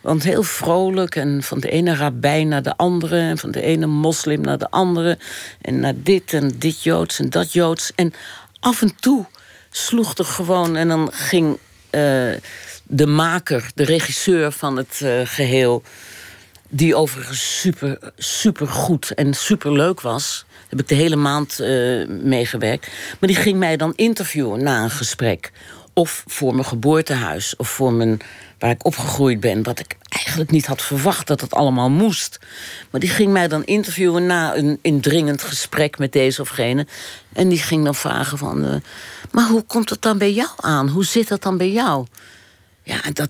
[0.00, 3.18] Want heel vrolijk en van de ene rabbijn naar de andere...
[3.18, 5.18] en van de ene moslim naar de andere...
[5.60, 7.92] en naar dit en dit Joods en dat Joods.
[7.94, 8.12] En
[8.60, 9.26] af en toe
[9.70, 10.76] sloeg er gewoon...
[10.76, 11.58] en dan ging
[11.90, 12.32] eh,
[12.82, 15.82] de maker, de regisseur van het eh, geheel...
[16.68, 20.44] die overigens super, super goed en super leuk was...
[20.68, 22.88] heb ik de hele maand eh, meegewerkt.
[23.20, 25.52] Maar die ging mij dan interviewen na een gesprek.
[25.94, 28.20] Of voor mijn geboortehuis, of voor mijn,
[28.58, 29.62] waar ik opgegroeid ben...
[29.62, 32.38] wat ik eigenlijk niet had verwacht dat het allemaal moest.
[32.90, 36.86] Maar die ging mij dan interviewen na een indringend gesprek met deze of gene.
[37.32, 38.64] En die ging dan vragen van...
[38.64, 38.74] eh,
[39.30, 40.88] maar hoe komt het dan bij jou aan?
[40.88, 42.06] Hoe zit dat dan bij jou?
[42.84, 43.28] Ja, dat,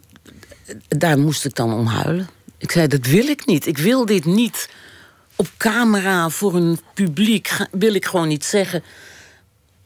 [0.88, 2.28] daar moest ik dan om huilen.
[2.58, 3.66] Ik zei, dat wil ik niet.
[3.66, 4.68] Ik wil dit niet
[5.36, 7.50] op camera voor een publiek.
[7.70, 8.82] Wil ik gewoon niet zeggen.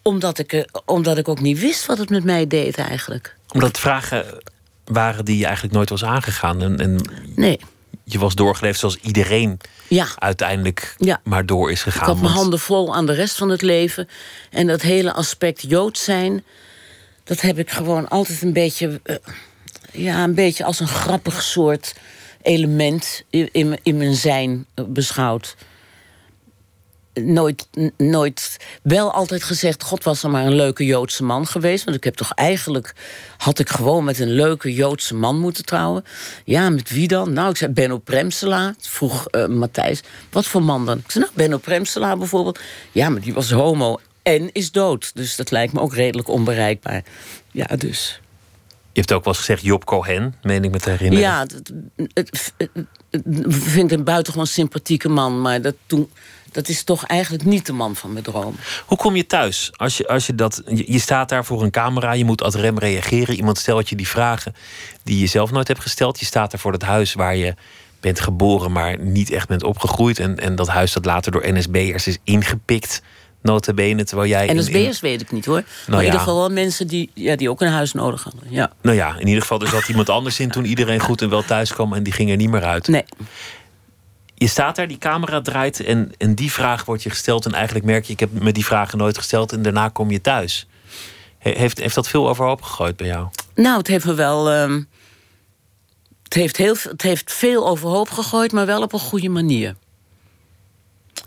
[0.02, 3.36] Omdat ik, omdat ik ook niet wist wat het met mij deed eigenlijk.
[3.52, 4.24] Omdat vragen
[4.84, 6.62] waren die je eigenlijk nooit was aangegaan.
[6.62, 7.00] En, en
[7.36, 7.60] Nee,
[8.04, 9.58] je was doorgeleefd zoals iedereen
[9.88, 10.06] ja.
[10.18, 11.20] uiteindelijk Ja.
[11.24, 12.04] maar door is Ik gegaan.
[12.06, 14.08] had mijn Want- handen vol aan de rest van het leven.
[14.50, 16.44] En dat hele aspect Joods zijn...
[17.24, 19.00] dat heb ik gewoon altijd een beetje...
[19.02, 19.16] eh,
[19.96, 21.94] ja, een beetje als een grappig soort
[22.42, 25.56] element in, in, mijn- zijn eh, beschouwd.
[27.14, 29.82] Nooit, nooit, wel altijd gezegd...
[29.82, 31.84] God was er maar een leuke Joodse man geweest.
[31.84, 32.94] Want ik heb toch eigenlijk...
[33.36, 36.04] had ik gewoon met een leuke Joodse man moeten trouwen.
[36.44, 37.32] Ja, met wie dan?
[37.32, 38.74] Nou, ik zei Benno Premsela.
[38.80, 40.98] Vroeg eh, Matthijs, wat voor man dan?
[40.98, 42.60] Ik zei, nou, Benno Premsela bijvoorbeeld.
[42.92, 45.10] Ja, maar die was homo en is dood.
[45.14, 47.02] Dus dat lijkt me ook redelijk onbereikbaar.
[47.50, 48.20] Ja, dus...
[48.96, 51.24] Je hebt ook wel eens gezegd Job Cohen, meen ik me te herinneren.
[51.24, 51.46] Ja,
[52.20, 52.28] ik
[53.48, 55.40] vind een buitengewoon sympathieke man.
[55.40, 56.10] Maar dat toen,
[56.52, 58.56] dat is toch eigenlijk niet de man van mijn droom.
[58.86, 59.70] Hoe kom je thuis?
[59.76, 62.54] Als je, als je, dat, je, je staat daar voor een camera, je moet ad
[62.54, 63.34] rem reageren.
[63.34, 64.54] Iemand stelt je die vragen
[65.02, 66.18] die je zelf nooit hebt gesteld.
[66.18, 67.54] Je staat er voor het huis waar je
[68.00, 70.18] bent geboren, maar niet echt bent opgegroeid.
[70.18, 73.02] En, en dat huis dat later door NSB'ers is ingepikt,
[73.46, 74.46] nota bene, terwijl jij...
[74.46, 75.62] in- NSB'ers weet ik niet hoor.
[75.62, 76.02] maar in ja.
[76.04, 78.42] ieder geval wel mensen die, ja, die ook een huis nodig hadden.
[78.48, 78.72] Ja.
[78.82, 81.42] Nou ja, in ieder geval, er zat iemand anders in toen iedereen goed en wel
[81.44, 82.88] thuis kwam en die ging er niet meer uit.
[82.88, 83.04] Nee.
[84.34, 87.46] Je staat daar, die camera draait en, en die vraag wordt je gesteld.
[87.46, 90.20] En eigenlijk merk je, ik heb me die vragen nooit gesteld en daarna kom je
[90.20, 90.66] thuis.
[91.38, 93.28] He- Heeft, heeft dat veel overhoop gegooid bij jou?
[93.54, 94.50] Nou, het heeft me wel.
[94.50, 94.82] ehm,
[96.22, 99.74] het, heeft heel, veel- het heeft veel overhoop gegooid, maar wel op een goede manier.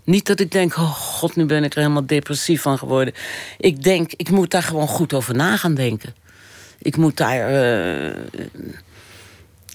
[0.03, 3.13] Niet dat ik denk, oh god, nu ben ik er helemaal depressief van geworden.
[3.57, 6.15] Ik denk, ik moet daar gewoon goed over na gaan denken.
[6.79, 7.49] Ik moet daar.
[8.09, 8.15] eh,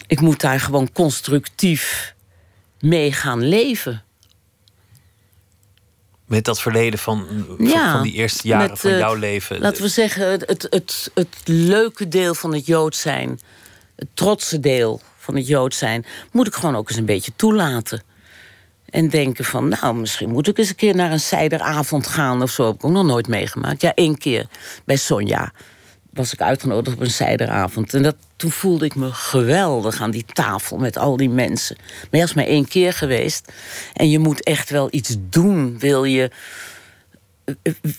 [0.06, 2.14] ik moet daar gewoon constructief
[2.80, 4.02] mee gaan leven.
[6.26, 9.60] Met dat verleden van, van, Ja, van die eerste jaren met, van eh, jouw leven.
[9.60, 13.40] Laten we zeggen, het, het, het, het leuke deel van het Jood zijn,
[13.96, 18.02] het trotse deel van het Jood zijn, moet ik gewoon ook eens een beetje toelaten.
[18.94, 22.50] En denken van, nou, misschien moet ik eens een keer naar een zijderavond gaan of
[22.50, 22.66] zo.
[22.66, 23.80] Heb ik ook nog nooit meegemaakt.
[23.80, 24.46] Ja, één keer
[24.84, 25.52] bij Sonja
[26.12, 27.94] was ik uitgenodigd op een zijderavond.
[27.94, 31.76] En dat, toen voelde ik me geweldig aan die tafel met al die mensen.
[32.10, 33.52] Maar ja, is maar één keer geweest.
[33.92, 36.30] En je moet echt wel iets doen, wil je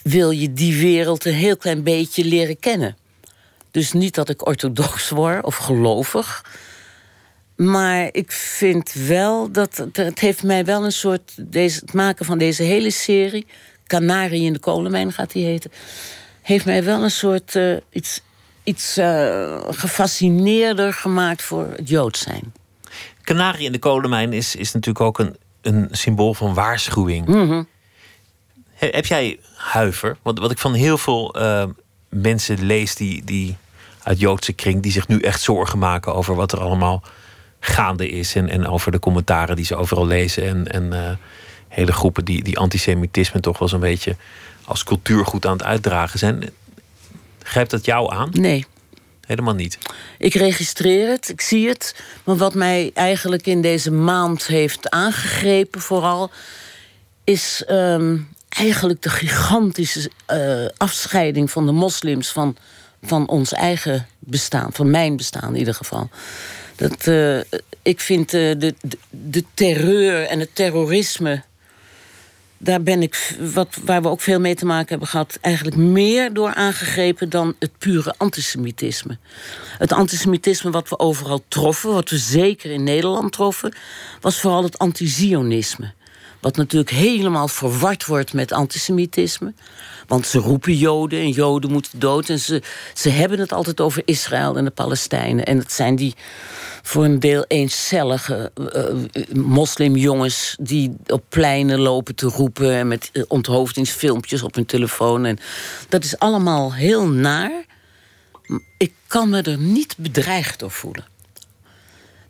[0.03, 2.97] wil je die wereld een heel klein beetje leren kennen.
[3.71, 6.43] Dus niet dat ik orthodox word of gelovig.
[7.55, 11.33] Maar ik vind wel dat het, het heeft mij wel een soort.
[11.39, 13.47] Deze, het maken van deze hele serie.
[13.87, 15.71] Canarie in de kolenmijn gaat die heten.
[16.41, 17.55] Heeft mij wel een soort.
[17.55, 18.21] eh, iets
[18.63, 22.53] iets eh, gefascineerder gemaakt voor het Joods zijn.
[23.21, 27.27] Canarie in de kolenmijn is, is natuurlijk ook een, een symbool van waarschuwing.
[27.27, 27.63] Mhm.
[28.73, 30.17] He- heb jij huiver?
[30.21, 31.63] Want wat ik van heel veel eh,
[32.09, 33.57] mensen lees die, die
[34.03, 37.03] uit Joodse kring, die zich nu echt zorgen maken over wat er allemaal
[37.65, 38.35] gaande is.
[38.35, 40.47] En, en over de commentaren die ze overal lezen.
[40.47, 41.15] En, en eh,
[41.67, 44.15] hele groepen die, die antisemitisme toch wel zo'n beetje
[44.65, 46.49] als cultuurgoed aan het uitdragen zijn.
[47.43, 48.29] Grijpt dat jou aan?
[48.31, 48.65] Nee.
[49.25, 49.77] Helemaal niet.
[50.17, 51.95] Ik registreer het, ik zie het.
[52.23, 56.31] Maar wat mij eigenlijk in deze maand heeft aangegrepen, vooral,
[57.23, 58.17] is ehm,
[58.49, 62.57] eigenlijk de gigantische eh, afscheiding van de moslims van,
[63.03, 66.09] van ons eigen bestaan, van mijn bestaan in ieder geval.
[66.75, 67.39] Dat, eh,
[67.81, 71.43] ik vind eh, de, de, de terreur en het terrorisme
[72.57, 76.33] daar ben ik, wat, waar we ook veel mee te maken hebben gehad, eigenlijk meer
[76.33, 79.17] door aangegrepen dan het pure antisemitisme.
[79.77, 83.73] Het antisemitisme wat we overal troffen, wat we zeker in Nederland troffen,
[84.21, 85.93] was vooral het antizionisme.
[86.39, 89.53] Wat natuurlijk helemaal verward wordt met antisemitisme.
[90.07, 92.29] Want ze roepen Joden en Joden moeten dood.
[92.29, 92.61] En ze,
[92.93, 95.45] ze hebben het altijd over Israël en de Palestijnen.
[95.45, 96.15] En het zijn die
[96.81, 98.95] voor een deel eencellige eh, eh,
[99.33, 105.25] moslimjongens die op pleinen lopen te roepen en met eh, onthoofdingsfilmpjes op hun telefoon.
[105.25, 105.37] En
[105.89, 107.65] dat is allemaal heel naar.
[108.77, 111.05] Ik kan me er niet bedreigd door voelen.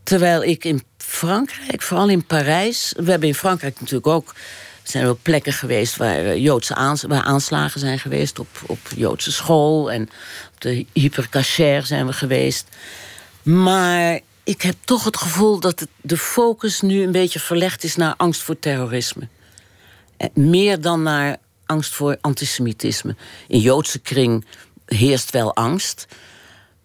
[0.03, 2.93] Terwijl ik in Frankrijk, vooral in Parijs.
[2.97, 4.33] We hebben in Frankrijk natuurlijk ook.
[4.85, 6.75] Er zijn wel plekken geweest waar, eh, Joodse
[7.09, 8.39] aanslagen zijn geweest.
[8.39, 9.91] Op, op Joodse school.
[9.91, 10.01] En
[10.53, 12.67] op de hypercacher zijn we geweest.
[13.43, 18.13] Maar ik heb toch het gevoel dat de focus nu een beetje verlegd is naar
[18.17, 19.27] angst voor terrorisme.
[20.17, 23.15] Eh, Meer dan naar angst voor antisemitisme.
[23.47, 24.45] In Joodse kring
[24.85, 26.07] heerst wel angst.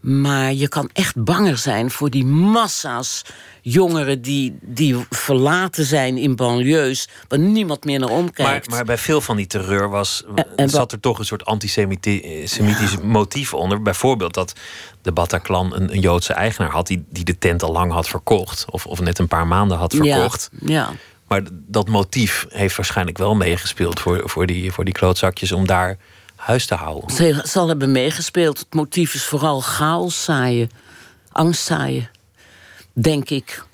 [0.01, 3.25] Maar je kan echt banger zijn voor die massa's
[3.63, 8.71] jongeren die, die verlaten zijn in banlieues, waar niemand meer naar Maar, omkijkt.
[8.71, 10.25] maar bij veel van die terreur was,
[10.57, 13.83] en zat er toch een soort antisemitisch motief onder.
[13.83, 14.53] Bijvoorbeeld dat
[15.03, 18.65] de Bataclan een, een Joodse eigenaar had die, die de tent al lang had verkocht.
[18.71, 20.51] Of, of net een paar maanden had verkocht.
[20.61, 20.91] Ja, ja.
[21.29, 25.99] Maar dat motief heeft waarschijnlijk wel meegespeeld voor, voor, die, voor die klootzakjes om daar
[26.41, 27.11] huis te houden.
[27.11, 28.59] Ze zal hebben meegespeeld.
[28.59, 30.71] Het motief is vooral chaos zaaien,
[31.33, 31.73] angst
[32.93, 33.65] denk ik.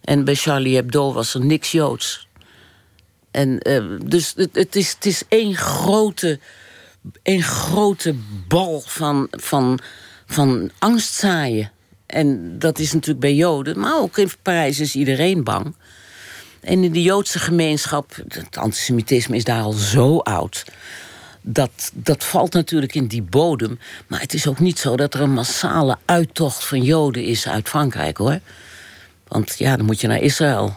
[0.00, 2.28] En bij Charlie Hebdo was er niks Joods.
[3.30, 6.38] En eh, dus het, het, is, het is één grote,
[7.22, 8.14] één grote
[8.48, 9.78] bal van, van,
[10.26, 11.72] van angst zaaien.
[12.06, 15.74] En dat is natuurlijk bij Joden, maar ook in Parijs is iedereen bang.
[16.60, 20.64] En in de Joodse gemeenschap, het antisemitisme is daar al zo oud.
[21.40, 23.78] Dat, dat valt natuurlijk in die bodem.
[24.06, 27.68] Maar het is ook niet zo dat er een massale uittocht van Joden is uit
[27.68, 28.40] Frankrijk hoor.
[29.28, 30.76] Want ja, dan moet je naar Israël.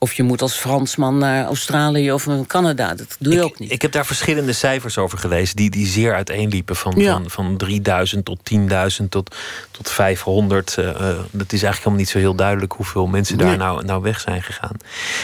[0.00, 2.94] Of je moet als Fransman naar Australië of naar Canada.
[2.94, 3.72] Dat doe je ik, ook niet.
[3.72, 6.76] Ik heb daar verschillende cijfers over gelezen die, die zeer uiteenliepen.
[6.76, 7.12] Van, Ja.
[7.12, 9.34] van, van 3000 tot 10.000 tot,
[9.70, 10.74] tot 500.
[10.78, 10.94] eh, eh,
[11.30, 13.56] dat is eigenlijk helemaal niet zo heel duidelijk hoeveel mensen daar Nee.
[13.56, 14.76] nou, nou weg zijn gegaan.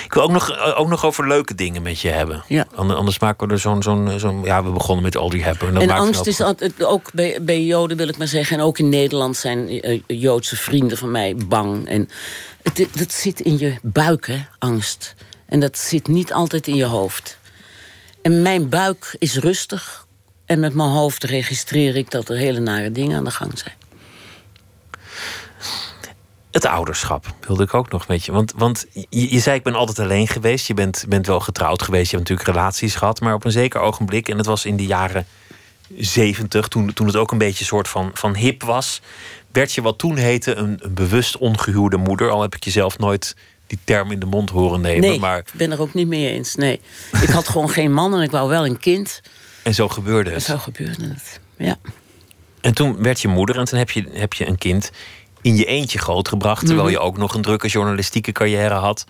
[0.05, 2.45] Ik wil ook nog, eh, ook nog over leuke dingen met je hebben.
[2.49, 2.67] Ja.
[2.75, 3.83] Ander- Anders maken we er zo'n.
[3.83, 5.73] zo'n zo'n ja, we begonnen met Audrey Hepburn.
[5.73, 8.59] Dat en maakt angst is altijd, ook bij, bij Joden wil ik maar zeggen...
[8.59, 11.89] en ook in Nederland zijn Joodse vrienden van mij bang.
[11.89, 12.09] En
[12.73, 15.15] het, dat zit in je buik, hè, angst.
[15.47, 17.39] En dat zit niet altijd in je hoofd.
[18.23, 20.07] En mijn buik is rustig.
[20.47, 23.75] En met mijn hoofd registreer ik dat er hele nare dingen aan de gang zijn.
[26.51, 28.33] Het ouderschap wilde ik ook nog met je.
[28.33, 30.67] Want, want je, zei, ik ben altijd alleen geweest.
[30.67, 32.11] Je bent, bent wel getrouwd geweest.
[32.11, 33.21] Je hebt natuurlijk relaties gehad.
[33.21, 35.27] Maar op een zeker ogenblik, en dat was in de jaren
[35.97, 36.69] zeventig...
[36.69, 39.01] Toen, toen het ook een beetje een soort van, van hip was...
[39.55, 42.31] werd je wat toen heette een, een bewust ongehuwde moeder.
[42.31, 43.37] Al heb ik jezelf nooit
[43.67, 45.09] die term in de mond horen nemen.
[45.09, 46.55] Nee, Maar, ik ben er ook niet mee eens.
[46.55, 46.81] Nee.
[47.23, 49.21] Ik had gewoon geen man en ik wou wel een kind.
[49.63, 50.45] en zo gebeurde En het.
[50.45, 51.41] zo gebeurde het.
[51.57, 51.77] Ja.
[52.61, 54.91] En toen werd je moeder en toen heb je, heb je een kind
[55.41, 56.67] in je eentje grootgebracht.
[56.67, 59.05] Terwijl je ook nog een drukke journalistieke carrière had.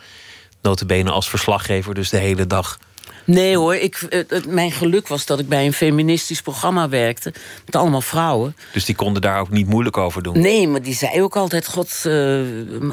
[0.62, 2.78] Notabene als verslaggever, dus de hele dag.
[3.24, 7.32] Nee hoor, ik, het, het- mijn geluk was dat ik bij een feministisch programma werkte.
[7.64, 8.56] Met allemaal vrouwen.
[8.72, 10.40] Dus die konden daar ook niet moeilijk over doen.
[10.40, 12.40] Nee, maar die zei ook altijd: God, eh,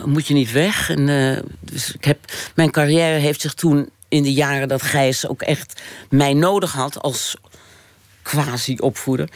[0.06, 0.90] moet je niet weg?
[0.90, 2.18] En, eh, dus ik heb,
[2.56, 7.02] mijn carrière heeft zich toen in de jaren dat Gijs ook echt mij nodig had
[7.02, 7.36] als
[8.22, 9.30] quasi-opvoeder.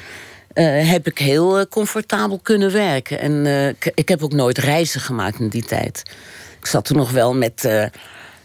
[0.54, 3.20] eh, heb ik heel eh, comfortabel kunnen werken.
[3.20, 6.04] En eh, ik, ik heb ook nooit reizen gemaakt in die tijd.
[6.60, 7.70] Ik zat toen nog wel met.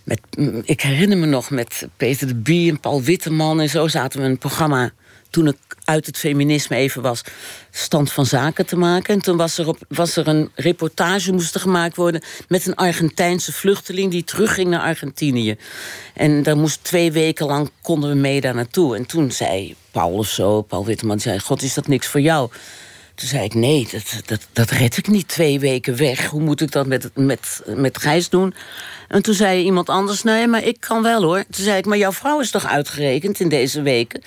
[0.05, 3.89] Met mm, ik herinner me nog met Peter de Bie en Paul Witteman en zo
[3.89, 4.91] zaten we een programma.
[5.31, 7.23] Toen ik uit het feminisme even was,
[7.71, 9.15] stand van zaken te maken.
[9.15, 12.75] En toen was er, op, was er een reportage moest er gemaakt worden met een
[12.75, 15.57] Argentijnse vluchteling die terugging naar Argentinië.
[16.15, 18.97] En daar moest twee weken lang konden we mee daar naartoe.
[18.97, 22.51] En toen zei Paul of zo, Paul Witteman, zei: God, is dat niks voor jou?
[23.21, 26.27] Toen zei ik, nee, dat, dat, dat red ik niet twee weken weg.
[26.27, 28.55] Hoe moet ik dat met, met, met Gijs doen?
[29.09, 31.45] En toen zei iemand anders, nee, maar ik kan wel hoor.
[31.51, 34.23] Toen zei ik, maar jouw vrouw is toch uitgerekend in deze weken?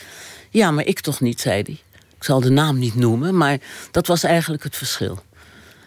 [0.50, 1.80] Ja, maar ik toch niet, zei hij.
[2.18, 3.58] Ik zal de naam niet noemen, maar
[3.92, 5.24] dat was eigenlijk het verschil.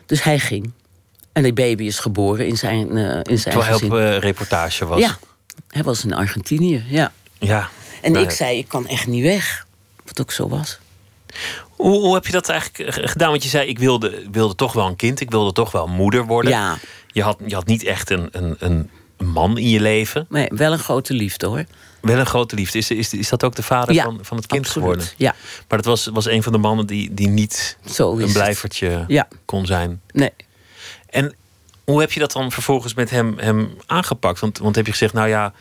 [0.07, 0.73] Dus hij ging.
[1.33, 4.87] En die baby is geboren in zijn, eh in zijn Terwijl hij op eh, reportage
[4.87, 5.01] was.
[5.01, 5.19] Ja,
[5.69, 7.13] hij was in Argentinië, ja.
[7.39, 7.69] ja.
[8.03, 8.37] En Nou ik ja.
[8.37, 9.67] zei, ik kan echt niet weg.
[10.05, 10.79] Wat ook zo was.
[11.77, 13.31] Hoe, hoe heb je dat eigenlijk eh, gedaan?
[13.31, 15.21] Want je zei, ik wilde, wilde toch wel een kind.
[15.21, 16.51] Ik wilde toch wel moeder worden.
[16.51, 18.91] Ja, Je, had, je had niet echt een, een, een
[19.27, 20.27] man in je leven.
[20.29, 21.65] maar wel een grote liefde hoor.
[22.01, 22.79] Wel een grote liefde.
[22.79, 24.89] Is, is, is dat ook de vader Ja, van, van het kind absoluut.
[24.89, 25.15] geworden?
[25.17, 25.35] Ja,
[25.69, 29.29] Maar dat was, was een van de mannen die, die niet een blijvertje Ja.
[29.45, 30.01] kon zijn.
[30.13, 30.31] Nee.
[31.11, 31.35] En
[31.85, 34.41] hoe heb je dat dan vervolgens met hem, hem aangepakt?
[34.41, 35.53] Want, want heb je gezegd, nou ja,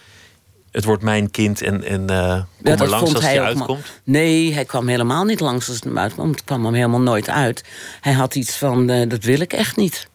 [0.75, 3.85] het wordt mijn kind en, en eh kom Ja, er langs als hij maar- uitkomt?
[4.03, 6.31] Nee, hij kwam helemaal niet langs als het hem uitkwam.
[6.31, 7.63] Het kwam hem helemaal nooit uit.
[8.01, 10.07] Hij had iets van, eh, dat wil ik echt niet.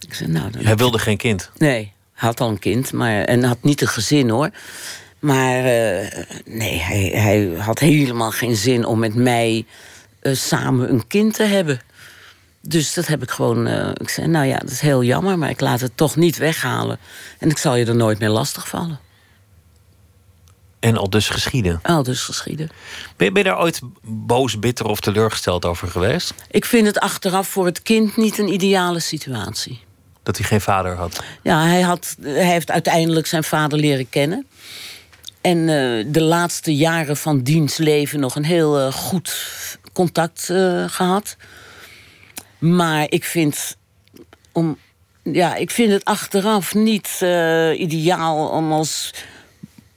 [0.00, 0.50] Ik zei, nou...
[0.58, 1.50] Hij wilde geen kind.
[1.56, 4.50] Nee, hij had al een kind, maar, en had niet een gezin hoor.
[5.18, 9.66] Maar eh, nee, hij, hij had helemaal geen zin om met mij
[10.22, 11.80] samen een kind te hebben.
[12.60, 13.66] Dus dat heb ik gewoon.
[13.94, 16.98] ik zei, nou ja, dat is heel jammer, maar ik laat het toch niet weghalen.
[17.38, 18.98] En ik zal je er nooit meer lastigvallen.
[20.82, 21.80] En al dus geschieden.
[21.82, 22.68] Al dus geschieden.
[23.16, 26.34] Ben je, ben je daar ooit boos, bitter of teleurgesteld over geweest?
[26.50, 29.80] Ik vind het achteraf voor het kind niet een ideale situatie.
[30.22, 31.22] Dat hij geen vader had.
[31.42, 34.46] Ja, hij, had, hij heeft uiteindelijk zijn vader leren kennen.
[35.40, 40.84] En eh, de laatste jaren van diens leven nog een heel eh, goed contact eh,
[40.86, 41.36] gehad.
[42.58, 43.76] Maar ik vind,
[44.52, 44.78] om,
[45.22, 47.18] ja, ik vind het achteraf niet
[47.76, 49.10] ideaal om als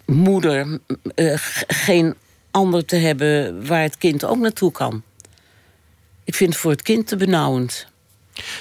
[0.05, 0.79] moeder
[1.15, 1.33] eh,
[1.67, 2.15] geen
[2.51, 5.03] ander te hebben waar het kind ook naartoe kan.
[6.23, 7.87] Ik vind het voor het kind te benauwend.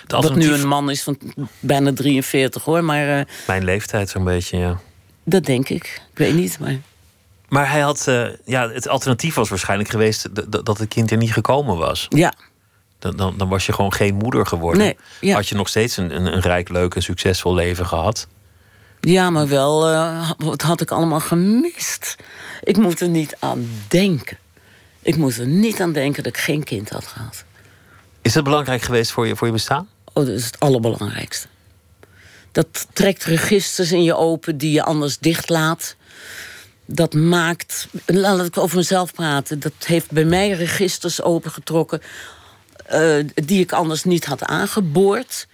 [0.03, 1.19] Het Wat nu een man is van
[1.61, 4.81] bijna 43 hoor, maar eh, mijn leeftijd zo'n beetje, ja.
[5.25, 6.03] dat denk ik.
[6.13, 6.79] Ik weet niet, maar.
[7.49, 10.29] Maar hij had, eh, ja, het alternatief was waarschijnlijk geweest
[10.65, 12.07] dat het kind er niet gekomen was.
[12.09, 12.35] Ja,
[12.99, 14.83] Dan, dan, dan was je gewoon geen moeder geworden.
[14.83, 15.35] Nee, ja.
[15.35, 18.29] Had je nog steeds een, een, een rijk, leuk en succesvol leven gehad.
[19.05, 22.17] Ja maar wel, eh, wat had ik allemaal gemist?
[22.63, 24.39] Ik moet er niet aan denken.
[25.03, 27.45] Ik moet er niet aan denken dat ik geen kind had gehad.
[28.23, 29.89] Is dat belangrijk geweest voor je, voor je bestaan?
[30.13, 31.47] Oh, dat is het allerbelangrijkste.
[32.53, 35.97] Dat trekt registers in je open die je anders dichtlaat.
[36.87, 42.01] Dat maakt, laat ik over mezelf praten, dat heeft bij mij registers opengetrokken
[42.87, 45.47] eh, die ik anders niet had aangeboord.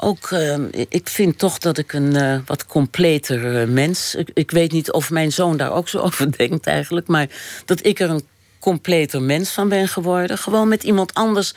[0.00, 0.56] Ook, eh,
[0.88, 4.14] ik vind toch dat ik een eh, wat completer eh, mens.
[4.14, 7.28] Ik, ik weet niet of mijn zoon daar ook zo over denkt eigenlijk, maar
[7.64, 8.26] dat ik er een
[8.58, 10.38] completer mens van ben geworden.
[10.38, 11.54] Gewoon met iemand anders.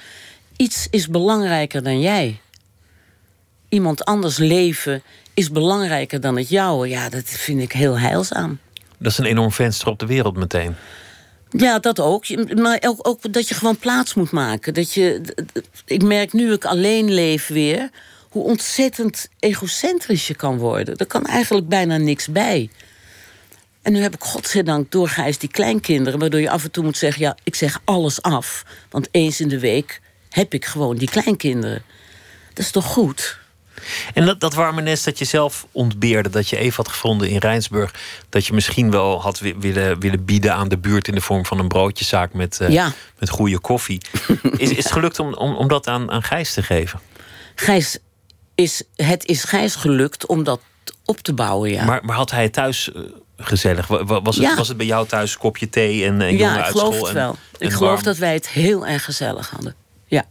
[0.58, 2.40] Iets is belangrijker dan jij.
[3.70, 6.90] Iemand anders leven is belangrijker dan het jouwe.
[6.90, 8.60] Ja, dat vind ik heel heilzaam.
[8.98, 10.76] Dat is een enorm venster op de wereld meteen.
[11.50, 12.56] Ja, dat ook.
[12.56, 14.74] Maar ook, ook dat je gewoon plaats moet maken.
[14.74, 15.22] Dat je,
[15.86, 17.90] ik merk nu ik alleen leef weer...
[18.32, 20.96] hoe ontzettend egocentrisch je kan worden.
[20.98, 22.70] Er kan eigenlijk bijna niks bij.
[23.82, 26.20] En nu heb ik godzijdank doorgaans die kleinkinderen...
[26.20, 28.66] waardoor je af en toe moet zeggen, ja, ik zeg alles af.
[28.90, 31.84] Want eens in de week heb ik gewoon die kleinkinderen.
[32.54, 33.40] Dat is toch goed?
[34.14, 37.38] En dat, dat warme nest dat je zelf ontbeerde, dat je even had gevonden in
[37.38, 37.94] Rijnsburg,
[38.30, 41.46] dat je misschien wel had wi- willen, willen bieden aan de buurt in de vorm
[41.46, 42.92] van een broodjeszaak met, eh, Ja.
[43.20, 44.02] met goede koffie.
[44.58, 47.00] is, is het gelukt om, om, om dat aan, aan Gijs te geven?
[47.56, 47.98] Gijs
[48.56, 50.62] is, het is Gijs gelukt om dat
[51.06, 51.86] op te bouwen, ja.
[51.86, 53.02] Maar, maar had hij het thuis eh,
[53.38, 53.88] gezellig?
[53.88, 54.56] Wa- wa- Was het, Ja.
[54.56, 57.08] was het bij jou thuis kopje thee en, en ja, ik uit geloof school?
[57.08, 57.36] het en- wel.
[57.60, 58.04] en ik geloof warm?
[58.04, 59.76] dat wij het heel erg gezellig hadden.
[60.06, 60.26] Ja.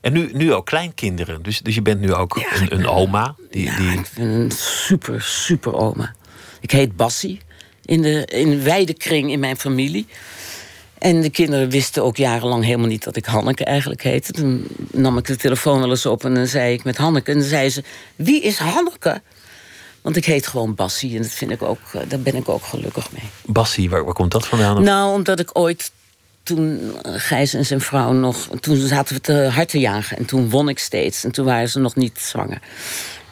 [0.00, 1.42] En nu, nu ook kleinkinderen.
[1.42, 3.34] Dus, dus je bent nu ook een, een oma.
[3.50, 6.14] Die, ja, die, ik ben een super, super oma.
[6.60, 7.40] Ik heet Bassie.
[7.84, 10.06] In de, in de wijde kring in mijn familie.
[10.98, 14.32] En de kinderen wisten ook jarenlang helemaal niet dat ik Hanneke eigenlijk heette.
[14.32, 17.30] Toen nam ik de telefoon wel eens op en dan zei ik met Hanneke.
[17.30, 17.82] En dan zei ze,
[18.16, 19.20] wie is Hanneke?
[20.02, 22.64] Want ik heet gewoon Bassie en dat vind ik ook, eh, daar ben ik ook
[22.64, 23.30] gelukkig mee.
[23.44, 24.82] Bassie, waar, waar komt dat vandaan?
[24.82, 25.90] Nou, omdat ik ooit
[26.42, 28.48] toen eh, Gijs en zijn vrouw nog...
[28.60, 31.24] Toen zaten we te hard te jagen en toen won ik steeds.
[31.24, 32.60] En toen waren ze nog niet zwanger.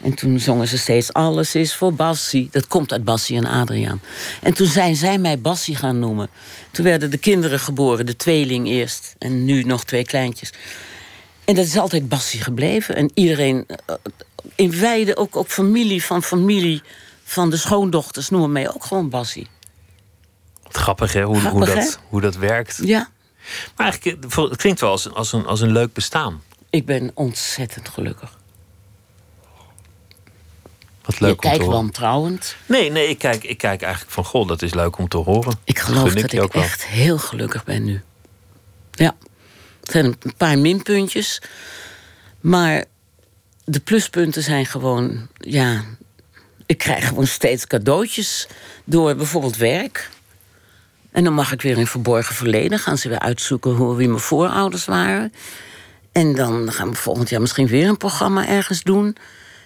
[0.05, 2.49] En toen zongen ze steeds Alles is voor Bassie.
[2.51, 4.01] Dat komt uit Bassie en Adriaan.
[4.43, 6.29] En toen zijn zij mij Bassie gaan noemen.
[6.71, 9.15] Toen werden de kinderen geboren, de tweeling eerst.
[9.19, 10.53] En nu nog twee kleintjes.
[11.45, 12.97] En dat is altijd Bassie gebleven.
[12.97, 13.95] En iedereen eh,
[14.55, 16.83] in Weide, ook, ook familie van familie...
[17.25, 19.47] van de schoondochters noemen mij ook gewoon Bassie.
[20.63, 21.23] Wat grappig, hè?
[21.23, 22.79] Hoe, hoe, dat, hoe dat werkt.
[22.83, 23.09] Ja,
[23.77, 26.43] Maar eigenlijk, eh, het klinkt wel als, als, een, als een leuk bestaan.
[26.71, 28.43] ik ben ontzettend gelukkig.
[31.05, 31.77] Wat leuk je om te kijkt horen.
[31.77, 32.57] wantrouwend.
[32.67, 34.25] Nee, nee ik, kijk, ik kijk eigenlijk van...
[34.25, 35.59] Goh, dat is leuk om te horen.
[35.65, 36.63] Ik geloof dat ik wel.
[36.63, 38.03] echt heel gelukkig ben nu.
[38.91, 39.15] Ja,
[39.83, 41.43] er zijn een paar minpuntjes.
[42.41, 42.85] Maar
[43.65, 45.29] de pluspunten zijn gewoon...
[45.39, 45.85] Ja,
[46.67, 48.49] ik krijg gewoon steeds cadeautjes
[48.85, 50.11] door bijvoorbeeld werk.
[51.13, 52.79] En dan mag ik weer in verborgen verleden.
[52.79, 55.33] Gaan ze weer uitzoeken hoe, wie mijn voorouders waren.
[56.13, 59.17] En dan gaan we volgend jaar misschien weer een programma ergens doen.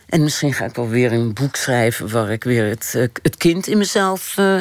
[0.08, 2.10] En misschien ga ik wel weer een boek schrijven...
[2.10, 4.58] waar ik weer het, eh, het kind in mezelf eh,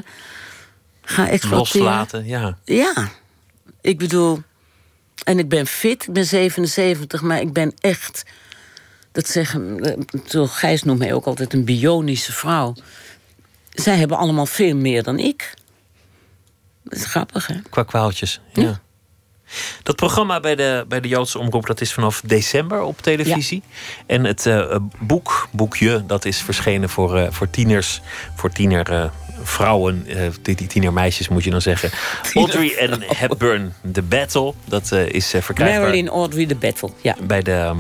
[1.02, 1.86] ga exploiteren.
[1.86, 2.58] Loslaten, ja.
[2.64, 3.10] Ja,
[3.82, 4.42] ik bedoel...
[5.24, 8.24] En ik ben fit, ik ben 77, maar ik ben echt...
[9.12, 9.80] Dat zeggen...
[10.30, 12.74] eh, Gijs noemt mij ook altijd een bionische vrouw.
[13.74, 15.54] Zij hebben allemaal veel meer dan ik.
[16.84, 17.56] Dat is grappig, hè?
[17.70, 18.42] Qua kwaaltjes.
[18.54, 18.62] Ja.
[18.64, 18.82] Ja.
[19.84, 23.64] Dat programma bij de, bij de Joodse Omroep dat is vanaf december op televisie.
[24.06, 28.02] En het eh, boek, boekje, dat is verschenen voor, eh, voor tieners,
[28.36, 30.08] voor tiener vrouwen,
[30.42, 31.90] die, die tienermeisjes moet je dan zeggen.
[32.34, 37.16] Audrey en Hepburn, The Battle, dat is verkrijgbaar Marilyn Audrey the Battle, ja.
[37.22, 37.52] bij de.
[37.52, 37.78] ehm,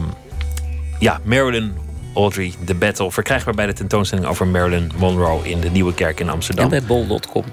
[0.99, 1.86] ja, Marilyn
[2.17, 3.11] Audrey, The Battle.
[3.11, 6.63] Verkrijgbaar bij de tentoonstelling over Marilyn Monroe in de Nieuwe Kerk in Amsterdam.
[6.63, 7.43] En bij bol.com.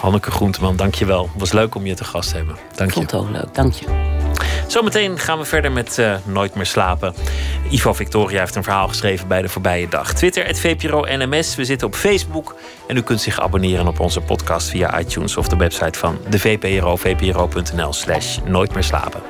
[0.00, 1.30] Hanneke Groenteman, dank je wel.
[1.36, 2.56] Was leuk om je te gast te hebben.
[2.74, 3.00] Dank Ik je.
[3.00, 3.86] vond het ook leuk, dank je.
[4.66, 7.14] Zometeen gaan we verder met eh, Nooit meer slapen.
[7.70, 10.12] Ivo Victoria heeft een verhaal geschreven bij de voorbije dag.
[10.14, 11.54] Twitter, het VPRO NMS.
[11.56, 12.56] We zitten op Facebook.
[12.88, 16.38] En u kunt zich abonneren op onze podcast via iTunes of de website van de
[16.38, 16.96] VPRO.
[16.96, 19.20] vpro.nl slash Nooit meer slapen.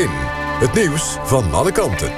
[0.00, 0.08] 1.
[0.60, 2.12] Het nieuws van alle kanten.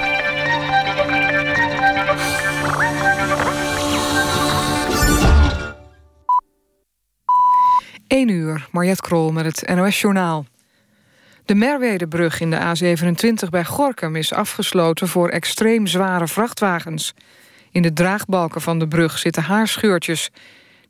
[8.07, 10.47] 1 uur, Mariette Krol met het NOS-journaal.
[11.45, 17.15] De Merwedebrug in de A27 bij Gorkum is afgesloten voor extreem zware vrachtwagens.
[17.71, 20.31] In de draagbalken van de brug zitten haarscheurtjes.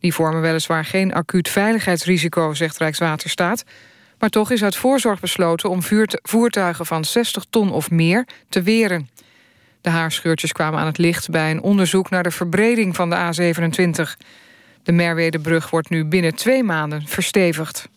[0.01, 3.64] Die vormen weliswaar geen acuut veiligheidsrisico, zegt Rijkswaterstaat.
[4.23, 5.83] Maar toch is uit voorzorg besloten om
[6.23, 9.09] voertuigen van 60 ton of meer te weren.
[9.81, 14.25] De haarscheurtjes kwamen aan het licht bij een onderzoek naar de verbreding van de A27.
[14.83, 17.89] De Merwedebrug wordt nu binnen twee maanden verstevigd.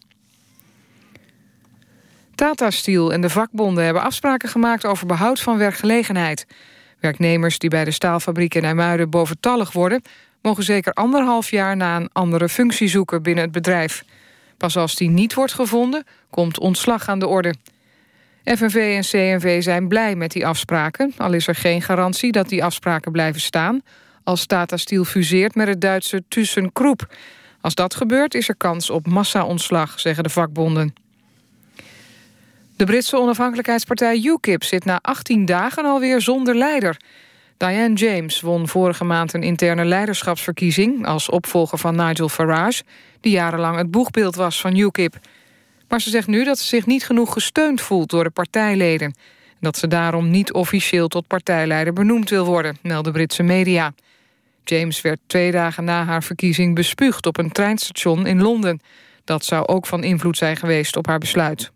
[2.36, 6.48] Tata Steel en de vakbonden hebben afspraken gemaakt over behoud van werkgelegenheid.
[7.00, 10.02] Werknemers die bij de staalfabriek in IJmuiden boventallig worden...
[10.42, 14.04] mogen zeker anderhalf jaar na een andere functie zoeken binnen het bedrijf.
[14.58, 17.54] Pas als die niet wordt gevonden, komt ontslag aan de orde.
[18.44, 21.14] FNV en CNV zijn blij met die afspraken...
[21.18, 23.82] al is er geen garantie dat die afspraken blijven staan...
[24.24, 27.16] als Tata Steel fuseert met het Duitse ThyssenKrupp.
[27.62, 30.94] Als dat gebeurt is er kans op massa-ontslag, zeggen de vakbonden.
[32.76, 36.98] De Britse onafhankelijkheidspartij UKIP zit na 18 dagen alweer zonder leider.
[37.58, 41.06] Diane James won vorige maand een interne leiderschapsverkiezing...
[41.06, 42.84] als opvolger van Nigel Farage,
[43.20, 45.20] die jarenlang het boegbeeld was van UKIP.
[45.88, 49.08] Maar ze zegt nu dat ze zich niet genoeg gesteund voelt door de partijleden.
[49.08, 49.16] En
[49.60, 53.94] dat ze daarom niet officieel tot partijleider benoemd wil worden, melden Britse media.
[54.64, 58.82] James werd twee dagen na haar verkiezing bespuugd op een treinstation in Londen.
[59.24, 61.72] Dat zou ook van invloed zijn geweest op haar besluit.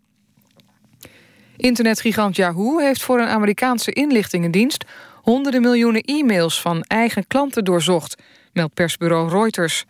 [1.56, 4.84] Internetgigant Yahoo heeft voor een Amerikaanse inlichtingendienst...
[5.30, 8.22] honderden miljoenen e-mails van eigen klanten doorzocht,
[8.52, 9.84] meldt persbureau Reuters.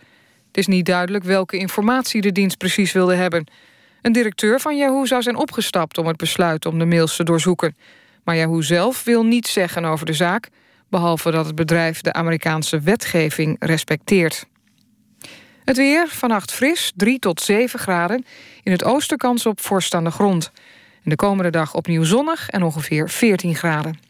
[0.47, 3.47] Het is niet duidelijk welke informatie de dienst precies wilde hebben.
[4.03, 7.77] Een directeur van Yahoo zou zijn opgestapt om het besluit om de mails te doorzoeken.
[8.25, 10.49] Maar Yahoo zelf wil niets zeggen over de zaak...
[10.89, 14.47] behalve dat het bedrijf de Amerikaanse wetgeving respecteert.
[15.65, 18.25] Het weer, vannacht fris, 3 tot 7 graden.
[18.63, 20.51] In het oosten kans op vorst aan de grond.
[21.05, 24.10] En de komende dag opnieuw zonnig en ongeveer 14 graden.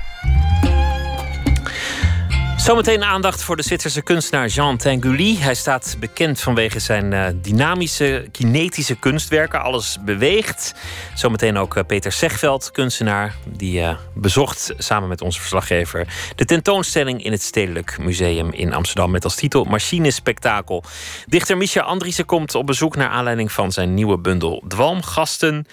[2.61, 5.37] Zometeen aandacht voor de Zwitserse kunstenaar Jean Tinguely.
[5.39, 9.61] Hij staat bekend vanwege zijn uh, dynamische, kinetische kunstwerken.
[9.61, 10.73] Alles beweegt.
[11.15, 13.35] Zometeen ook uh, Peter Zegveld, kunstenaar.
[13.45, 19.11] Die uh, bezocht samen met onze verslaggever de tentoonstelling in het Stedelijk Museum in Amsterdam.
[19.11, 20.83] Met als titel Machinespektakel.
[21.25, 25.65] Dichter Misha Andriessen komt op bezoek naar aanleiding van zijn nieuwe bundel Dwalmgasten.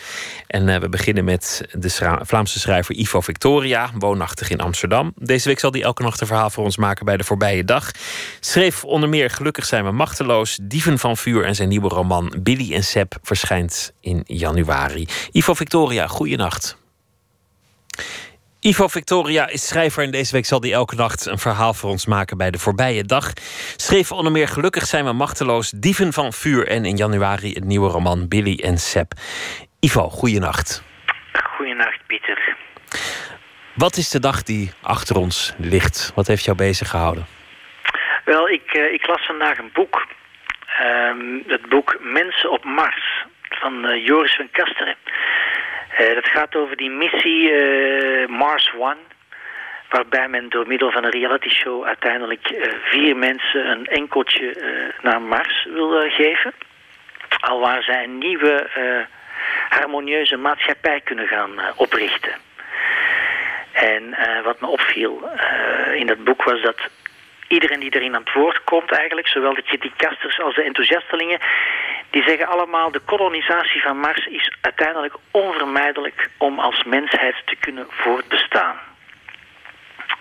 [0.47, 1.91] En we beginnen met de
[2.23, 5.13] Vlaamse schrijver Ivo Victoria, woonachtig in Amsterdam.
[5.17, 7.91] Deze week zal hij elke nacht een verhaal voor ons maken bij de voorbije dag.
[8.41, 12.75] Schreef onder meer Gelukkig zijn we machteloos, Dieven van vuur en zijn nieuwe roman Billy
[12.75, 15.09] en Seb verschijnt in januari.
[15.33, 16.77] Ivo Victoria, goeienacht.
[18.61, 22.07] Ivo Victoria is schrijver en deze week zal hij elke nacht een verhaal voor ons
[22.07, 23.33] maken bij de voorbije dag.
[23.77, 27.91] Schreef onder meer Gelukkig zijn we machteloos, Dieven van vuur en in januari het nieuwe
[27.91, 29.13] roman Billy en Seb.
[29.81, 30.83] Ivo, goeienacht.
[31.57, 31.98] Goeienacht.
[33.79, 36.13] Wat is de dag die achter ons ligt?
[36.15, 37.27] Wat heeft jou bezig gehouden?
[38.25, 40.07] Wel, ik, uh, ik las vandaag een boek.
[40.83, 44.97] Um, het boek Mensen op Mars van uh, Joris van Kasteren.
[46.01, 47.53] Uh, dat gaat over die missie
[48.29, 48.97] Mars One.
[49.89, 54.57] Waarbij men door middel van een reality show uiteindelijk vier mensen een enkeltje
[55.03, 56.53] naar Mars wil geven.
[57.41, 58.67] Al waar zij een nieuwe
[59.69, 62.48] harmonieuze maatschappij kunnen gaan oprichten.
[63.79, 66.79] En uh, wat me opviel uh, in dat boek was dat
[67.49, 71.41] iedereen die erin aan het woord komt eigenlijk, zowel de criticasters als de enthousiastelingen,
[72.11, 77.87] die zeggen allemaal de kolonisatie van Mars is uiteindelijk onvermijdelijk om als mensheid te kunnen
[77.91, 78.77] voortbestaan.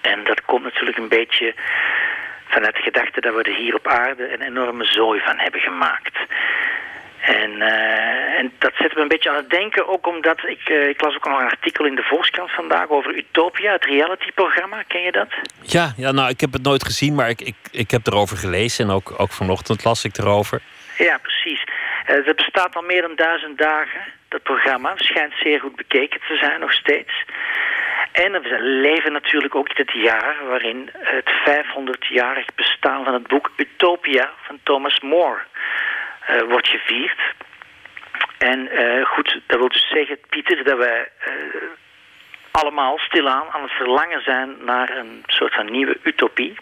[0.02, 1.54] En dat komt natuurlijk een beetje
[2.48, 6.18] vanuit de gedachte dat we er hier op aarde een enorme zooi van hebben gemaakt.
[7.20, 10.88] En, uh, en dat zet me een beetje aan het denken, ook omdat ik, uh,
[10.88, 14.84] ik las ook nog een artikel in de Volkskrant vandaag over Utopia, het realityprogramma.
[14.88, 15.28] Ken je dat?
[15.62, 18.86] Ja, ja, nou, ik heb het nooit gezien, maar ik, ik, ik heb erover gelezen
[18.86, 20.62] en ook, ook vanochtend las ik erover.
[20.98, 21.64] Ja, precies.
[21.64, 24.94] Uh, het bestaat al meer dan duizend dagen, dat programma.
[24.96, 27.26] Schijnt zeer goed bekeken te zijn nog steeds.
[28.12, 34.32] En we leven natuurlijk ook dit jaar waarin het 500-jarig bestaan van het boek Utopia
[34.42, 35.40] van Thomas More
[36.48, 37.20] wordt gevierd.
[38.38, 41.34] En uh, goed, dat wil dus zeggen, Pieter, dat wij uh,
[42.52, 46.56] allemaal stilaan aan het verlangen zijn naar een soort van nieuwe utopie.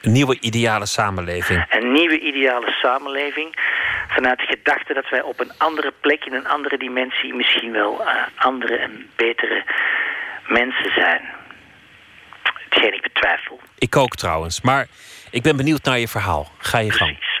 [0.00, 1.64] Een nieuwe ideale samenleving.
[1.68, 3.54] Een nieuwe ideale samenleving.
[4.08, 8.04] Vanuit de gedachte dat wij op een andere plek, in een andere dimensie, misschien wel
[8.36, 9.64] andere en betere
[10.46, 11.22] mensen zijn.
[12.68, 13.60] Hetgeen ik betwijfel.
[13.78, 14.60] Ik ook trouwens.
[14.60, 14.86] Maar
[15.30, 16.52] ik ben benieuwd naar je verhaal.
[16.58, 17.18] Ga je gang.
[17.18, 17.36] Precies.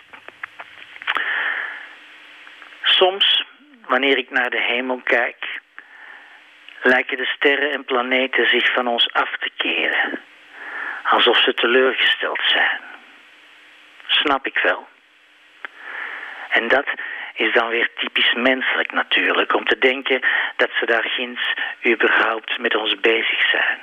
[2.96, 3.44] Soms,
[3.86, 5.60] wanneer ik naar de hemel kijk,
[6.82, 10.20] lijken de sterren en planeten zich van ons af te keren.
[11.02, 12.80] Alsof ze teleurgesteld zijn.
[14.06, 14.88] Snap ik wel.
[16.48, 16.86] En dat
[17.34, 20.20] is dan weer typisch menselijk natuurlijk, om te denken
[20.56, 21.54] dat ze daar ginds
[21.86, 23.78] überhaupt met ons bezig zijn.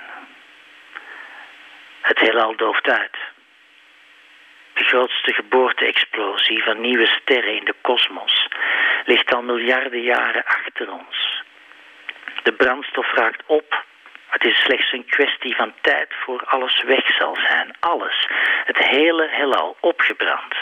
[2.02, 3.18] Het heelal dooft uit.
[4.74, 8.48] De grootste geboorte-explosie van nieuwe sterren in de kosmos
[9.06, 11.44] ligt al miljarden jaren achter ons.
[12.44, 13.84] De brandstof raakt op.
[14.28, 17.76] Het is slechts een kwestie van tijd voor alles weg zal zijn.
[17.80, 18.28] Alles.
[18.66, 20.56] Het hele heelal opgebrand.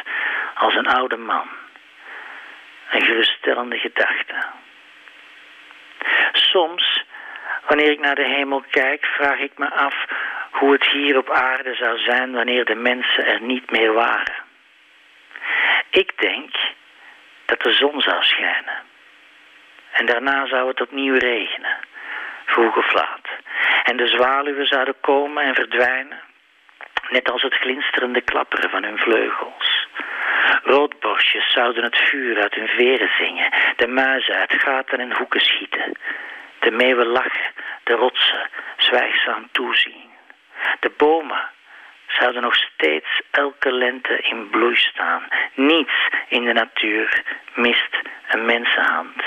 [0.55, 1.49] Als een oude man.
[2.91, 4.35] Een geruststellende gedachte.
[6.31, 7.03] Soms,
[7.67, 9.95] wanneer ik naar de hemel kijk, vraag ik me af
[10.51, 14.43] hoe het hier op aarde zou zijn wanneer de mensen er niet meer waren.
[15.89, 16.55] Ik denk
[17.45, 18.79] dat de zon zou schijnen.
[19.91, 21.77] En daarna zou het opnieuw regenen,
[22.45, 23.27] vroeg of laat.
[23.83, 26.19] En de zwaluwen zouden komen en verdwijnen,
[27.09, 29.87] net als het glinsterende klapperen van hun vleugels.
[30.63, 35.97] Roodborstjes zouden het vuur uit hun veren zingen, de muizen uit gaten en hoeken schieten.
[36.61, 37.53] De meeuwen lachen,
[37.83, 40.09] de rotsen zwijgzaam toezien.
[40.79, 41.49] De bomen
[42.07, 45.27] zouden nog steeds elke lente in bloei staan.
[45.53, 47.97] Niets in de natuur mist
[48.29, 49.23] een mensenhand.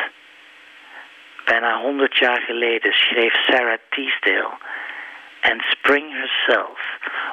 [1.45, 4.57] Bijna honderd jaar geleden schreef Sarah Teasdale...
[5.41, 6.79] And spring herself,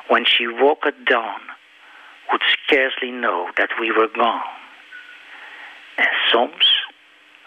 [0.07, 1.41] when she woke at dawn...
[2.27, 4.43] would scarcely know that we were gone.
[5.95, 6.87] En soms,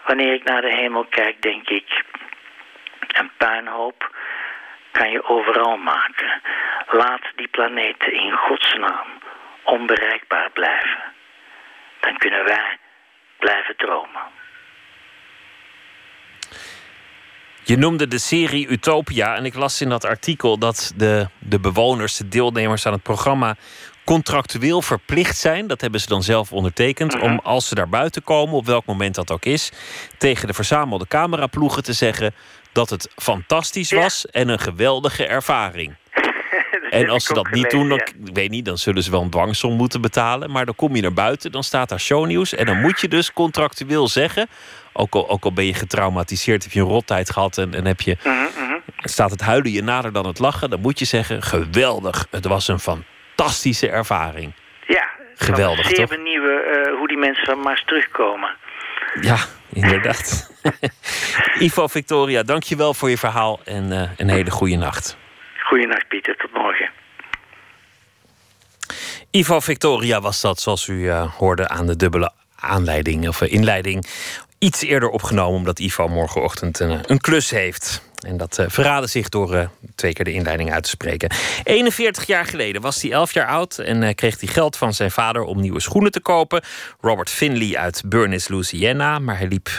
[0.05, 2.03] wanneer ik naar de hemel kijk, denk ik...
[3.19, 4.15] Een puinhoop
[4.91, 6.41] kan je overal maken.
[6.87, 9.07] Laat die planeten in godsnaam
[9.63, 11.03] onbereikbaar blijven.
[11.99, 12.77] Dan kunnen wij
[13.39, 14.21] blijven dromen.
[17.63, 22.17] Je noemde de serie Utopia en ik las in dat artikel dat de, de bewoners,
[22.17, 23.55] de deelnemers aan het programma
[24.03, 28.55] contractueel verplicht zijn, dat hebben ze dan zelf ondertekend, om als ze daar buiten komen,
[28.55, 29.71] op welk moment dat ook is,
[30.17, 32.33] tegen de verzamelde cameraploegen te zeggen
[32.75, 35.95] dat het fantastisch was en een geweldige ervaring.
[36.89, 39.29] En als ze dat niet doen, dan, ik weet niet, dan zullen ze wel een
[39.29, 40.51] dwangsom moeten betalen.
[40.51, 42.53] Maar dan kom je naar buiten, dan staat daar shownieuws.
[42.53, 44.47] En dan moet je dus contractueel zeggen.
[44.93, 48.01] Ook al, ook al ben je getraumatiseerd, heb je een rottijd gehad en, en heb
[48.01, 48.17] je,
[49.03, 50.69] staat het huilen je nader dan het lachen.
[50.69, 54.53] Dan moet je zeggen: geweldig, het was een fantastische ervaring.
[54.87, 56.17] Ja, Geweldig, zeer toch?
[56.17, 58.55] eh, hoe die mensen van Mars terugkomen.
[59.21, 59.37] Ja,
[59.73, 60.51] inderdaad.
[61.59, 65.17] Ivo Victoria, dankjewel voor je verhaal en eh, een hele goede nacht.
[65.59, 66.89] Goeienacht Pieter, tot morgen.
[69.31, 74.07] Ivo Victoria was dat, zoals u eh, hoorde aan de dubbele aanleiding of eh, inleiding.
[74.59, 78.13] Iets eerder opgenomen, omdat Ivo morgenochtend een, een klus heeft.
[78.25, 81.31] En dat eh, verraadde zich door eh, twee keer de inleiding uit te spreken.
[81.63, 85.11] 41 jaar geleden was hij 11 jaar oud en eh, kreeg hij geld van zijn
[85.11, 86.63] vader om nieuwe schoenen te kopen.
[87.01, 89.19] Robert Finley uit Burnis, Louisiana.
[89.19, 89.69] Maar hij liep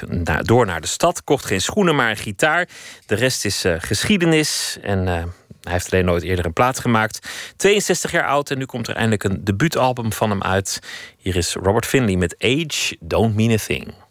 [0.42, 2.68] door naar de stad, kocht geen schoenen, maar een gitaar.
[3.06, 5.06] De rest is geschiedenis en.
[5.06, 5.24] hij
[5.62, 7.28] heeft alleen nooit eerder een plaat gemaakt.
[7.56, 10.80] 62 jaar oud en nu komt er eindelijk een debuutalbum van hem uit.
[11.16, 14.05] Hier is Robert Finley met Age Don't Mean a Thing.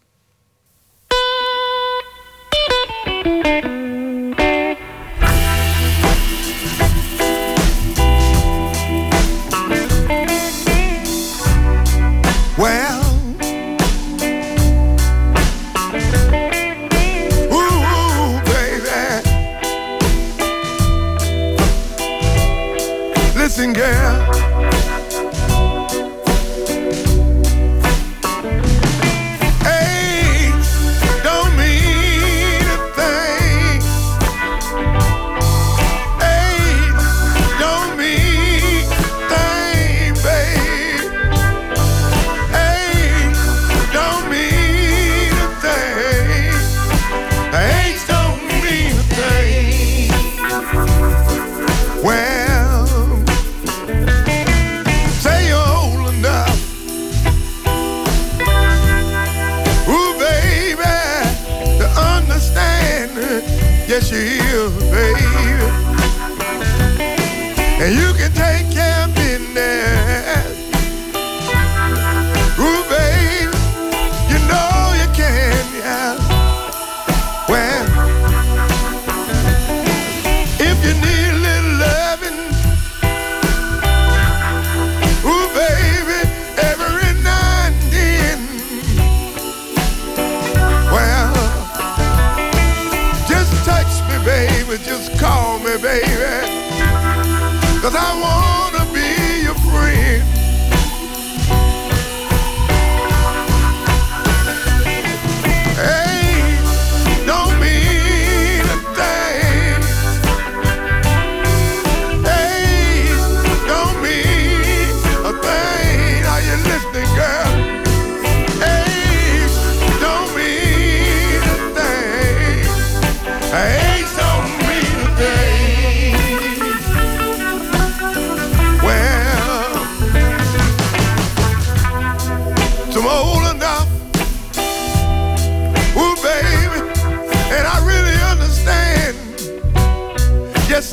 [23.55, 24.04] dancing girl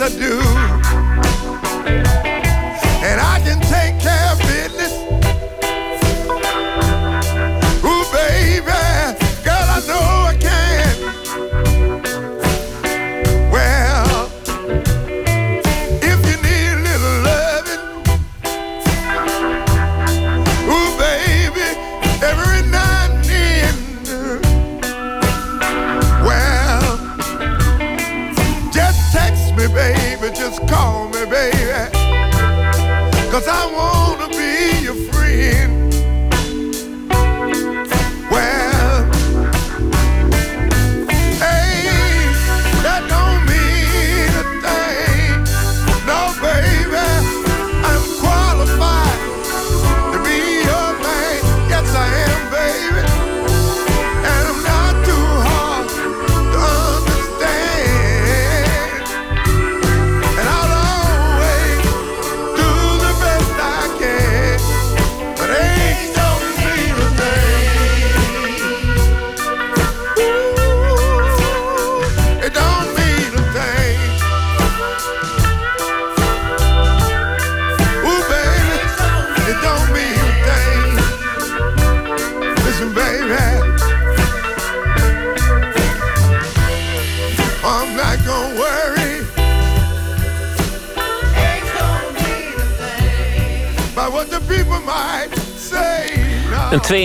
[0.02, 0.61] I do.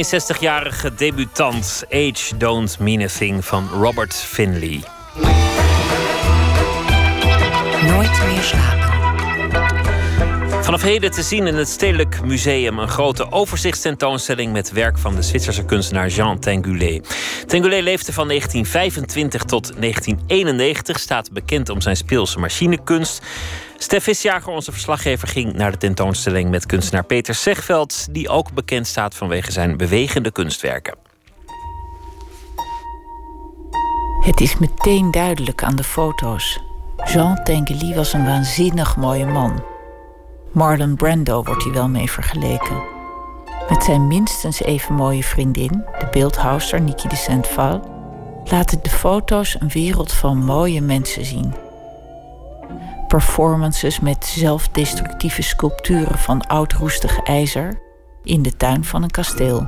[0.06, 4.84] 62-jarige debutant, Age Don't Mean a Thing van Robert Finley.
[7.82, 8.88] Nooit meer slapen.
[10.68, 15.22] Vanaf heden te zien in het Stedelijk Museum een grote overzichtstentoonstelling met werk van de
[15.22, 17.02] Zwitserse kunstenaar Jean Tinguely.
[17.46, 23.22] Tinguely leefde van 1925 tot 1991, staat bekend om zijn speelse machinekunst.
[23.98, 28.88] Stef Visjager, onze verslaggever, ging naar de tentoonstelling met kunstenaar Peter Zegveld, die ook bekend
[28.88, 30.96] staat vanwege zijn bewegende kunstwerken.
[34.20, 36.60] Het is meteen duidelijk aan de foto's.
[37.06, 39.64] Jean Tinguely was een waanzinnig mooie man.
[40.52, 42.84] Marlon Brando wordt hij wel mee vergeleken.
[43.70, 47.82] Met zijn minstens even mooie vriendin, de beeldhouster Niki de Saint-Val,
[48.46, 51.67] laten de foto's een wereld van mooie mensen zien.
[53.08, 57.82] Performances met zelfdestructieve sculpturen van oud roestig ijzer
[58.24, 59.68] in de tuin van een kasteel.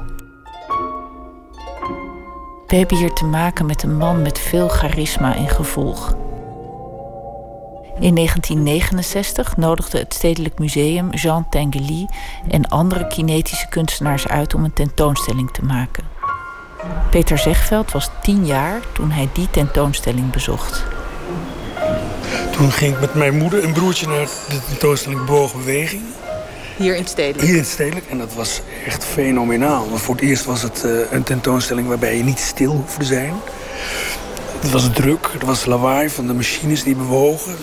[2.67, 6.15] We hebben hier te maken met een man met veel charisma en gevolg.
[7.99, 12.07] In 1969 nodigde het Stedelijk Museum Jean Tinguely
[12.49, 16.03] en andere kinetische kunstenaars uit om een tentoonstelling te maken.
[17.09, 20.98] Peter Zegveld was tien jaar toen hij die tentoonstelling bezocht.
[22.59, 26.01] Toen ging ik met mijn moeder en broertje naar de tentoonstelling Bewogen Beweging.
[26.77, 27.41] Hier in Stedelijk?
[27.41, 28.05] Hier in het Stedelijk.
[28.09, 29.89] En dat was echt fenomenaal.
[29.89, 33.33] Want voor het eerst was het eh, een tentoonstelling waarbij je niet stil hoefde zijn.
[34.59, 37.55] Het was druk, er was lawaai van de machines die bewogen.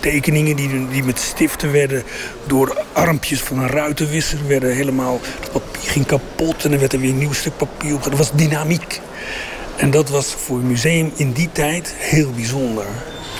[0.00, 2.02] Tekeningen die, die met stiften werden
[2.46, 5.20] door armpjes van een ruitenwisser werden helemaal.
[5.40, 8.02] Het papier ging kapot en er werd er weer een nieuw stuk papier op.
[8.02, 9.00] Dat was dynamiek.
[9.76, 12.86] En dat was voor een museum in die tijd heel bijzonder.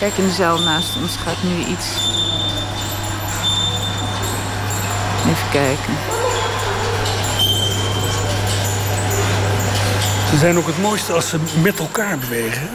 [0.03, 1.87] Kijk, in de zaal naast ons gaat nu iets.
[5.29, 5.95] Even kijken.
[10.31, 12.69] Ze zijn ook het mooiste als ze met elkaar bewegen.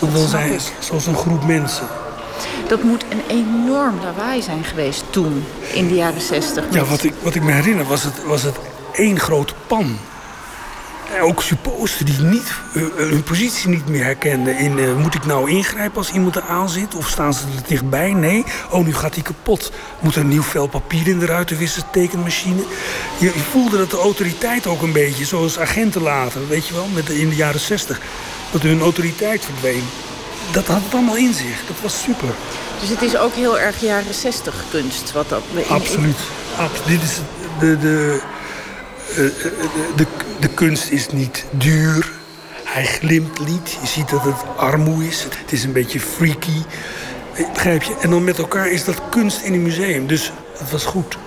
[0.00, 1.86] Dat wil zijn zoals een groep mensen.
[2.68, 6.64] Dat moet een enorm lawaai zijn geweest toen, in de jaren zestig.
[6.70, 8.56] Ja, wat ik, wat ik me herinner was het, was het
[8.92, 9.98] één grote pan.
[11.20, 14.58] Ook supposten die niet, eh, hun positie niet meer herkenden.
[14.58, 16.94] In, eh, moet ik nou ingrijpen als iemand er aan zit?
[16.94, 18.12] Of staan ze er dichtbij?
[18.12, 18.44] Nee.
[18.70, 19.72] Oh, nu gaat hij kapot.
[20.00, 22.62] Moet er een nieuw vel papier in de ruitenwisser tekenmachine?
[23.18, 26.88] Je, je voelde dat de autoriteit ook een beetje, zoals agenten later, weet je wel,
[26.94, 28.00] met de, in de jaren zestig.
[28.50, 29.84] Dat hun autoriteit verdween.
[30.52, 31.66] Dat had het allemaal in zich.
[31.66, 32.28] Dat was super.
[32.80, 35.12] Dus het is ook heel erg jaren zestig kunst.
[35.12, 36.16] Wat dat, Absoluut.
[36.58, 37.18] Abs- dit is
[37.58, 38.20] de, de,
[39.14, 40.06] eh, eh, de, de,
[40.40, 42.12] de kunst is niet duur.
[42.64, 43.78] Hij glimt niet.
[43.80, 45.22] Je ziet dat het armoe is.
[45.22, 46.62] Het is een beetje freaky.
[47.52, 47.96] Begrijp je?
[48.00, 50.06] En dan met elkaar is dat kunst in een museum.
[50.06, 51.18] Dus het was goed.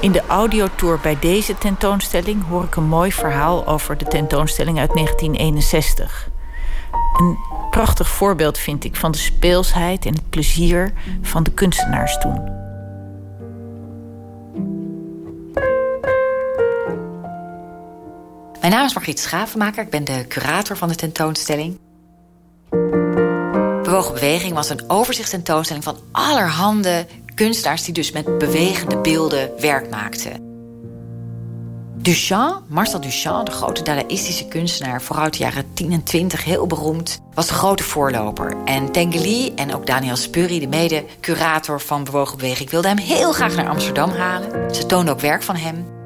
[0.00, 4.94] In de audiotour bij deze tentoonstelling hoor ik een mooi verhaal over de tentoonstelling uit
[4.94, 6.28] 1961.
[7.18, 7.38] Een
[7.70, 10.92] prachtig voorbeeld vind ik van de speelsheid en het plezier
[11.22, 12.62] van de kunstenaars toen.
[18.62, 19.82] Mijn naam is Margriet Schavenmaker.
[19.82, 21.78] Ik ben de curator van de tentoonstelling.
[23.82, 30.50] Bewogen Beweging was een overzichtstentoonstelling van allerhande kunstenaars die dus met bewegende beelden werk maakten.
[31.96, 35.02] Duchamp, Marcel Duchamp, de grote dadaïstische kunstenaar...
[35.02, 38.56] vooral uit de jaren 10 en 20, heel beroemd, was de grote voorloper.
[38.64, 42.70] En Tengeli en ook Daniel Spurri, de mede-curator van Bewogen Beweging...
[42.70, 44.74] wilden hem heel graag naar Amsterdam halen.
[44.74, 46.01] Ze toonden ook werk van hem.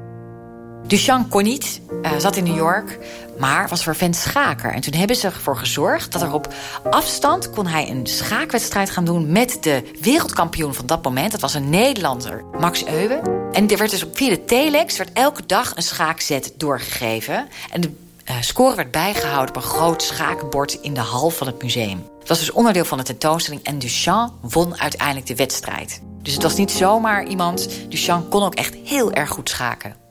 [0.87, 2.99] Duchamp kon niet, uh, zat in New York,
[3.39, 4.73] maar was vervent schaker.
[4.73, 6.53] En toen hebben ze ervoor gezorgd dat er op
[6.89, 7.49] afstand...
[7.49, 11.31] kon hij een schaakwedstrijd gaan doen met de wereldkampioen van dat moment.
[11.31, 13.21] Dat was een Nederlander, Max Euwe.
[13.51, 17.47] En er werd dus via de telex werd elke dag een schaakzet doorgegeven.
[17.71, 17.91] En de
[18.29, 20.73] uh, score werd bijgehouden op een groot schaakbord...
[20.73, 22.03] in de hal van het museum.
[22.19, 23.63] Het was dus onderdeel van de tentoonstelling...
[23.63, 26.01] en Duchamp won uiteindelijk de wedstrijd.
[26.21, 27.69] Dus het was niet zomaar iemand.
[27.89, 30.06] Duchamp kon ook echt heel erg goed schaken.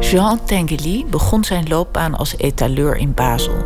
[0.00, 3.64] Jean Tinguely begon zijn loopbaan als etaleur in Basel.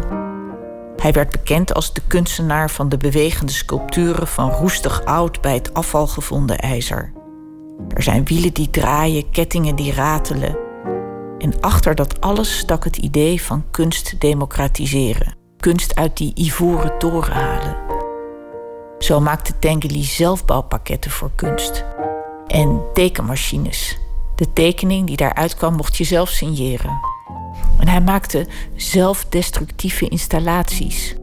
[0.96, 5.74] Hij werd bekend als de kunstenaar van de bewegende sculpturen van roestig oud bij het
[5.74, 7.12] afval gevonden ijzer.
[7.88, 10.56] Er zijn wielen die draaien, kettingen die ratelen.
[11.38, 15.36] En achter dat alles stak het idee van kunst democratiseren.
[15.56, 17.76] Kunst uit die ivoren toren halen.
[18.98, 21.84] Zo maakte Tinguely zelfbouwpakketten voor kunst.
[22.46, 23.98] En tekenmachines
[24.38, 27.00] de tekening die daaruit kwam mocht je zelf signeren.
[27.78, 28.46] En hij maakte
[28.76, 31.16] zelfdestructieve installaties.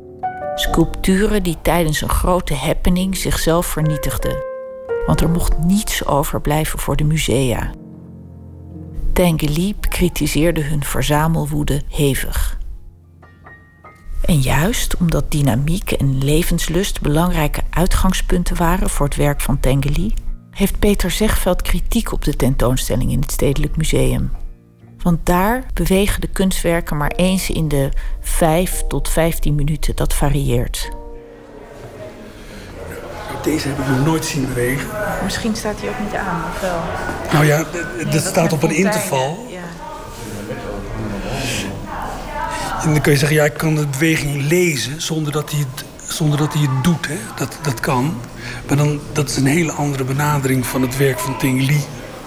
[0.56, 4.44] Sculpturen die tijdens een grote happening zichzelf vernietigden.
[5.06, 7.72] Want er mocht niets overblijven voor de musea.
[9.14, 12.58] Tinguely kritiseerde hun verzamelwoede hevig.
[14.26, 20.14] En juist omdat dynamiek en levenslust belangrijke uitgangspunten waren voor het werk van Tinguely,
[20.56, 24.32] heeft Peter Zegveld kritiek op de tentoonstelling in het Stedelijk Museum.
[25.02, 27.90] Want daar bewegen de kunstwerken maar eens in de
[28.22, 29.96] 5 tot 15 minuten.
[29.96, 30.90] Dat varieert.
[33.44, 34.88] Deze heb ik nog nooit zien bewegen.
[35.24, 36.80] Misschien staat hij ook niet aan, of wel?
[37.32, 37.66] Nou ja,
[38.12, 39.48] dat staat op een interval.
[39.50, 39.60] Ja.
[42.82, 45.86] En dan kun je zeggen, ja, ik kan de beweging lezen zonder dat hij het,
[46.16, 47.08] zonder dat hij het doet.
[47.08, 47.18] Hè?
[47.36, 48.18] Dat, dat kan.
[48.68, 51.80] Maar dan, dat is een hele andere benadering van het werk van Tingley.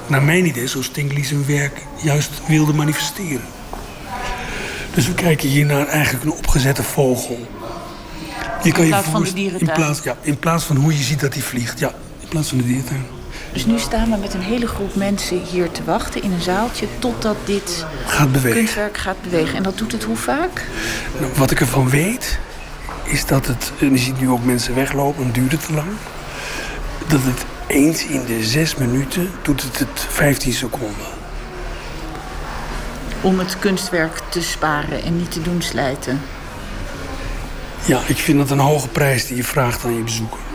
[0.06, 3.44] Naar mijn idee, zoals Tingley zijn werk juist wilde manifesteren.
[4.94, 7.46] Dus we kijken hier naar eigenlijk een opgezette vogel.
[8.62, 9.70] Je in plaats van de dierentuin?
[9.70, 11.78] In plaats, ja, in plaats van hoe je ziet dat hij vliegt.
[11.78, 13.06] Ja, in plaats van de dierentuin.
[13.52, 16.86] Dus nu staan we met een hele groep mensen hier te wachten in een zaaltje...
[16.98, 19.56] totdat dit gaat kunstwerk gaat bewegen.
[19.56, 20.64] En dat doet het hoe vaak?
[21.20, 22.38] Nou, wat ik ervan weet,
[23.10, 23.72] is dat het...
[23.80, 25.88] En je ziet nu ook mensen weglopen, het te lang.
[27.08, 31.06] Dat het eens in de zes minuten doet het het 15 seconden.
[33.20, 36.20] Om het kunstwerk te sparen en niet te doen slijten.
[37.84, 40.47] Ja, ik vind dat een hoge prijs die je vraagt aan je bezoeker.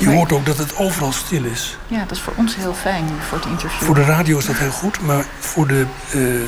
[0.00, 1.78] Je hoort ook dat het overal stil is.
[1.86, 3.86] Ja, dat is voor ons heel fijn voor het interview.
[3.86, 6.42] Voor de radio is dat heel goed, maar voor, de, uh,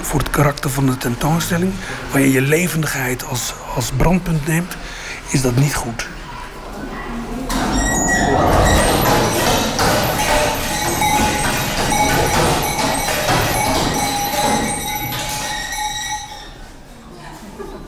[0.00, 1.72] voor het karakter van de tentoonstelling...
[2.10, 4.76] waar je je levendigheid als, als brandpunt neemt,
[5.30, 6.08] is dat niet goed.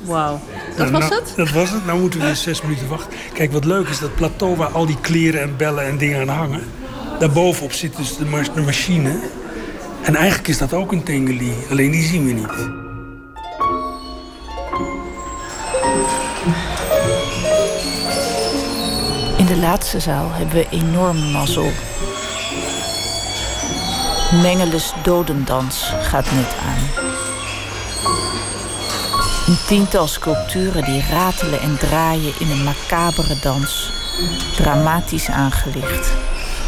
[0.00, 0.40] Wauw.
[0.76, 1.32] Dat was nou, het?
[1.36, 1.86] Dat was het.
[1.86, 3.12] Nou moeten we weer zes minuten wachten.
[3.32, 6.36] Kijk, wat leuk is, dat plateau waar al die kleren en bellen en dingen aan
[6.36, 6.62] hangen...
[7.18, 8.24] daarbovenop zit dus de,
[8.54, 9.18] de machine.
[10.02, 12.80] En eigenlijk is dat ook een Tengeli, alleen die zien we niet.
[19.38, 21.70] In de laatste zaal hebben we enorme mazzel.
[24.42, 27.01] Mengeles dodendans gaat net aan.
[29.52, 33.92] Een tiental sculpturen die ratelen en draaien in een macabere dans.
[34.56, 36.12] Dramatisch aangelicht.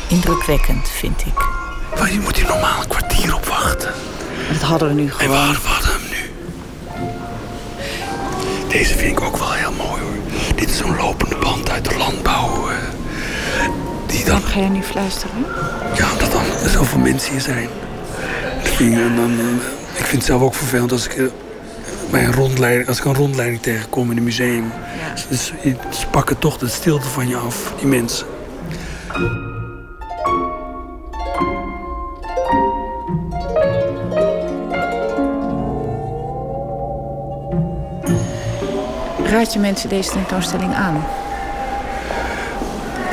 [0.09, 1.49] Indrukwekkend, vind ik.
[1.99, 3.93] Maar je moet hier normaal een kwartier op wachten.
[4.53, 5.21] Dat hadden we nu gewoon.
[5.21, 6.31] En we hadden, we hadden hem nu.
[8.69, 10.55] Deze vind ik ook wel heel mooi hoor.
[10.55, 12.69] Dit is zo'n lopende band uit de landbouw.
[12.69, 12.77] eh,
[14.07, 14.43] die dan...
[14.43, 15.47] Ga jij nu fluisteren?
[15.97, 17.69] Ja, omdat dan zoveel mensen hier zijn.
[18.63, 21.25] Vind ik, dan, eh, ik vind het zelf ook vervelend als ik, eh,
[22.15, 24.73] bij een rondleiding, als ik een rondleiding tegenkom in een museum.
[25.29, 25.53] Dus,
[25.91, 28.27] ze pakken toch de stilte van je af, die mensen.
[39.25, 41.05] Raad je mensen deze tentoonstelling aan?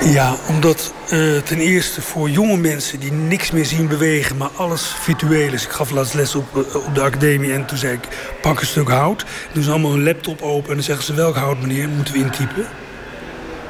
[0.03, 4.95] Ja, omdat eh, ten eerste voor jonge mensen die niks meer zien bewegen, maar alles
[4.99, 5.63] virtueel is.
[5.63, 8.07] Ik gaf laatst les op, eh, op de academie en toen zei ik:
[8.41, 9.25] pak een stuk hout.
[9.53, 12.19] Doen ze allemaal een laptop open en dan zeggen ze: welk hout, meneer, moeten we
[12.19, 12.65] intypen.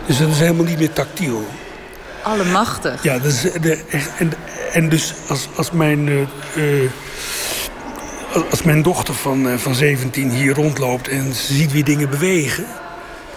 [0.06, 1.46] Dus dat is helemaal niet meer tactiel.
[2.24, 3.04] Allemachtig.
[3.04, 3.80] Ja, dat is de,
[4.18, 4.32] en,
[4.74, 6.10] en dus als, als mijn.
[8.50, 12.66] als- mijn dochter van, van 17 hier rondloopt en ze ziet weer dingen bewegen.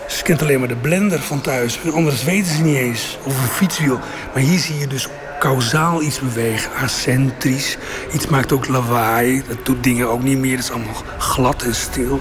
[0.09, 1.79] Ze kent alleen maar de blender van thuis.
[1.95, 3.19] Anders weten ze niet eens.
[3.25, 3.99] Of een fietswiel.
[4.33, 5.09] Maar hier zie je dus
[5.39, 6.71] kausaal iets bewegen.
[6.83, 7.77] Acentrisch.
[8.13, 9.43] Iets maakt ook lawaai.
[9.49, 10.57] Dat doet dingen ook niet meer.
[10.57, 12.21] Dat is allemaal glad en stil.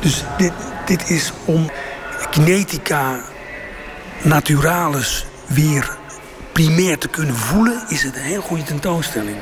[0.00, 0.52] Dus dit,
[0.86, 1.70] dit is om
[2.30, 3.20] kinetica
[4.22, 5.96] naturalis weer
[6.52, 7.82] primair te kunnen voelen...
[7.88, 9.36] is het een heel goede tentoonstelling.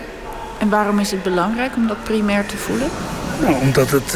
[0.58, 2.88] En waarom is het belangrijk om dat primair te voelen?
[3.40, 4.14] Nou, omdat het,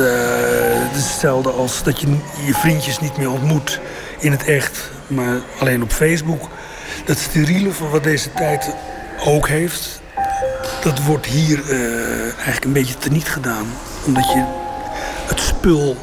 [0.96, 2.06] is hetzelfde als dat je
[2.46, 3.80] je vriendjes niet meer ontmoet
[4.18, 6.48] in het echt, maar alleen op Facebook.
[7.04, 8.74] Dat steriele van wat deze tijd
[9.24, 10.00] ook heeft,
[10.82, 13.66] dat wordt hier eh, eigenlijk een beetje teniet gedaan.
[14.06, 14.44] Omdat je
[15.26, 15.96] het spul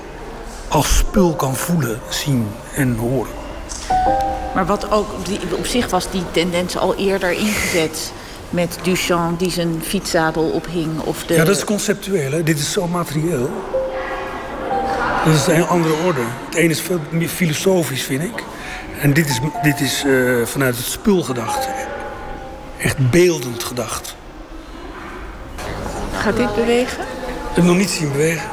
[0.67, 3.31] als spul kan voelen, zien en horen.
[4.53, 5.07] Maar wat ook
[5.57, 8.11] op zich was die tendens al eerder ingezet.
[8.51, 10.99] Met Duchamp die zijn fietszadel ophing.
[10.99, 11.33] Of de...
[11.33, 12.31] Ja, dat is conceptueel.
[12.31, 12.43] Hè?
[12.43, 13.49] Dit is zo materieel.
[15.25, 16.21] Dat is een heel andere orde.
[16.45, 18.43] Het ene is veel meer filosofisch, vind ik.
[19.01, 20.13] En dit is, dit is eh,
[20.43, 21.67] vanuit het spul gedacht.
[22.77, 24.15] Echt beeldend gedacht.
[26.13, 27.03] Gaat dit bewegen?
[27.03, 28.49] Ik heb nog niet zien bewegen.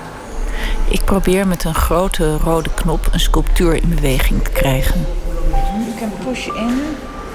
[0.91, 5.07] Ik probeer met een grote rode knop een sculptuur in beweging te krijgen.
[5.51, 6.81] You can push in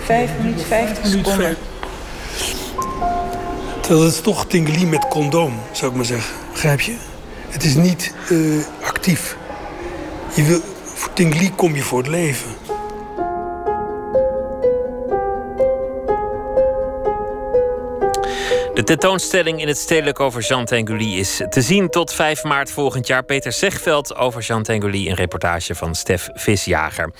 [0.03, 1.57] 5 minuten 50 seconden.
[3.84, 6.34] Terwijl het is toch Tingelie met condoom, zou ik maar zeggen.
[6.51, 6.95] Begrijp je?
[7.49, 8.38] Het is niet eh,
[8.88, 9.38] actief.
[10.35, 12.51] Je wil, voor Tingelie kom je voor het leven.
[18.73, 23.07] De tentoonstelling in het Stedelijk over Jean Tinguely is te zien tot 5 maart volgend
[23.07, 23.23] jaar.
[23.23, 27.13] Peter Zegveld over Jean Tinguely, een reportage van Stef Visjager.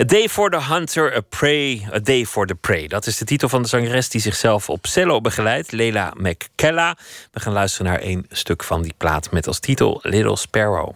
[0.00, 2.86] A Day for the Hunter, a Prey, A Day for the Prey.
[2.86, 6.96] Dat is de titel van de zangeres die zichzelf op cello begeleidt, Leila McKella.
[7.32, 10.94] We gaan luisteren naar een stuk van die plaat met als titel Little Sparrow.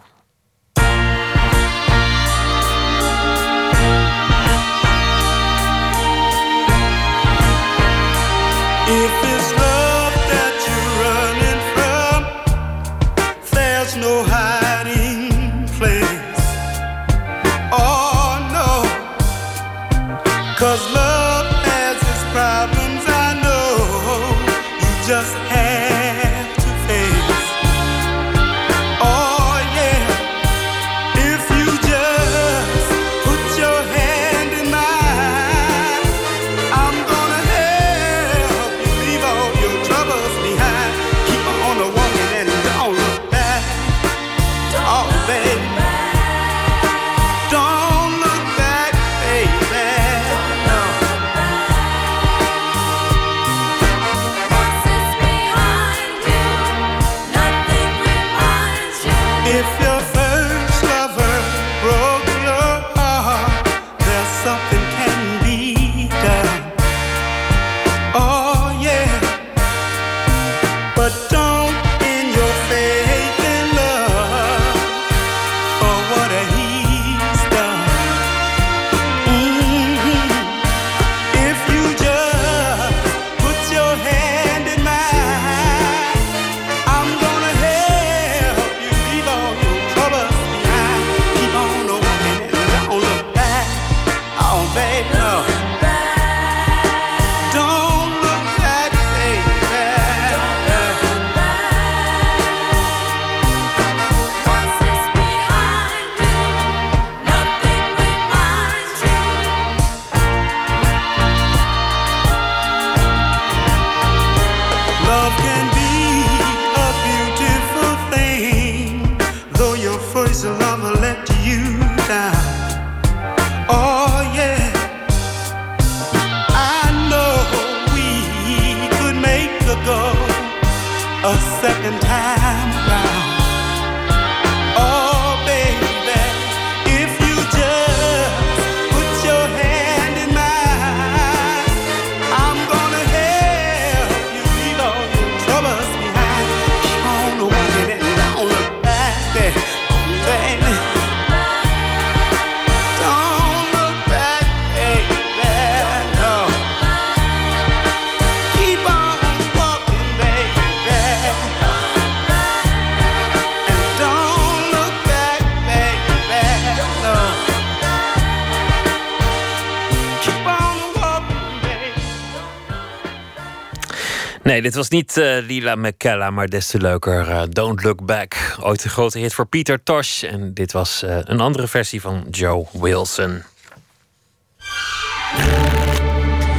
[174.47, 177.29] Nee, dit was niet eh, Lila McKella, maar des te leuker.
[177.29, 178.55] eh, Don't Look Back.
[178.61, 180.23] Ooit een grote hit voor Pieter Tosh.
[180.23, 183.43] En dit was eh, een andere versie van Joe Wilson.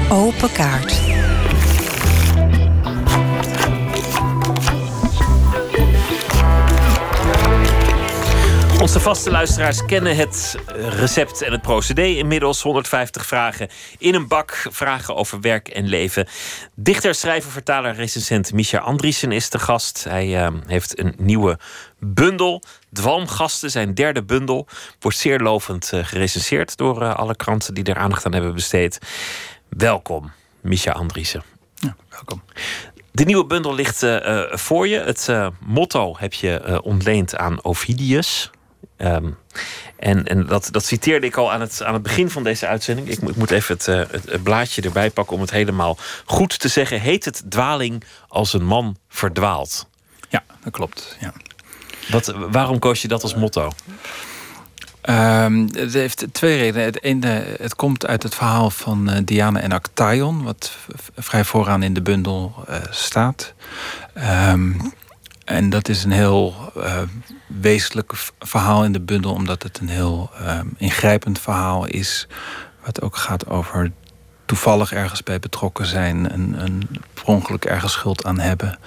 [0.09, 1.07] Open kaart.
[8.80, 12.02] Onze vaste luisteraars kennen het recept en het procedé.
[12.02, 13.68] Inmiddels 150 vragen
[13.98, 14.66] in een bak.
[14.70, 16.26] Vragen over werk en leven.
[16.74, 20.05] Dichter, schrijver, vertaler, recensent Misha Andriessen is de gast.
[20.05, 21.59] Hij eh, heeft een nieuwe
[21.98, 22.62] bundel.
[22.92, 24.66] Dwalmgasten, zijn derde bundel.
[25.00, 28.98] Wordt zeer lovend eh, gerecenseerd door eh, alle kranten die er aandacht aan hebben besteed.
[29.68, 31.42] Welkom, Misha Andriessen.
[32.10, 32.42] welkom.
[33.18, 34.98] De nieuwe bundel ligt eh, eh, voor je.
[34.98, 38.50] Het eh, motto heb je eh, ontleend aan Ovidius.
[38.98, 39.30] Ehm,
[39.96, 43.08] en en dat, dat citeerde ik al aan het, aan het begin van deze uitzending.
[43.08, 45.98] Ik, moet- ik moet even het, eh, het, het blaadje erbij pakken om het helemaal
[46.24, 47.00] goed te zeggen.
[47.00, 49.86] Heet het dwaling als een man verdwaalt?
[50.28, 51.16] Ja, dat klopt.
[51.20, 51.32] Ja.
[52.08, 53.70] Wat, waarom koos je dat als motto?
[55.00, 56.86] Ehm, het heeft twee redenen.
[56.86, 60.76] Het ene, het komt uit het verhaal van eh, Diana en Actaeon, wat
[61.16, 63.54] vrij vooraan in de bundel eh, staat.
[64.14, 64.72] Ehm,
[65.48, 67.02] en dat is een heel eh,
[67.46, 72.26] wezenlijk verhaal in de bundel, omdat het een heel ehm, ingrijpend verhaal is.
[72.84, 73.92] Wat ook gaat over
[74.44, 76.88] toevallig ergens bij betrokken zijn, een, een
[77.24, 78.78] ongeluk ergens schuld aan hebben.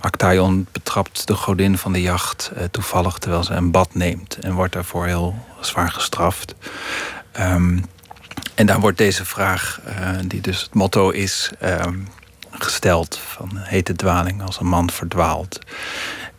[0.00, 4.54] Actaeon betrapt de godin van de jacht eh, toevallig terwijl ze een bad neemt en
[4.54, 6.54] wordt daarvoor heel zwaar gestraft.
[7.32, 7.78] Ehm,
[8.54, 11.98] en daar wordt deze vraag, eh, die dus het motto is, ehm,
[12.62, 15.58] gesteld: van heet de dwaling als een man verdwaalt.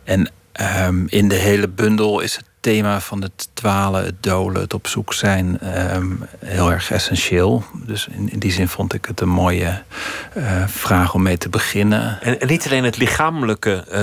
[0.04, 4.74] En ehm, in de hele bundel is het thema van het dwalen, het dolen, het
[4.74, 6.12] op zoek zijn ehm,
[6.44, 7.64] heel erg essentieel.
[7.74, 9.82] Dus in, in die zin vond ik het een mooie
[10.34, 12.20] eh, vraag om mee te beginnen.
[12.20, 14.02] En, niet alleen het lichamelijke eh,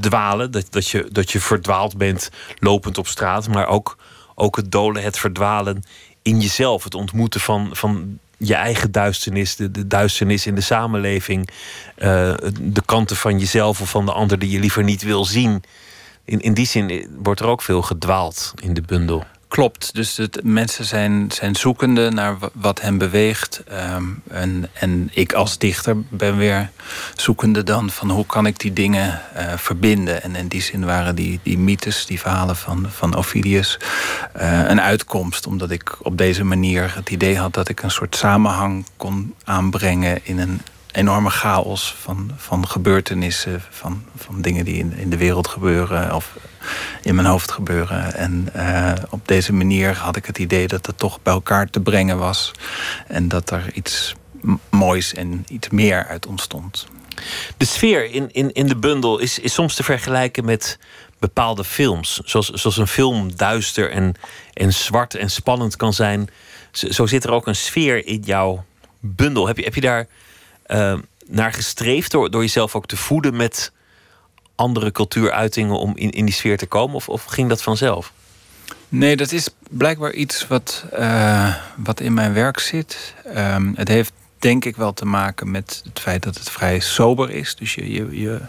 [0.00, 3.96] dwalen, dat, dat, je, dat je verdwaald bent lopend op straat, maar ook,
[4.34, 5.84] ook het dolen, het verdwalen
[6.22, 6.84] in jezelf.
[6.84, 11.48] Het ontmoeten van, van je eigen duisternis, de, duisternis in de samenleving,
[11.94, 15.62] eh, de kanten van jezelf of van de ander die je liever niet wil zien.
[16.24, 19.24] In, in die zin wordt er ook veel gedwaald in de bundel.
[19.48, 23.62] Klopt, dus het, mensen zijn, zijn zoekende naar wa- wat hen beweegt.
[23.68, 26.70] ehm, en, en ik als dichter ben weer
[27.16, 30.22] zoekende dan van hoe kan ik die dingen eh, verbinden.
[30.22, 33.78] En in die zin waren die, die mythes, die verhalen van, van Ovidius
[34.32, 35.46] eh, een uitkomst.
[35.46, 40.18] Omdat ik op deze manier het idee had dat ik een soort samenhang kon aanbrengen
[40.22, 40.60] in een
[40.96, 46.36] enorme chaos van, van gebeurtenissen, van, van dingen die in, in de wereld gebeuren of
[47.02, 48.14] in mijn hoofd gebeuren.
[48.14, 51.80] En eh, op deze manier had ik het idee dat het toch bij elkaar te
[51.80, 52.52] brengen was
[53.06, 54.14] en dat er iets
[54.70, 56.86] moois en iets meer uit ontstond.
[57.56, 60.78] De sfeer in, in, in de bundel is, is soms te vergelijken met
[61.18, 62.20] bepaalde films.
[62.24, 64.14] Zoals, zoals een film duister en,
[64.52, 66.28] en zwart en spannend kan zijn.
[66.72, 68.64] Zo, zo zit er ook een sfeer in jouw
[69.00, 69.46] bundel.
[69.46, 70.06] Heb je, heb je daar
[70.66, 73.72] eh, naar gestreefd door, door jezelf ook te voeden met
[74.54, 76.96] andere cultuuruitingen om in, in die sfeer te komen?
[76.96, 78.12] Of, of ging dat vanzelf?
[78.88, 83.14] Nee, dat is blijkbaar iets wat, eh, wat in mijn werk zit.
[83.24, 87.30] Ehm, het heeft denk ik wel te maken met het feit dat het vrij sober
[87.30, 87.54] is.
[87.54, 88.40] Dus je, je, je,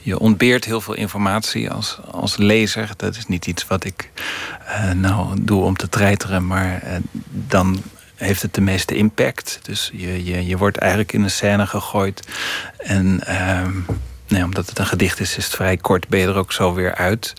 [0.00, 2.90] je ontbeert heel veel informatie als, als lezer.
[2.96, 4.10] Dat is niet iets wat ik
[4.66, 6.96] eh, nou doe om te treiteren, maar eh,
[7.30, 7.82] dan
[8.14, 9.58] heeft het de meeste impact.
[9.62, 12.28] Dus je, je, je wordt eigenlijk in een scène gegooid.
[12.78, 13.72] En ehm,
[14.28, 16.74] nee, omdat het een gedicht is, is het vrij kort, ben je er ook zo
[16.74, 17.32] weer uit.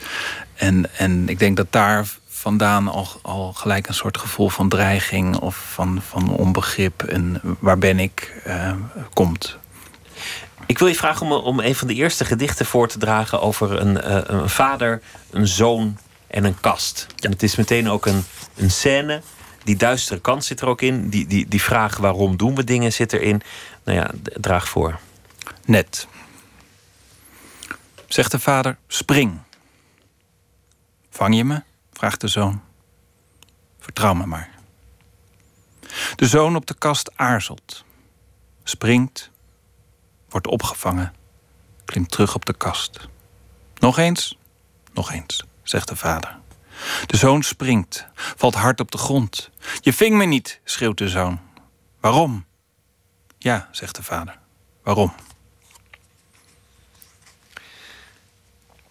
[0.55, 5.37] En, en ik denk dat daar vandaan al, al gelijk een soort gevoel van dreiging
[5.37, 8.71] of van, van onbegrip en waar ben ik eh,
[9.13, 9.57] komt.
[10.65, 13.79] Ik wil je vragen om, om een van de eerste gedichten voor te dragen over
[13.81, 15.97] een, eh, een vader, een zoon
[16.27, 17.07] en een kast.
[17.19, 18.23] En het is meteen ook een,
[18.55, 19.21] een scène.
[19.65, 21.09] Die duistere kant zit er ook in.
[21.09, 23.41] Die, die, die vraag waarom doen we dingen zit erin.
[23.83, 24.99] Nou ja, draag voor.
[25.65, 26.07] Net.
[28.07, 29.39] Zegt de vader, spring.
[31.09, 31.63] Vang je me?
[31.93, 32.61] vraagt de zoon.
[33.79, 34.49] Vertrouw me maar.
[36.15, 37.85] De zoon op de kast aarzelt.
[38.63, 39.29] Springt.
[40.29, 41.13] Wordt opgevangen.
[41.85, 43.07] Klimt terug op de kast.
[43.79, 44.37] Nog eens.
[44.93, 46.39] Nog eens, zegt de vader.
[47.05, 48.07] De zoon springt.
[48.13, 49.49] Valt hard op de grond.
[49.79, 51.39] Je ving me niet, schreeuwt de zoon.
[51.99, 52.45] Waarom?
[53.37, 54.37] Ja, zegt de vader.
[54.83, 55.13] Waarom?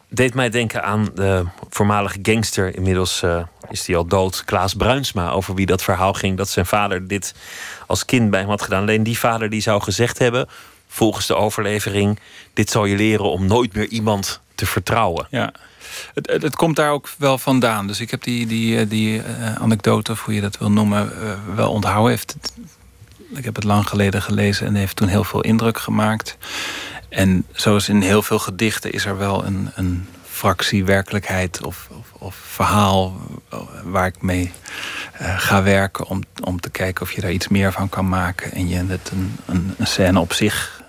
[0.09, 2.77] Deed mij denken aan de voormalige gangster.
[2.77, 4.45] Inmiddels eh, is hij al dood.
[4.45, 5.31] Klaas Bruinsma.
[5.31, 6.37] Over wie dat verhaal ging.
[6.37, 7.35] Dat zijn vader dit
[7.87, 8.83] als kind bij hem had gedaan.
[8.83, 10.49] Alleen die vader die zou gezegd hebben.
[10.89, 12.21] volgens de overlevering:
[12.53, 15.27] dit zal je leren om nooit meer iemand te vertrouwen.
[15.31, 15.53] Ja.
[16.15, 17.87] Het, het, komt daar ook wel vandaan.
[17.87, 21.23] Dus ik heb die, die, eh, die eh, anekdote, of hoe je dat wil noemen,
[21.23, 22.11] eh, wel onthouden.
[22.11, 22.37] Heeft
[23.35, 26.37] ik heb het lang geleden gelezen en heeft toen heel veel indruk gemaakt.
[27.09, 32.13] En zoals in heel veel gedichten is er wel een, een fractie werkelijkheid of, of,
[32.19, 33.21] of verhaal
[33.85, 34.53] waar ik mee
[35.19, 38.69] ga werken om, om te kijken of je daar iets meer van kan maken en
[38.69, 40.83] je het een, een, scène op zich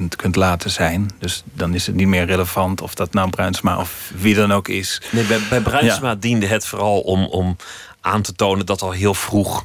[0.00, 1.10] kunt, kunt laten zijn.
[1.18, 4.68] Dus dan is het niet meer relevant of dat nou Bruinsma of wie dan ook
[4.68, 5.02] is.
[5.12, 7.56] Nee, bij, bij Bruinsma diende het vooral om, om
[8.00, 9.64] aan te tonen dat al heel vroeg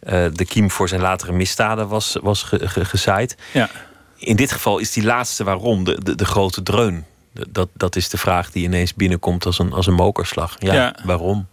[0.00, 3.36] eh, de kiem voor zijn latere misdaden was, was ge, ge- gezaaid.
[3.52, 3.68] Ja.
[4.16, 7.04] In dit geval is die laatste waarom de, de, de grote dreun.
[7.48, 10.56] Dat, dat is de vraag die ineens binnenkomt als een, als een mokerslag.
[10.58, 10.94] Ja, Ja.
[11.04, 11.46] waarom?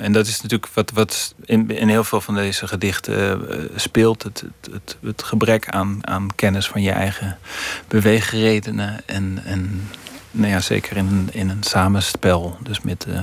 [0.00, 4.22] En dat is natuurlijk wat, wat in, in heel veel van deze gedichten eh, speelt.
[4.22, 7.38] Het, het, het, het gebrek aan, aan kennis van je eigen
[7.88, 9.00] beweegredenen.
[9.06, 9.88] En, en
[10.30, 13.22] nou ja, zeker in, een- in een samenspel, dus met eh,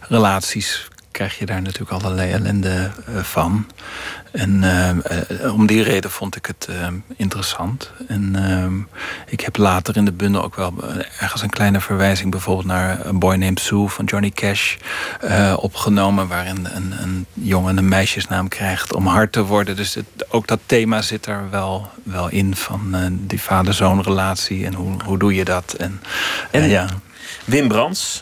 [0.00, 3.66] relaties, krijg je daar natuurlijk allerlei ellende eh, van.
[4.36, 6.86] En eh, om die reden vond ik het eh,
[7.16, 7.92] interessant.
[8.08, 8.78] En ehm,
[9.26, 12.30] ik heb later in de bundel ook wel eh, ergens een kleine verwijzing...
[12.30, 14.76] bijvoorbeeld naar A Boy Named Sue van Johnny Cash
[15.56, 16.28] opgenomen...
[16.28, 19.76] waarin een, een jongen een meisjesnaam krijgt om hard te worden.
[19.76, 24.66] Dus het, ook dat thema zit er wel, wel in van die vader-zoon relatie...
[24.66, 25.72] en hoe, hoe doe je dat?
[25.72, 26.00] En,
[26.50, 26.86] En ja.
[27.44, 28.20] Wim Brands,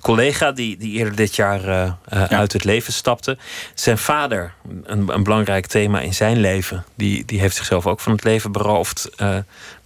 [0.00, 3.38] collega die, die eerder dit jaar eh, eh, uit het leven stapte.
[3.74, 4.54] Zijn vader,
[4.84, 8.52] een, een belangrijk thema in zijn leven, die, die heeft zichzelf ook van het leven
[8.52, 9.36] beroofd, eh,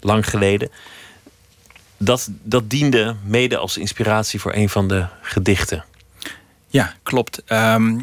[0.01, 0.70] lang geleden.
[1.97, 5.84] Dat, dat diende mede als inspiratie voor een van de gedichten.
[6.66, 7.43] Ja, klopt.
[7.47, 8.01] Ehm,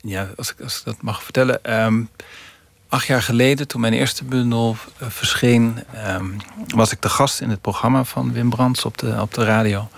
[0.00, 1.64] ja, als ik, als ik dat mag vertellen.
[1.64, 2.02] ehm,
[2.88, 6.26] acht jaar geleden, toen mijn eerste bundel verscheen, ehm,
[6.66, 9.88] was ik de gast in het programma van Wim Brands op de, op de radio.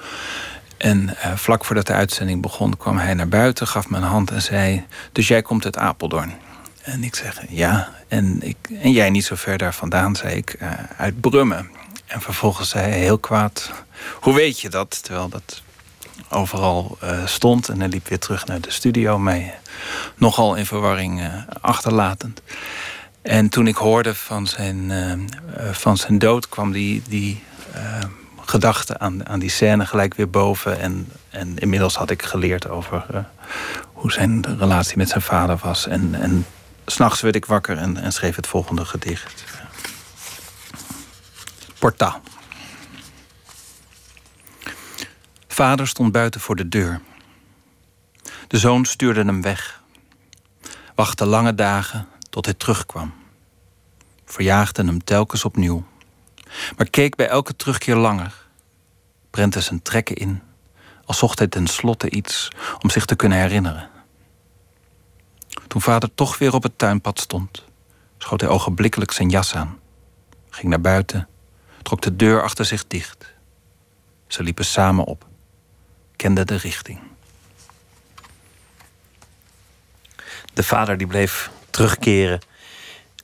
[0.83, 4.31] En eh, vlak voordat de uitzending begon, kwam hij naar buiten, gaf me een hand
[4.31, 6.33] en zei: Dus jij komt uit Apeldoorn?
[6.83, 7.93] En ik zeg ja.
[8.09, 11.71] En, ik, en jij niet zo ver daar vandaan, zei ik, eh, uit Brummen.
[12.07, 13.71] En vervolgens zei hij heel kwaad:
[14.21, 15.03] Hoe weet je dat?
[15.03, 15.63] Terwijl dat
[16.29, 17.69] overal eh, stond.
[17.69, 19.55] En hij liep weer terug naar de studio, mij
[20.17, 21.31] nogal in verwarring
[21.61, 22.43] achterlatend.
[23.23, 24.93] En toen ik hoorde van zijn,
[25.73, 27.43] van zijn dood, kwam die, die
[28.53, 30.81] eh, gedachte aan, aan die scène gelijk weer boven.
[30.81, 33.25] En, en inmiddels had ik geleerd over eh,
[33.93, 35.87] hoe zijn relatie met zijn vader was.
[35.87, 36.47] En, en
[36.87, 39.45] s'nachts werd ik wakker en, en schreef het volgende gedicht.
[41.79, 42.21] Portaal.
[45.49, 47.01] Vader stond buiten voor de deur.
[48.49, 49.83] De zoon stuurde hem weg.
[50.95, 53.15] Wachtte lange dagen tot hij terugkwam.
[54.25, 55.85] Verjaagde hem telkens opnieuw.
[56.77, 58.42] Maar keek bij elke terugkeer langer.
[59.33, 60.43] Prentte zijn trekken in,
[61.05, 62.49] als zocht hij tenslotte iets
[62.81, 63.91] om zich te kunnen herinneren.
[65.69, 67.65] Toen vader toch weer op het tuinpad stond,
[68.19, 69.79] schoot hij ogenblikkelijk zijn jas aan,
[70.51, 71.29] ging naar buiten,
[71.83, 73.33] trok de deur achter zich dicht.
[74.27, 75.27] Ze liepen samen op,
[76.17, 77.01] kenden de richting.
[80.53, 82.41] De vader die bleef terugkeren.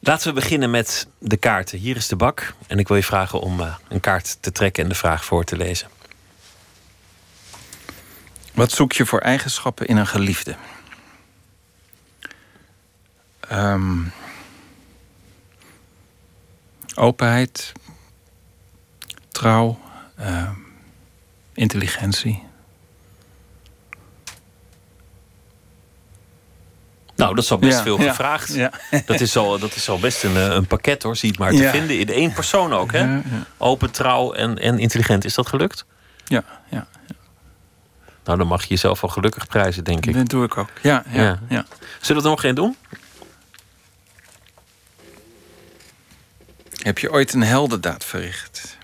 [0.01, 1.79] Laten we beginnen met de kaarten.
[1.79, 2.55] Hier is de bak.
[2.67, 5.45] En ik wil je vragen om eh, een kaart te trekken en de vraag voor
[5.45, 5.89] te lezen.
[8.59, 10.55] Wat zoek je voor eigenschappen in een geliefde?
[13.41, 13.99] Ehm,
[16.95, 17.73] openheid,
[19.29, 19.79] trouw,
[20.17, 20.53] ehm,
[21.55, 22.43] intelligentie.
[27.17, 28.55] Nou, dat is al best Ja, veel ja, gevraagd.
[28.55, 28.73] ja.
[29.07, 31.17] Dat, is al, dat is al best een, eh, een pakket hoor.
[31.17, 31.99] Zie het maar te vinden.
[31.99, 33.21] In één persoon ook, hè?
[33.57, 35.25] Open, trouw en, en intelligent.
[35.25, 35.87] Is dat gelukt?
[36.25, 36.87] Ja, ja.
[38.29, 40.15] Nou, dan mag je jezelf wel gelukkig prijzen, denk ik.
[40.15, 40.69] Dat doe ik ook.
[40.83, 41.39] Ja, ja, Ja.
[41.49, 41.67] ja.
[42.01, 42.77] Zullen we er nog geen doen?
[46.83, 48.77] Heb je ooit een heldendaad verricht?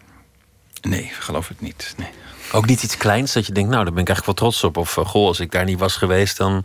[0.82, 1.94] Nee, geloof ik niet.
[1.96, 2.08] Nee.
[2.52, 4.76] Ook niet iets kleins dat je denkt, nou, daar ben ik eigenlijk wel trots op.
[4.76, 6.64] Of, eh, goh, als ik daar niet was geweest, dan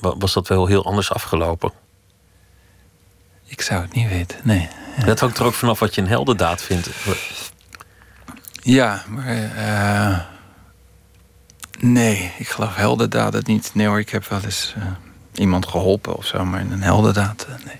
[0.00, 1.72] wa- was dat wel heel anders afgelopen.
[3.46, 4.68] Ik zou het niet weten, nee.
[5.04, 6.88] Dat hangt er ook vanaf wat je een heldendaad vindt.
[8.62, 9.26] Ja, maar.
[9.56, 10.34] eh,
[11.78, 13.70] nee, ik geloof heldendaden niet.
[13.74, 14.82] Nee hoor, ik heb wel eens eh,
[15.34, 17.76] iemand geholpen of zo, maar een heldendaad, eh, nee.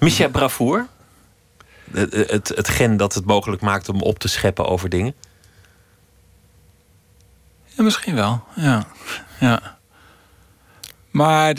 [0.00, 0.86] Mis jij bravoer?
[1.92, 5.14] Het, het, het gen dat het mogelijk maakt om op te scheppen over dingen?
[7.64, 8.86] Ja, misschien wel, ja.
[9.40, 9.78] ja.
[11.10, 11.54] Maar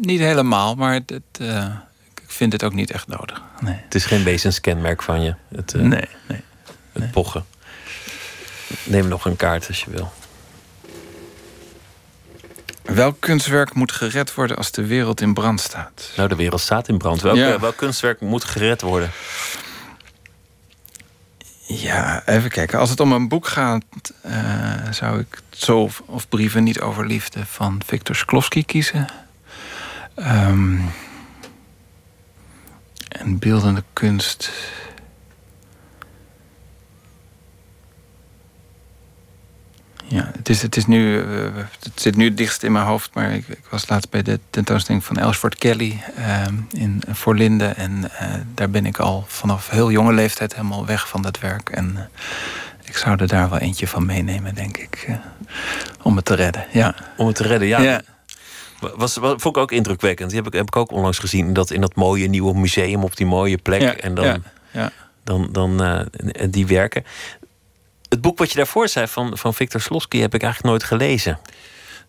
[0.00, 1.00] niet helemaal, maar
[1.38, 1.64] eh,
[2.14, 3.42] ik vind het ook niet echt nodig.
[3.60, 3.80] Nee.
[3.84, 5.34] Het is geen wezenskenmerk van je.
[5.54, 6.42] Het, Nee, nee.
[6.92, 7.44] Het pochen.
[8.84, 10.12] Neem nog een kaart als je wil.
[12.82, 16.10] Welk kunstwerk moet gered worden als de wereld in brand staat?
[16.16, 17.20] Nou, de wereld staat in brand.
[17.20, 17.60] Welk, Ja.
[17.60, 19.10] welk kunstwerk moet gered worden?
[21.66, 22.78] Ja, even kijken.
[22.78, 23.82] Als het om een boek gaat,
[24.22, 29.08] eh, zou ik Zo of, of Brieven niet over liefde van Viktor Shklovsky kiezen.
[30.14, 30.78] Ehm,
[33.08, 34.50] en beeldende kunst.
[40.10, 41.26] Ja, het, is, het, is nu, eh,
[41.80, 44.40] het zit nu het dichtst in mijn hoofd, maar ik, ik was laatst bij de
[44.50, 47.64] tentoonstelling van Elsford Kelly ehm, in Voorlinde.
[47.64, 51.68] En eh, daar ben ik al vanaf heel jonge leeftijd helemaal weg van dat werk.
[51.68, 52.02] En eh,
[52.84, 55.08] ik zou er daar wel eentje van meenemen, denk ik.
[56.02, 56.94] om het te redden, ja.
[57.16, 57.80] Om het te redden, ja.
[57.80, 58.02] Ja.
[58.80, 60.30] Was, was, vond ik ook indrukwekkend.
[60.30, 61.52] Die heb ik, heb ik ook onlangs gezien.
[61.52, 63.80] Dat in dat mooie nieuwe museum op die mooie plek.
[63.80, 64.92] Ja, en dan, ja, ja.
[65.24, 66.00] dan, dan eh,
[66.50, 67.04] die werken.
[68.10, 71.38] Het boek wat je daarvoor zei van, van Victor Slosky heb ik eigenlijk nooit gelezen.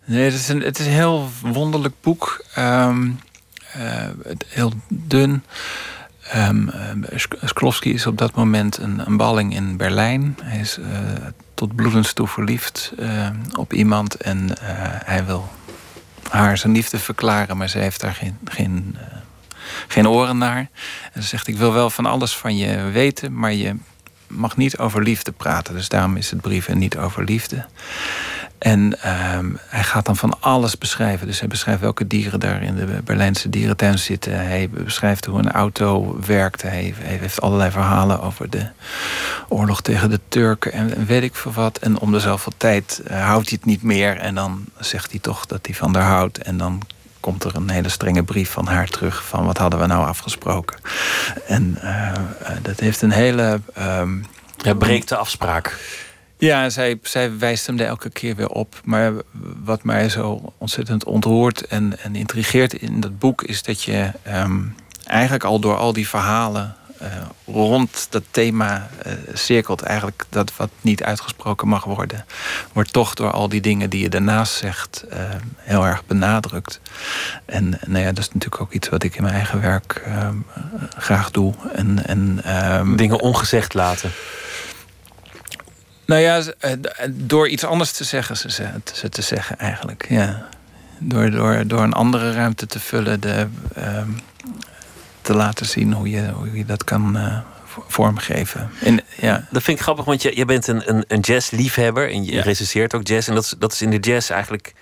[0.05, 2.45] Nee, het is een, het is een heel wonderlijk boek.
[2.53, 5.43] Het- heel dun.
[7.43, 10.37] Sklowski is op dat moment een, een balling in Berlijn.
[10.43, 10.99] Hij is eh,
[11.53, 12.93] tot bloedens toe verliefd
[13.57, 14.15] op iemand.
[14.15, 14.49] En
[15.05, 15.49] hij wil
[16.29, 18.97] haar zijn liefde verklaren, maar ze heeft daar geen, geen,
[19.87, 20.69] geen oren naar.
[21.13, 23.75] En ze zegt, ik wil wel van alles van je weten, maar je
[24.31, 25.73] mag niet over liefde praten.
[25.73, 27.65] Dus daarom is het brieven niet over liefde.
[28.61, 31.27] En ehm, hij gaat dan van alles beschrijven.
[31.27, 34.33] Dus hij beschrijft welke dieren daar in de Berlijnse dierentuin zitten.
[34.33, 36.61] Hij beschrijft hoe een auto werkt.
[36.61, 38.67] Hij, heeft allerlei verhalen over de
[39.47, 41.77] oorlog tegen de Turken en, en weet ik veel wat.
[41.77, 44.17] En om de zoveel tijd eh, houdt hij het niet meer.
[44.17, 46.37] En dan zegt hij toch dat hij van haar houdt.
[46.37, 46.81] En dan
[47.21, 49.23] komt er een hele strenge brief van haar terug...
[49.23, 50.79] van wat hadden we nou afgesproken.
[51.47, 53.59] En eh, eh, dat heeft een hele...
[54.61, 55.79] Hij breekt de afspraak.
[56.37, 58.81] ja, zij, zij wijst hem er elke keer weer op.
[58.83, 59.13] Maar
[59.63, 63.43] wat mij zo ontzettend ontroert en, en intrigeert in dat boek...
[63.43, 64.59] is dat je ehm,
[65.03, 66.75] eigenlijk al door al die verhalen
[67.45, 69.81] rond dat thema eh, cirkelt.
[69.81, 72.25] Eigenlijk dat wat niet uitgesproken mag worden...
[72.73, 75.19] wordt toch door al die dingen die je daarnaast zegt eh,
[75.57, 76.79] heel erg benadrukt.
[77.45, 80.35] En nou ja, dat is natuurlijk ook iets wat ik in mijn eigen werk ehm,
[80.97, 81.53] graag doe.
[81.73, 84.11] En, en, ehm, Dingen ongezegd laten.
[86.05, 86.79] nou ja, eh, eh,
[87.09, 90.05] door iets anders te zeggen, ze, ze, ze te zeggen eigenlijk.
[90.09, 90.45] Ja.
[90.99, 94.09] Door, door, door een andere ruimte te vullen, de, ehm,
[95.21, 98.69] te laten zien hoe je, hoe je dat kan eh, vo- vormgeven.
[98.81, 99.47] En, ja.
[99.51, 102.41] Dat vind ik grappig, want je, je bent een, een, een jazzliefhebber en je Ja.
[102.41, 103.27] recenseert ook jazz.
[103.27, 104.73] En dat is, dat is in de jazz eigenlijk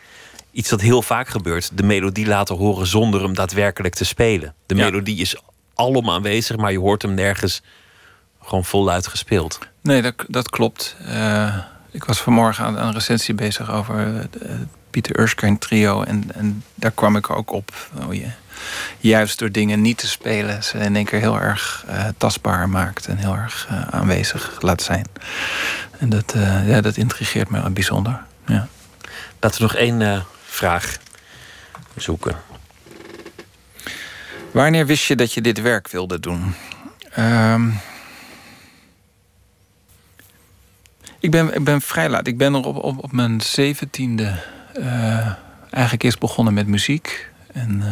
[0.51, 1.71] iets dat heel vaak gebeurt.
[1.77, 4.53] De melodie laten horen zonder hem daadwerkelijk te spelen.
[4.65, 4.83] De Ja.
[4.85, 5.35] melodie is
[5.73, 7.61] allemaal aanwezig, maar je hoort hem nergens
[8.43, 9.59] gewoon voluit gespeeld.
[9.81, 10.95] Nee, dat, dat klopt.
[11.05, 11.57] Eh,
[11.91, 14.51] ik was vanmorgen aan aan een recensie bezig over het eh,
[14.89, 16.03] Pieter Erskine trio.
[16.03, 17.89] En, en daar kwam ik ook op.
[18.03, 18.27] Hoe je
[18.97, 20.63] juist door dingen niet te spelen...
[20.63, 23.07] ze in één keer heel erg eh, tastbaar maakt.
[23.07, 25.05] En heel erg eh, aanwezig laat zijn.
[25.97, 28.21] En dat, eh, ja, dat intrigeert me bijzonder.
[28.45, 28.67] Ja.
[29.39, 30.97] Laten we nog één vraag
[31.95, 32.35] zoeken.
[34.51, 36.53] Wanneer wist je dat je dit werk wilde doen?
[37.11, 37.69] Ehm,
[41.19, 42.27] ik, ben, ik ben vrij laat.
[42.27, 44.39] Ik ben er op, op, op mijn zeventiende
[45.69, 47.29] eigenlijk eerst begonnen met muziek.
[47.53, 47.83] En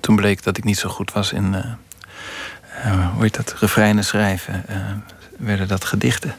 [0.00, 1.64] toen bleek dat ik niet zo goed was in, eh,
[2.84, 4.64] eh, hoe heet dat, refreinen schrijven.
[4.68, 4.76] eh,
[5.38, 6.34] werden dat gedichten.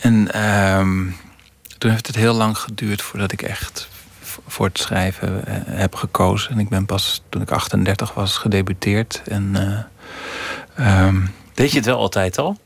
[0.00, 1.06] En ehm,
[1.78, 3.88] toen heeft het heel lang geduurd voordat ik echt
[4.46, 6.50] voor het schrijven heb gekozen.
[6.50, 9.22] En ik ben pas toen ik 38 was gedebuteerd.
[9.28, 9.56] En,
[10.76, 11.20] eh, ehm,
[11.54, 12.58] Deed je het wel altijd al?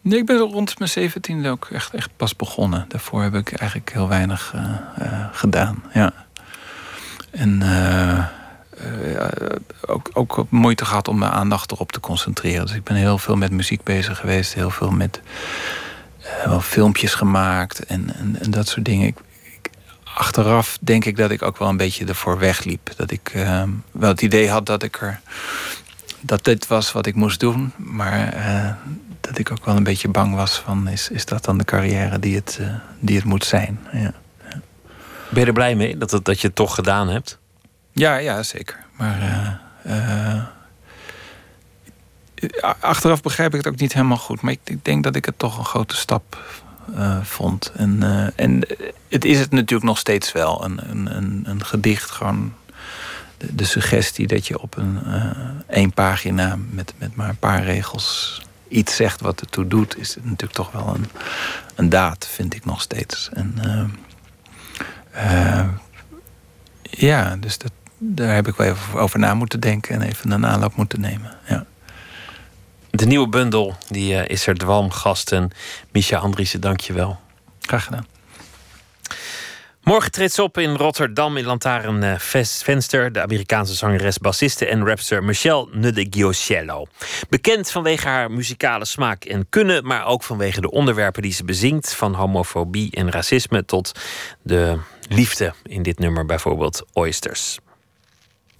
[0.00, 2.84] Nee, ik ben rond mijn zeventiende ook echt, echt pas begonnen.
[2.88, 4.54] Daarvoor heb ik eigenlijk heel weinig
[5.32, 5.82] gedaan.
[5.92, 6.12] Ja.
[7.30, 7.62] En
[8.78, 9.56] eh, eh,
[9.86, 12.66] ook, ook moeite gehad om mijn aandacht erop te concentreren.
[12.66, 14.54] Dus ik ben heel veel met muziek bezig geweest.
[14.54, 15.20] Heel veel met
[16.24, 19.06] eh, filmpjes gemaakt en, en, dat soort dingen.
[19.06, 19.16] Ik,
[20.14, 22.92] achteraf denk ik dat ik ook wel een beetje ervoor wegliep.
[22.96, 25.20] Dat ik eh, wel het idee had dat ik er
[26.20, 27.72] dat dit was wat ik moest doen.
[27.76, 28.34] Maar
[29.20, 30.88] dat ik ook wel een beetje bang was van...
[30.88, 32.60] is, is dat dan de carrière die het,
[32.98, 33.78] die moet zijn?
[33.92, 34.12] Ja.
[35.30, 37.38] Ben je er blij mee dat, dat je het toch gedaan hebt?
[37.94, 38.84] Ja, ja, zeker.
[38.96, 39.20] Maar
[39.82, 40.42] eh, eh,
[42.64, 44.40] a- achteraf begrijp ik het ook niet helemaal goed.
[44.40, 46.38] Maar ik, ik denk dat ik het toch een grote stap
[46.94, 47.72] eh, vond.
[47.76, 48.66] En, eh, en
[49.08, 50.64] het is het natuurlijk nog steeds wel.
[50.64, 52.54] Een, een, een, een gedicht gewoon
[53.36, 55.30] de, suggestie dat je op een eh,
[55.66, 60.52] één pagina met, met maar een paar regels iets zegt wat ertoe doet, is natuurlijk
[60.52, 61.10] toch wel een,
[61.74, 63.28] een daad, vind ik nog steeds.
[63.32, 63.54] En
[65.10, 65.68] eh, eh,
[66.82, 67.72] ja, dus dat,
[68.06, 71.36] daar heb ik wel even over na moeten denken en even een aanloop moeten nemen.
[71.48, 71.66] Ja.
[72.90, 75.50] De nieuwe bundel die, eh, is er dwalmgasten.
[75.92, 77.18] Misha Andriessen, dank je wel.
[77.60, 78.06] Graag gedaan.
[79.82, 83.12] Morgen treedt ze op in Rotterdam in Lantaarn eh, Venster.
[83.12, 86.86] De Amerikaanse zangeres, bassiste en rapster Michelle Nudegiocello.
[87.28, 91.94] Bekend vanwege haar muzikale smaak en kunnen, maar ook vanwege de onderwerpen die ze bezingt.
[91.94, 93.92] Van homofobie en racisme tot
[94.42, 94.78] de
[95.08, 97.58] liefde in dit nummer, bijvoorbeeld Oysters.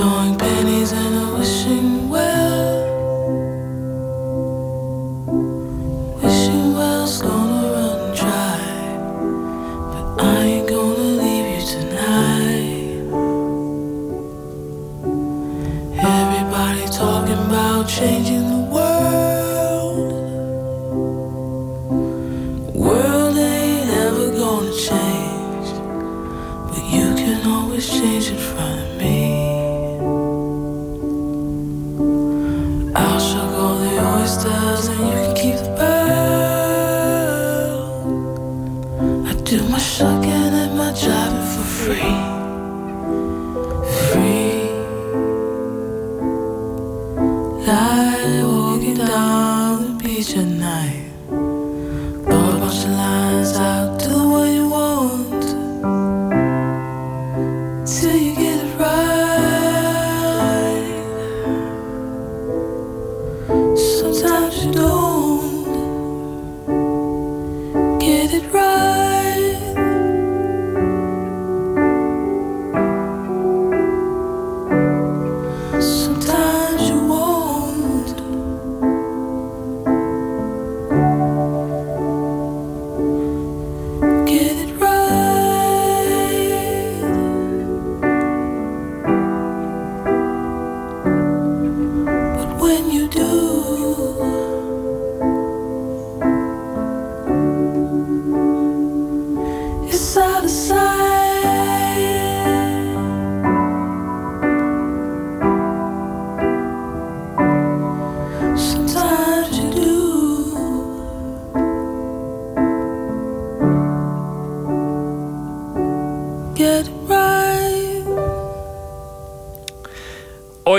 [0.00, 0.59] Going back.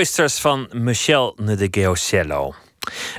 [0.02, 2.54] Oysters van Michel Ndegeocello.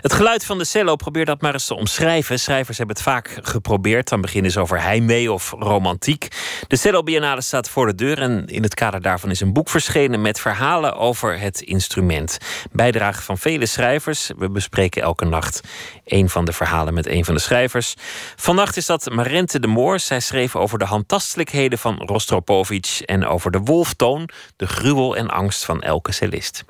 [0.01, 2.39] Het geluid van de cello, probeer dat maar eens te omschrijven.
[2.39, 4.09] Schrijvers hebben het vaak geprobeerd.
[4.09, 6.27] Dan beginnen ze over heimwee of romantiek.
[6.67, 9.69] De Cello Biennale staat voor de deur en in het kader daarvan is een boek
[9.69, 12.37] verschenen met verhalen over het instrument.
[12.71, 14.31] Bijdrage van vele schrijvers.
[14.37, 15.61] We bespreken elke nacht
[16.05, 17.93] een van de verhalen met een van de schrijvers.
[18.35, 19.99] Vannacht is dat Marente de Moor.
[19.99, 25.65] Zij schreef over de handtastelijkheden van Rostropovich en over de wolftoon, de gruwel en angst
[25.65, 26.63] van elke cellist.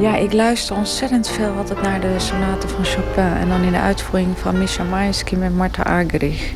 [0.00, 3.22] Ja, ik luister ontzettend veel altijd naar de sonaten van Chopin.
[3.22, 6.52] En dan in de uitvoering van Misha Maisky met Marta Argerich.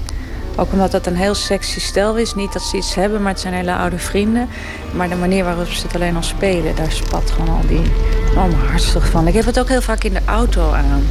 [0.57, 2.35] Ook omdat het een heel sexy stel is.
[2.35, 4.49] Niet dat ze iets hebben, maar het zijn hele oude vrienden.
[4.93, 7.83] Maar de manier waarop ze het alleen al spelen, daar spat gewoon al die
[8.29, 9.27] oh, mijn hartstocht van.
[9.27, 11.03] Ik heb het ook heel vaak in de auto aan.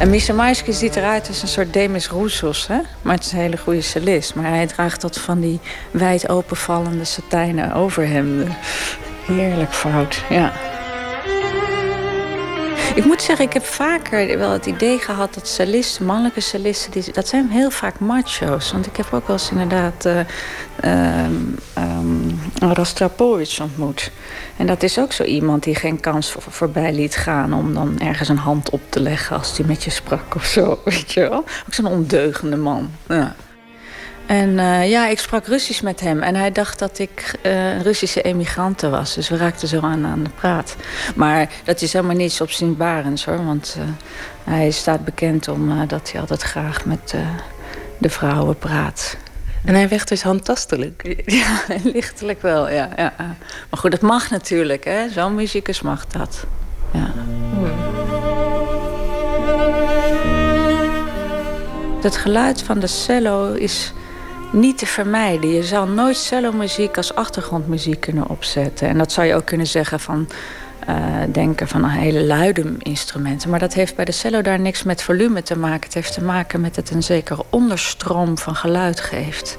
[0.00, 2.78] En Misha Maisky ziet eruit als een soort Demis Roussos, hè?
[3.02, 4.34] Maar het is een hele goede cellist.
[4.34, 5.60] Maar hij draagt tot van die
[5.90, 8.56] wijd openvallende satijnen overhemden.
[9.26, 10.52] Heerlijk fout, ja.
[13.00, 17.12] Ik moet zeggen, ik heb vaker wel het idee gehad dat cellisten, mannelijke cellisten, die,
[17.12, 18.72] dat zijn heel vaak macho's.
[18.72, 20.08] Want ik heb ook wel eens inderdaad
[20.80, 21.32] ehm,
[22.58, 24.10] Rostropovich ontmoet.
[24.56, 28.00] En dat is ook zo iemand die geen kans voor, voorbij liet gaan om dan
[28.00, 30.78] ergens een hand op te leggen als hij met je sprak of zo.
[30.84, 31.38] Weet je wel?
[31.38, 32.90] Ook zo'n ondeugende man.
[33.08, 33.34] Ja.
[34.30, 36.22] En eh, ja, ik sprak Russisch met hem.
[36.22, 39.14] En hij dacht dat ik eh, een Russische emigrante was.
[39.14, 40.76] Dus we raakten zo aan aan de praat.
[41.14, 43.44] Maar dat is helemaal niets opzienbarends hoor.
[43.44, 43.84] Want eh,
[44.54, 47.14] hij staat bekend om dat hij altijd graag met
[47.98, 49.16] de vrouwen praat.
[49.64, 51.02] En hij werd dus handtastelijk.
[51.40, 53.12] Ja, lichtelijk wel, ja, ja.
[53.70, 55.08] Maar goed, dat mag natuurlijk, hè.
[55.08, 56.44] Zo'n muzikus mag dat.
[56.92, 57.12] Ja.
[62.02, 63.92] Het geluid van de cello is
[64.52, 65.50] niet te vermijden.
[65.50, 68.88] Je zal nooit cellomuziek als achtergrondmuziek kunnen opzetten.
[68.88, 70.28] En dat zou je ook kunnen zeggen van...
[70.88, 70.96] Uh,
[71.32, 73.50] denken van een hele luide instrumenten.
[73.50, 75.84] Maar dat heeft bij de cello daar niks met volume te maken.
[75.84, 79.58] Het heeft te maken met het een zekere onderstroom van geluid geeft.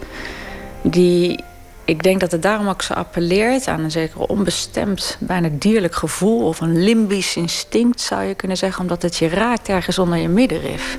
[0.82, 1.44] Die,
[1.86, 6.48] ik denk dat het daarom ook zo appelleert aan een zeker onbestemd, bijna dierlijk gevoel...
[6.48, 8.82] of een limbisch instinct zou je kunnen zeggen...
[8.82, 10.98] omdat het je raakt ergens onder je middenrif.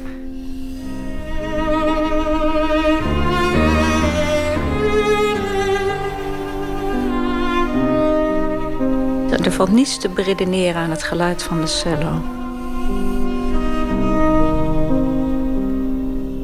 [9.43, 12.23] Er valt niets te beredeneren aan het geluid van de cello.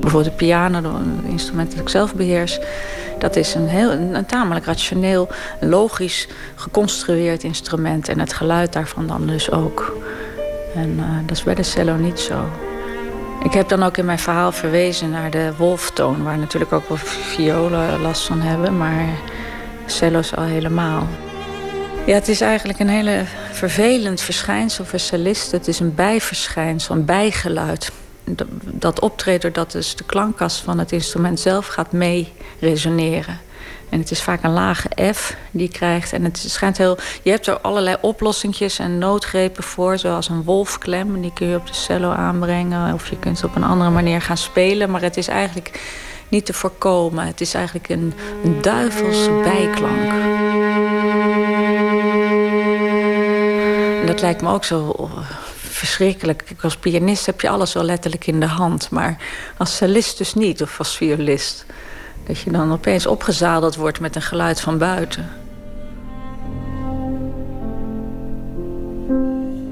[0.01, 2.59] Bijvoorbeeld de piano, een instrument dat ik zelf beheers...
[3.19, 5.29] dat is een, heel, een tamelijk rationeel,
[5.61, 8.09] logisch geconstrueerd instrument...
[8.09, 9.97] en het geluid daarvan dan dus ook.
[10.75, 12.45] En uh, dat is bij de cello niet zo.
[13.45, 16.25] Ik heb dan ook in mijn verhaal verwezen naar de wolftoon...
[16.25, 19.05] waar natuurlijk ook wel violen last van hebben, maar
[19.87, 21.07] cello's al helemaal.
[22.09, 25.59] Ja, het is eigenlijk een hele vervelend verschijnsel voor cellisten.
[25.59, 27.93] Het is een bijverschijnsel, een bijgeluid.
[28.65, 33.41] Dat optreedt doordat dus de klankkast van het instrument zelf gaat mee resoneren.
[33.89, 36.13] En het is vaak een lage F die je krijgt.
[36.13, 36.99] En het schijnt heel.
[37.23, 41.21] Je hebt er allerlei oplossingjes en noodgrepen voor, zoals een wolfklem.
[41.21, 42.95] Die kun je op de cello aanbrengen.
[42.95, 44.91] Of je kunt het op een andere manier gaan spelen.
[44.91, 45.81] Maar het is eigenlijk
[46.29, 47.27] niet te voorkomen.
[47.27, 48.15] Het is eigenlijk een,
[48.45, 50.28] een duivelse bijklank.
[54.09, 55.19] Dat lijkt me ook zo oh,
[55.57, 56.45] verschrikkelijk.
[56.61, 58.91] Als pianist heb je alles wel letterlijk in de hand.
[58.91, 59.17] Maar
[59.57, 61.67] als cellist dus niet, of als violist.
[62.27, 65.31] Dat je dan opeens opgezadeld wordt met een geluid van buiten.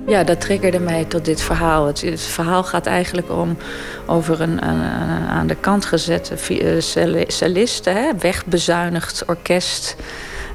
[0.06, 1.86] Ja, dat triggerde mij tot dit verhaal.
[1.86, 3.56] Het, verhaal gaat eigenlijk om
[4.06, 4.62] over een,
[5.28, 6.80] aan de kant gezette eh,
[7.26, 9.96] cellist, hè, wegbezuinigd orkest.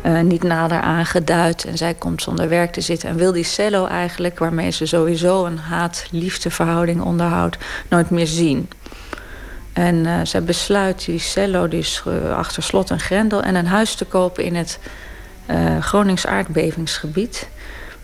[0.05, 1.65] Uh, niet nader aangeduid.
[1.65, 3.09] En zij komt zonder werk te zitten.
[3.09, 6.49] En wil die cello eigenlijk, waarmee ze sowieso een haat-liefde
[7.03, 7.57] onderhoudt,
[7.87, 8.69] nooit meer zien.
[9.73, 13.43] En uh, zij besluit die cello dus uh, achter slot en grendel...
[13.43, 14.79] en een huis te kopen in het
[15.79, 17.47] Gronings aardbevingsgebied.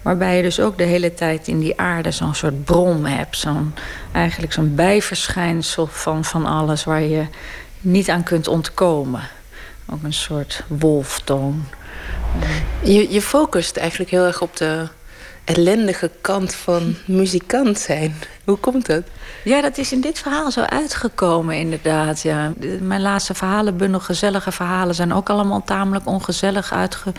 [0.02, 3.38] Waarbij je dus ook de hele tijd in die aarde zo'n soort brom hebt.
[3.38, 3.74] Zo'n,
[4.12, 7.26] eigenlijk zo'n bijverschijnsel van, van alles waar je
[7.80, 9.22] niet aan kunt ontkomen.
[9.90, 11.66] Ook een soort wolftoon.
[12.84, 14.88] Je, je focust eigenlijk heel erg op de
[15.48, 18.16] ellendige kant van muzikant zijn.
[18.46, 19.04] Hoe komt dat?
[19.44, 22.22] Ja, dat is in dit verhaal zo uitgekomen, inderdaad.
[22.22, 22.54] Ja.
[22.82, 27.12] Mijn laatste verhalenbundel, gezellige verhalen, zijn ook allemaal tamelijk ongezellig uitge,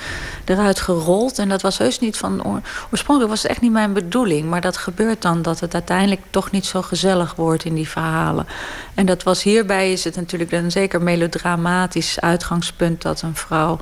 [0.45, 1.39] eruit gerold.
[1.39, 2.63] En dat was heus niet van.
[2.91, 4.49] Oorspronkelijk was het echt niet mijn bedoeling.
[4.49, 8.47] Maar dat gebeurt dan dat het uiteindelijk toch niet zo gezellig wordt in die verhalen.
[8.95, 13.79] En dat was hierbij is het natuurlijk een zeker melodramatisch uitgangspunt dat een vrouw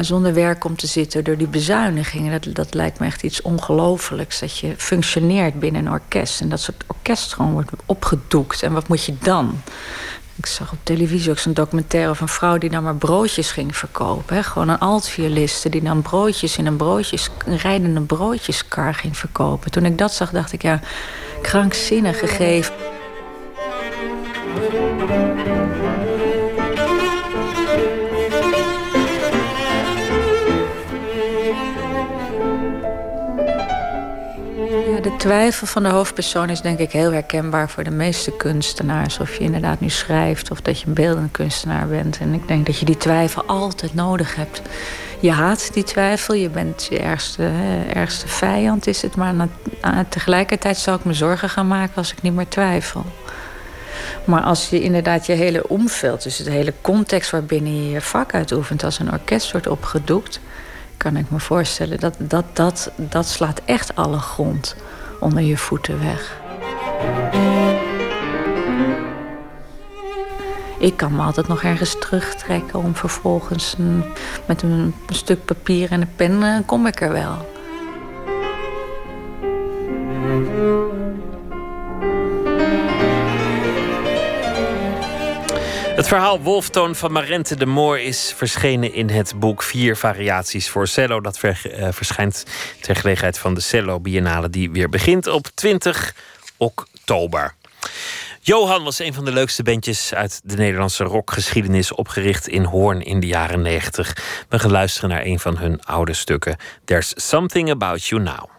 [0.00, 2.40] zonder werk komt te zitten door die bezuinigingen.
[2.40, 4.40] Dat, dat lijkt me echt iets ongelooflijks.
[4.40, 6.40] Dat je functioneert binnen een orkest.
[6.40, 8.62] En dat soort orkest gewoon wordt opgedoekt.
[8.62, 9.60] En wat moet je dan?
[10.36, 13.76] Ik zag op televisie ook zo'n documentaire over een vrouw die dan maar broodjes ging
[13.76, 14.36] verkopen.
[14.36, 14.42] Hè?
[14.42, 19.70] Gewoon een altvioliste die dan broodjes in een, broodjes, een rijdende broodjeskar ging verkopen.
[19.70, 20.80] Toen ik dat zag, dacht ik ja,
[21.42, 22.74] krankzinnig gegeven.
[35.02, 39.18] De twijfel van de hoofdpersoon is denk ik heel herkenbaar voor de meeste kunstenaars.
[39.18, 42.18] Of je inderdaad nu schrijft of dat je een beeldend kunstenaar bent.
[42.18, 44.62] En ik denk dat je die twijfel altijd nodig hebt.
[45.20, 47.50] Je haat die twijfel, je bent je ergste,
[47.92, 49.16] ergste vijand is het.
[49.16, 49.48] Maar
[50.08, 53.04] tegelijkertijd zou ik me zorgen gaan maken als ik niet meer twijfel.
[54.24, 58.34] Maar als je inderdaad je hele omveld, dus de hele context waarbinnen je je vak
[58.34, 60.40] uitoefent, als een orkest wordt opgedoekt,
[60.96, 64.76] kan ik me voorstellen dat dat, dat, dat slaat echt alle grond
[65.22, 66.40] onder je voeten weg.
[70.78, 73.76] Ik kan me altijd nog ergens terugtrekken om vervolgens
[74.46, 77.50] met een, stuk papier en een pen uh, kom ik er wel.
[85.94, 90.86] Het verhaal Wolftoon van Marente de Moor is verschenen in het boek Vier Variaties voor
[90.88, 91.20] Cello.
[91.20, 92.44] Dat eh, verschijnt
[92.80, 96.14] ter gelegenheid van de Cello Biennale, die weer begint op 20
[96.56, 97.54] oktober.
[98.40, 103.20] Johan was een van de leukste bandjes uit de Nederlandse rockgeschiedenis, opgericht in Hoorn in
[103.20, 104.44] de jaren 90.
[104.48, 106.56] We gaan luisteren naar een van hun oude stukken.
[106.84, 108.50] There's Something About You Now.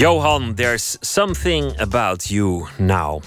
[0.00, 3.22] Johan, there's something about you now.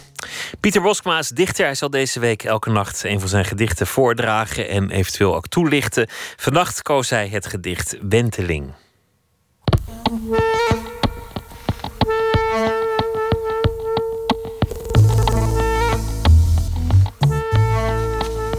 [0.60, 1.66] Pieter Boskma dichter.
[1.66, 6.08] Hij zal deze week elke nacht een van zijn gedichten voordragen en eventueel ook toelichten.
[6.36, 8.74] Vannacht koos hij het gedicht Wenteling.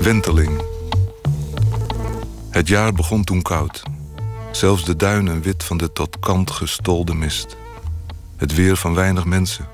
[0.01, 0.63] Wenteling.
[2.51, 3.83] Het jaar begon toen koud.
[4.53, 7.57] Zelfs de duinen wit van de tot kant gestolde mist.
[8.37, 9.69] Het weer van weinig mensen.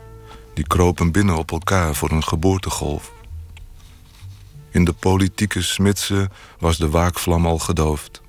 [0.54, 3.12] Die kropen binnen op elkaar voor een geboortegolf.
[4.70, 8.22] In de politieke smidse was de waakvlam al gedoofd.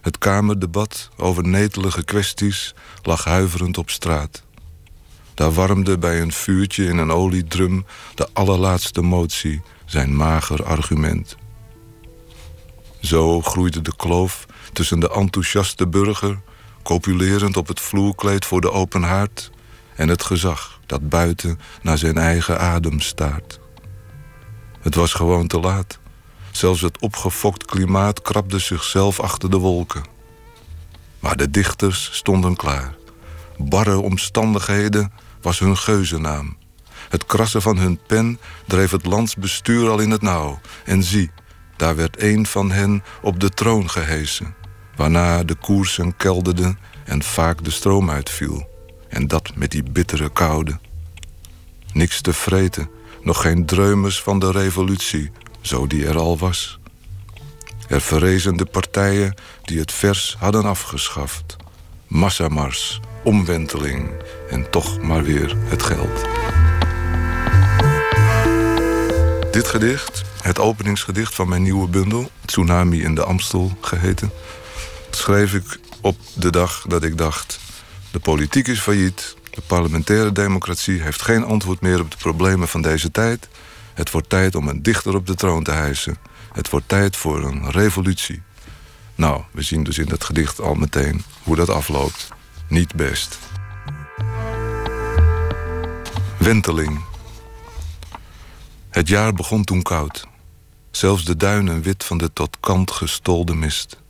[0.00, 4.42] Het kamerdebat over netelige kwesties lag huiverend op straat.
[5.34, 11.36] Daar warmde bij een vuurtje in een oliedrum de allerlaatste motie zijn mager argument.
[13.00, 16.40] Zo groeide de kloof tussen de enthousiaste burger,
[16.82, 19.50] copulerend op het vloerkleed voor de open haard,
[19.94, 23.60] en het gezag dat buiten naar zijn eigen adem staart.
[24.80, 25.98] Het was gewoon te laat.
[26.50, 30.02] Zelfs het opgefokt klimaat krabde zichzelf achter de wolken.
[31.20, 32.94] Maar de dichters stonden klaar.
[33.58, 36.56] Barre omstandigheden was hun geuzennaam.
[37.08, 40.60] Het krassen van hun pen dreef het landsbestuur al in het nauw.
[40.84, 41.30] En zie,
[41.76, 44.54] daar werd een van hen op de troon gehesen.
[45.02, 48.68] Waarna de koersen kelderden en vaak de stroom uitviel.
[49.08, 50.78] En dat met die bittere koude.
[51.92, 52.90] Niks te vreten,
[53.22, 55.30] nog geen dreumes van de revolutie,
[55.60, 56.78] zo die er al was.
[57.88, 61.56] Er verrezen de partijen die het vers hadden afgeschaft.
[62.06, 64.10] Massamars, omwenteling
[64.50, 66.26] en toch maar weer het geld.
[69.52, 72.30] Dit gedicht, het openingsgedicht van mijn nieuwe bundel...
[72.44, 74.30] Tsunami in de Amstel geheten...
[75.16, 77.58] schreef ik op de dag dat ik dacht...
[78.10, 81.02] de politiek is failliet, de parlementaire democratie...
[81.02, 83.48] heeft geen antwoord meer op de problemen van deze tijd.
[83.94, 86.16] Het wordt tijd om een dichter op de troon te hijsen.
[86.52, 88.42] Het wordt tijd voor een revolutie.
[89.14, 92.28] Nou, we zien dus in dat gedicht al meteen hoe dat afloopt.
[92.68, 93.38] Niet best.
[96.38, 97.04] Wenteling.
[98.90, 100.26] Het jaar begon toen koud.
[100.90, 104.01] Zelfs de duinen wit van de tot kant gestolde mist.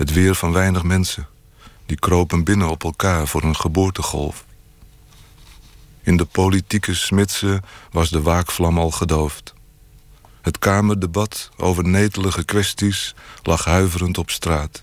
[0.00, 1.26] Het weer van weinig mensen.
[1.86, 4.44] Die kropen binnen op elkaar voor een geboortegolf.
[6.02, 9.54] In de politieke smidse was de waakvlam al gedoofd.
[10.40, 14.82] Het kamerdebat over netelige kwesties lag huiverend op straat.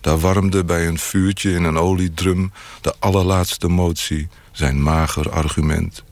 [0.00, 6.04] Daar warmde bij een vuurtje in een oliedrum de allerlaatste motie zijn mager argument.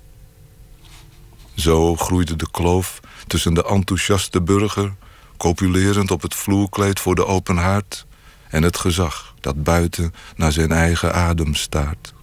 [1.55, 4.95] Zo groeide de kloof tussen de enthousiaste burger,
[5.37, 8.07] copulerend op het vloerkleed voor de open haard,
[8.49, 12.15] en het gezag dat buiten naar zijn eigen adem staart.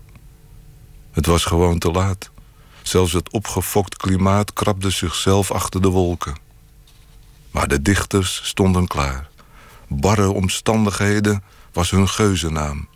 [1.12, 2.32] Het was gewoon te laat.
[2.82, 6.36] Zelfs het opgefokt klimaat krabde zichzelf achter de wolken.
[7.52, 9.30] Maar de dichters stonden klaar.
[9.88, 12.88] Barre omstandigheden was hun geuzennaam.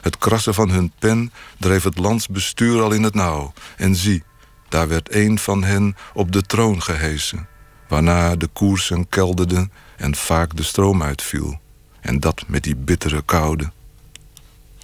[0.00, 3.52] Het krassen van hun pen dreef het landsbestuur al in het nauw.
[3.76, 4.22] En zie,
[4.68, 7.48] daar werd een van hen op de troon gehesen.
[7.92, 11.60] Waarna de koersen kelderden en vaak de stroom uitviel.
[12.00, 13.70] En dat met die bittere koude.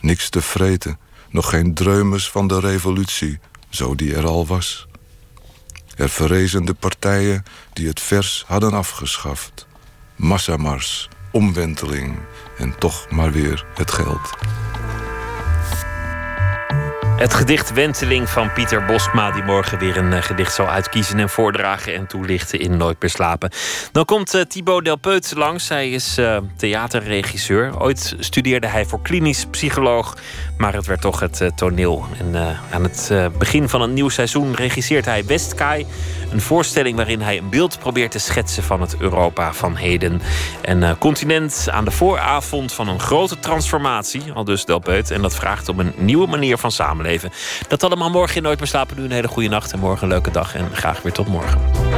[0.00, 0.98] Niks te vreten,
[1.30, 4.86] nog geen dreumes van de revolutie, zo die er al was.
[5.96, 9.66] Er verrezen de partijen die het vers hadden afgeschaft.
[10.16, 12.18] Massamars, omwenteling
[12.58, 14.30] en toch maar weer het geld.
[17.18, 21.28] Het gedicht Wenteling van Pieter Boskma, die morgen weer een eh, gedicht zal uitkiezen en
[21.28, 23.50] voordragen en toelichten in Nooit meer slapen.
[23.92, 25.68] Dan komt uh, Thibaut Delpeut langs.
[25.68, 27.80] Hij is uh, theaterregisseur.
[27.80, 30.16] Ooit studeerde hij voor klinisch psycholoog,
[30.58, 32.06] maar het werd toch het toneel.
[32.18, 35.86] En aan het begin van een nieuw seizoen regisseert hij Westkaai.
[36.30, 40.20] Een voorstelling waarin hij een beeld probeert te schetsen van het Europa van heden.
[40.62, 45.10] Een continent aan de vooravond van een grote transformatie, al dus Delpeut.
[45.10, 46.72] En dat vraagt om een nieuwe manier van
[47.68, 48.96] Dat allemaal morgen in Nooit meer slapen.
[48.96, 50.54] Nu een hele goede nacht en morgen een leuke dag.
[50.54, 51.97] En graag weer tot morgen.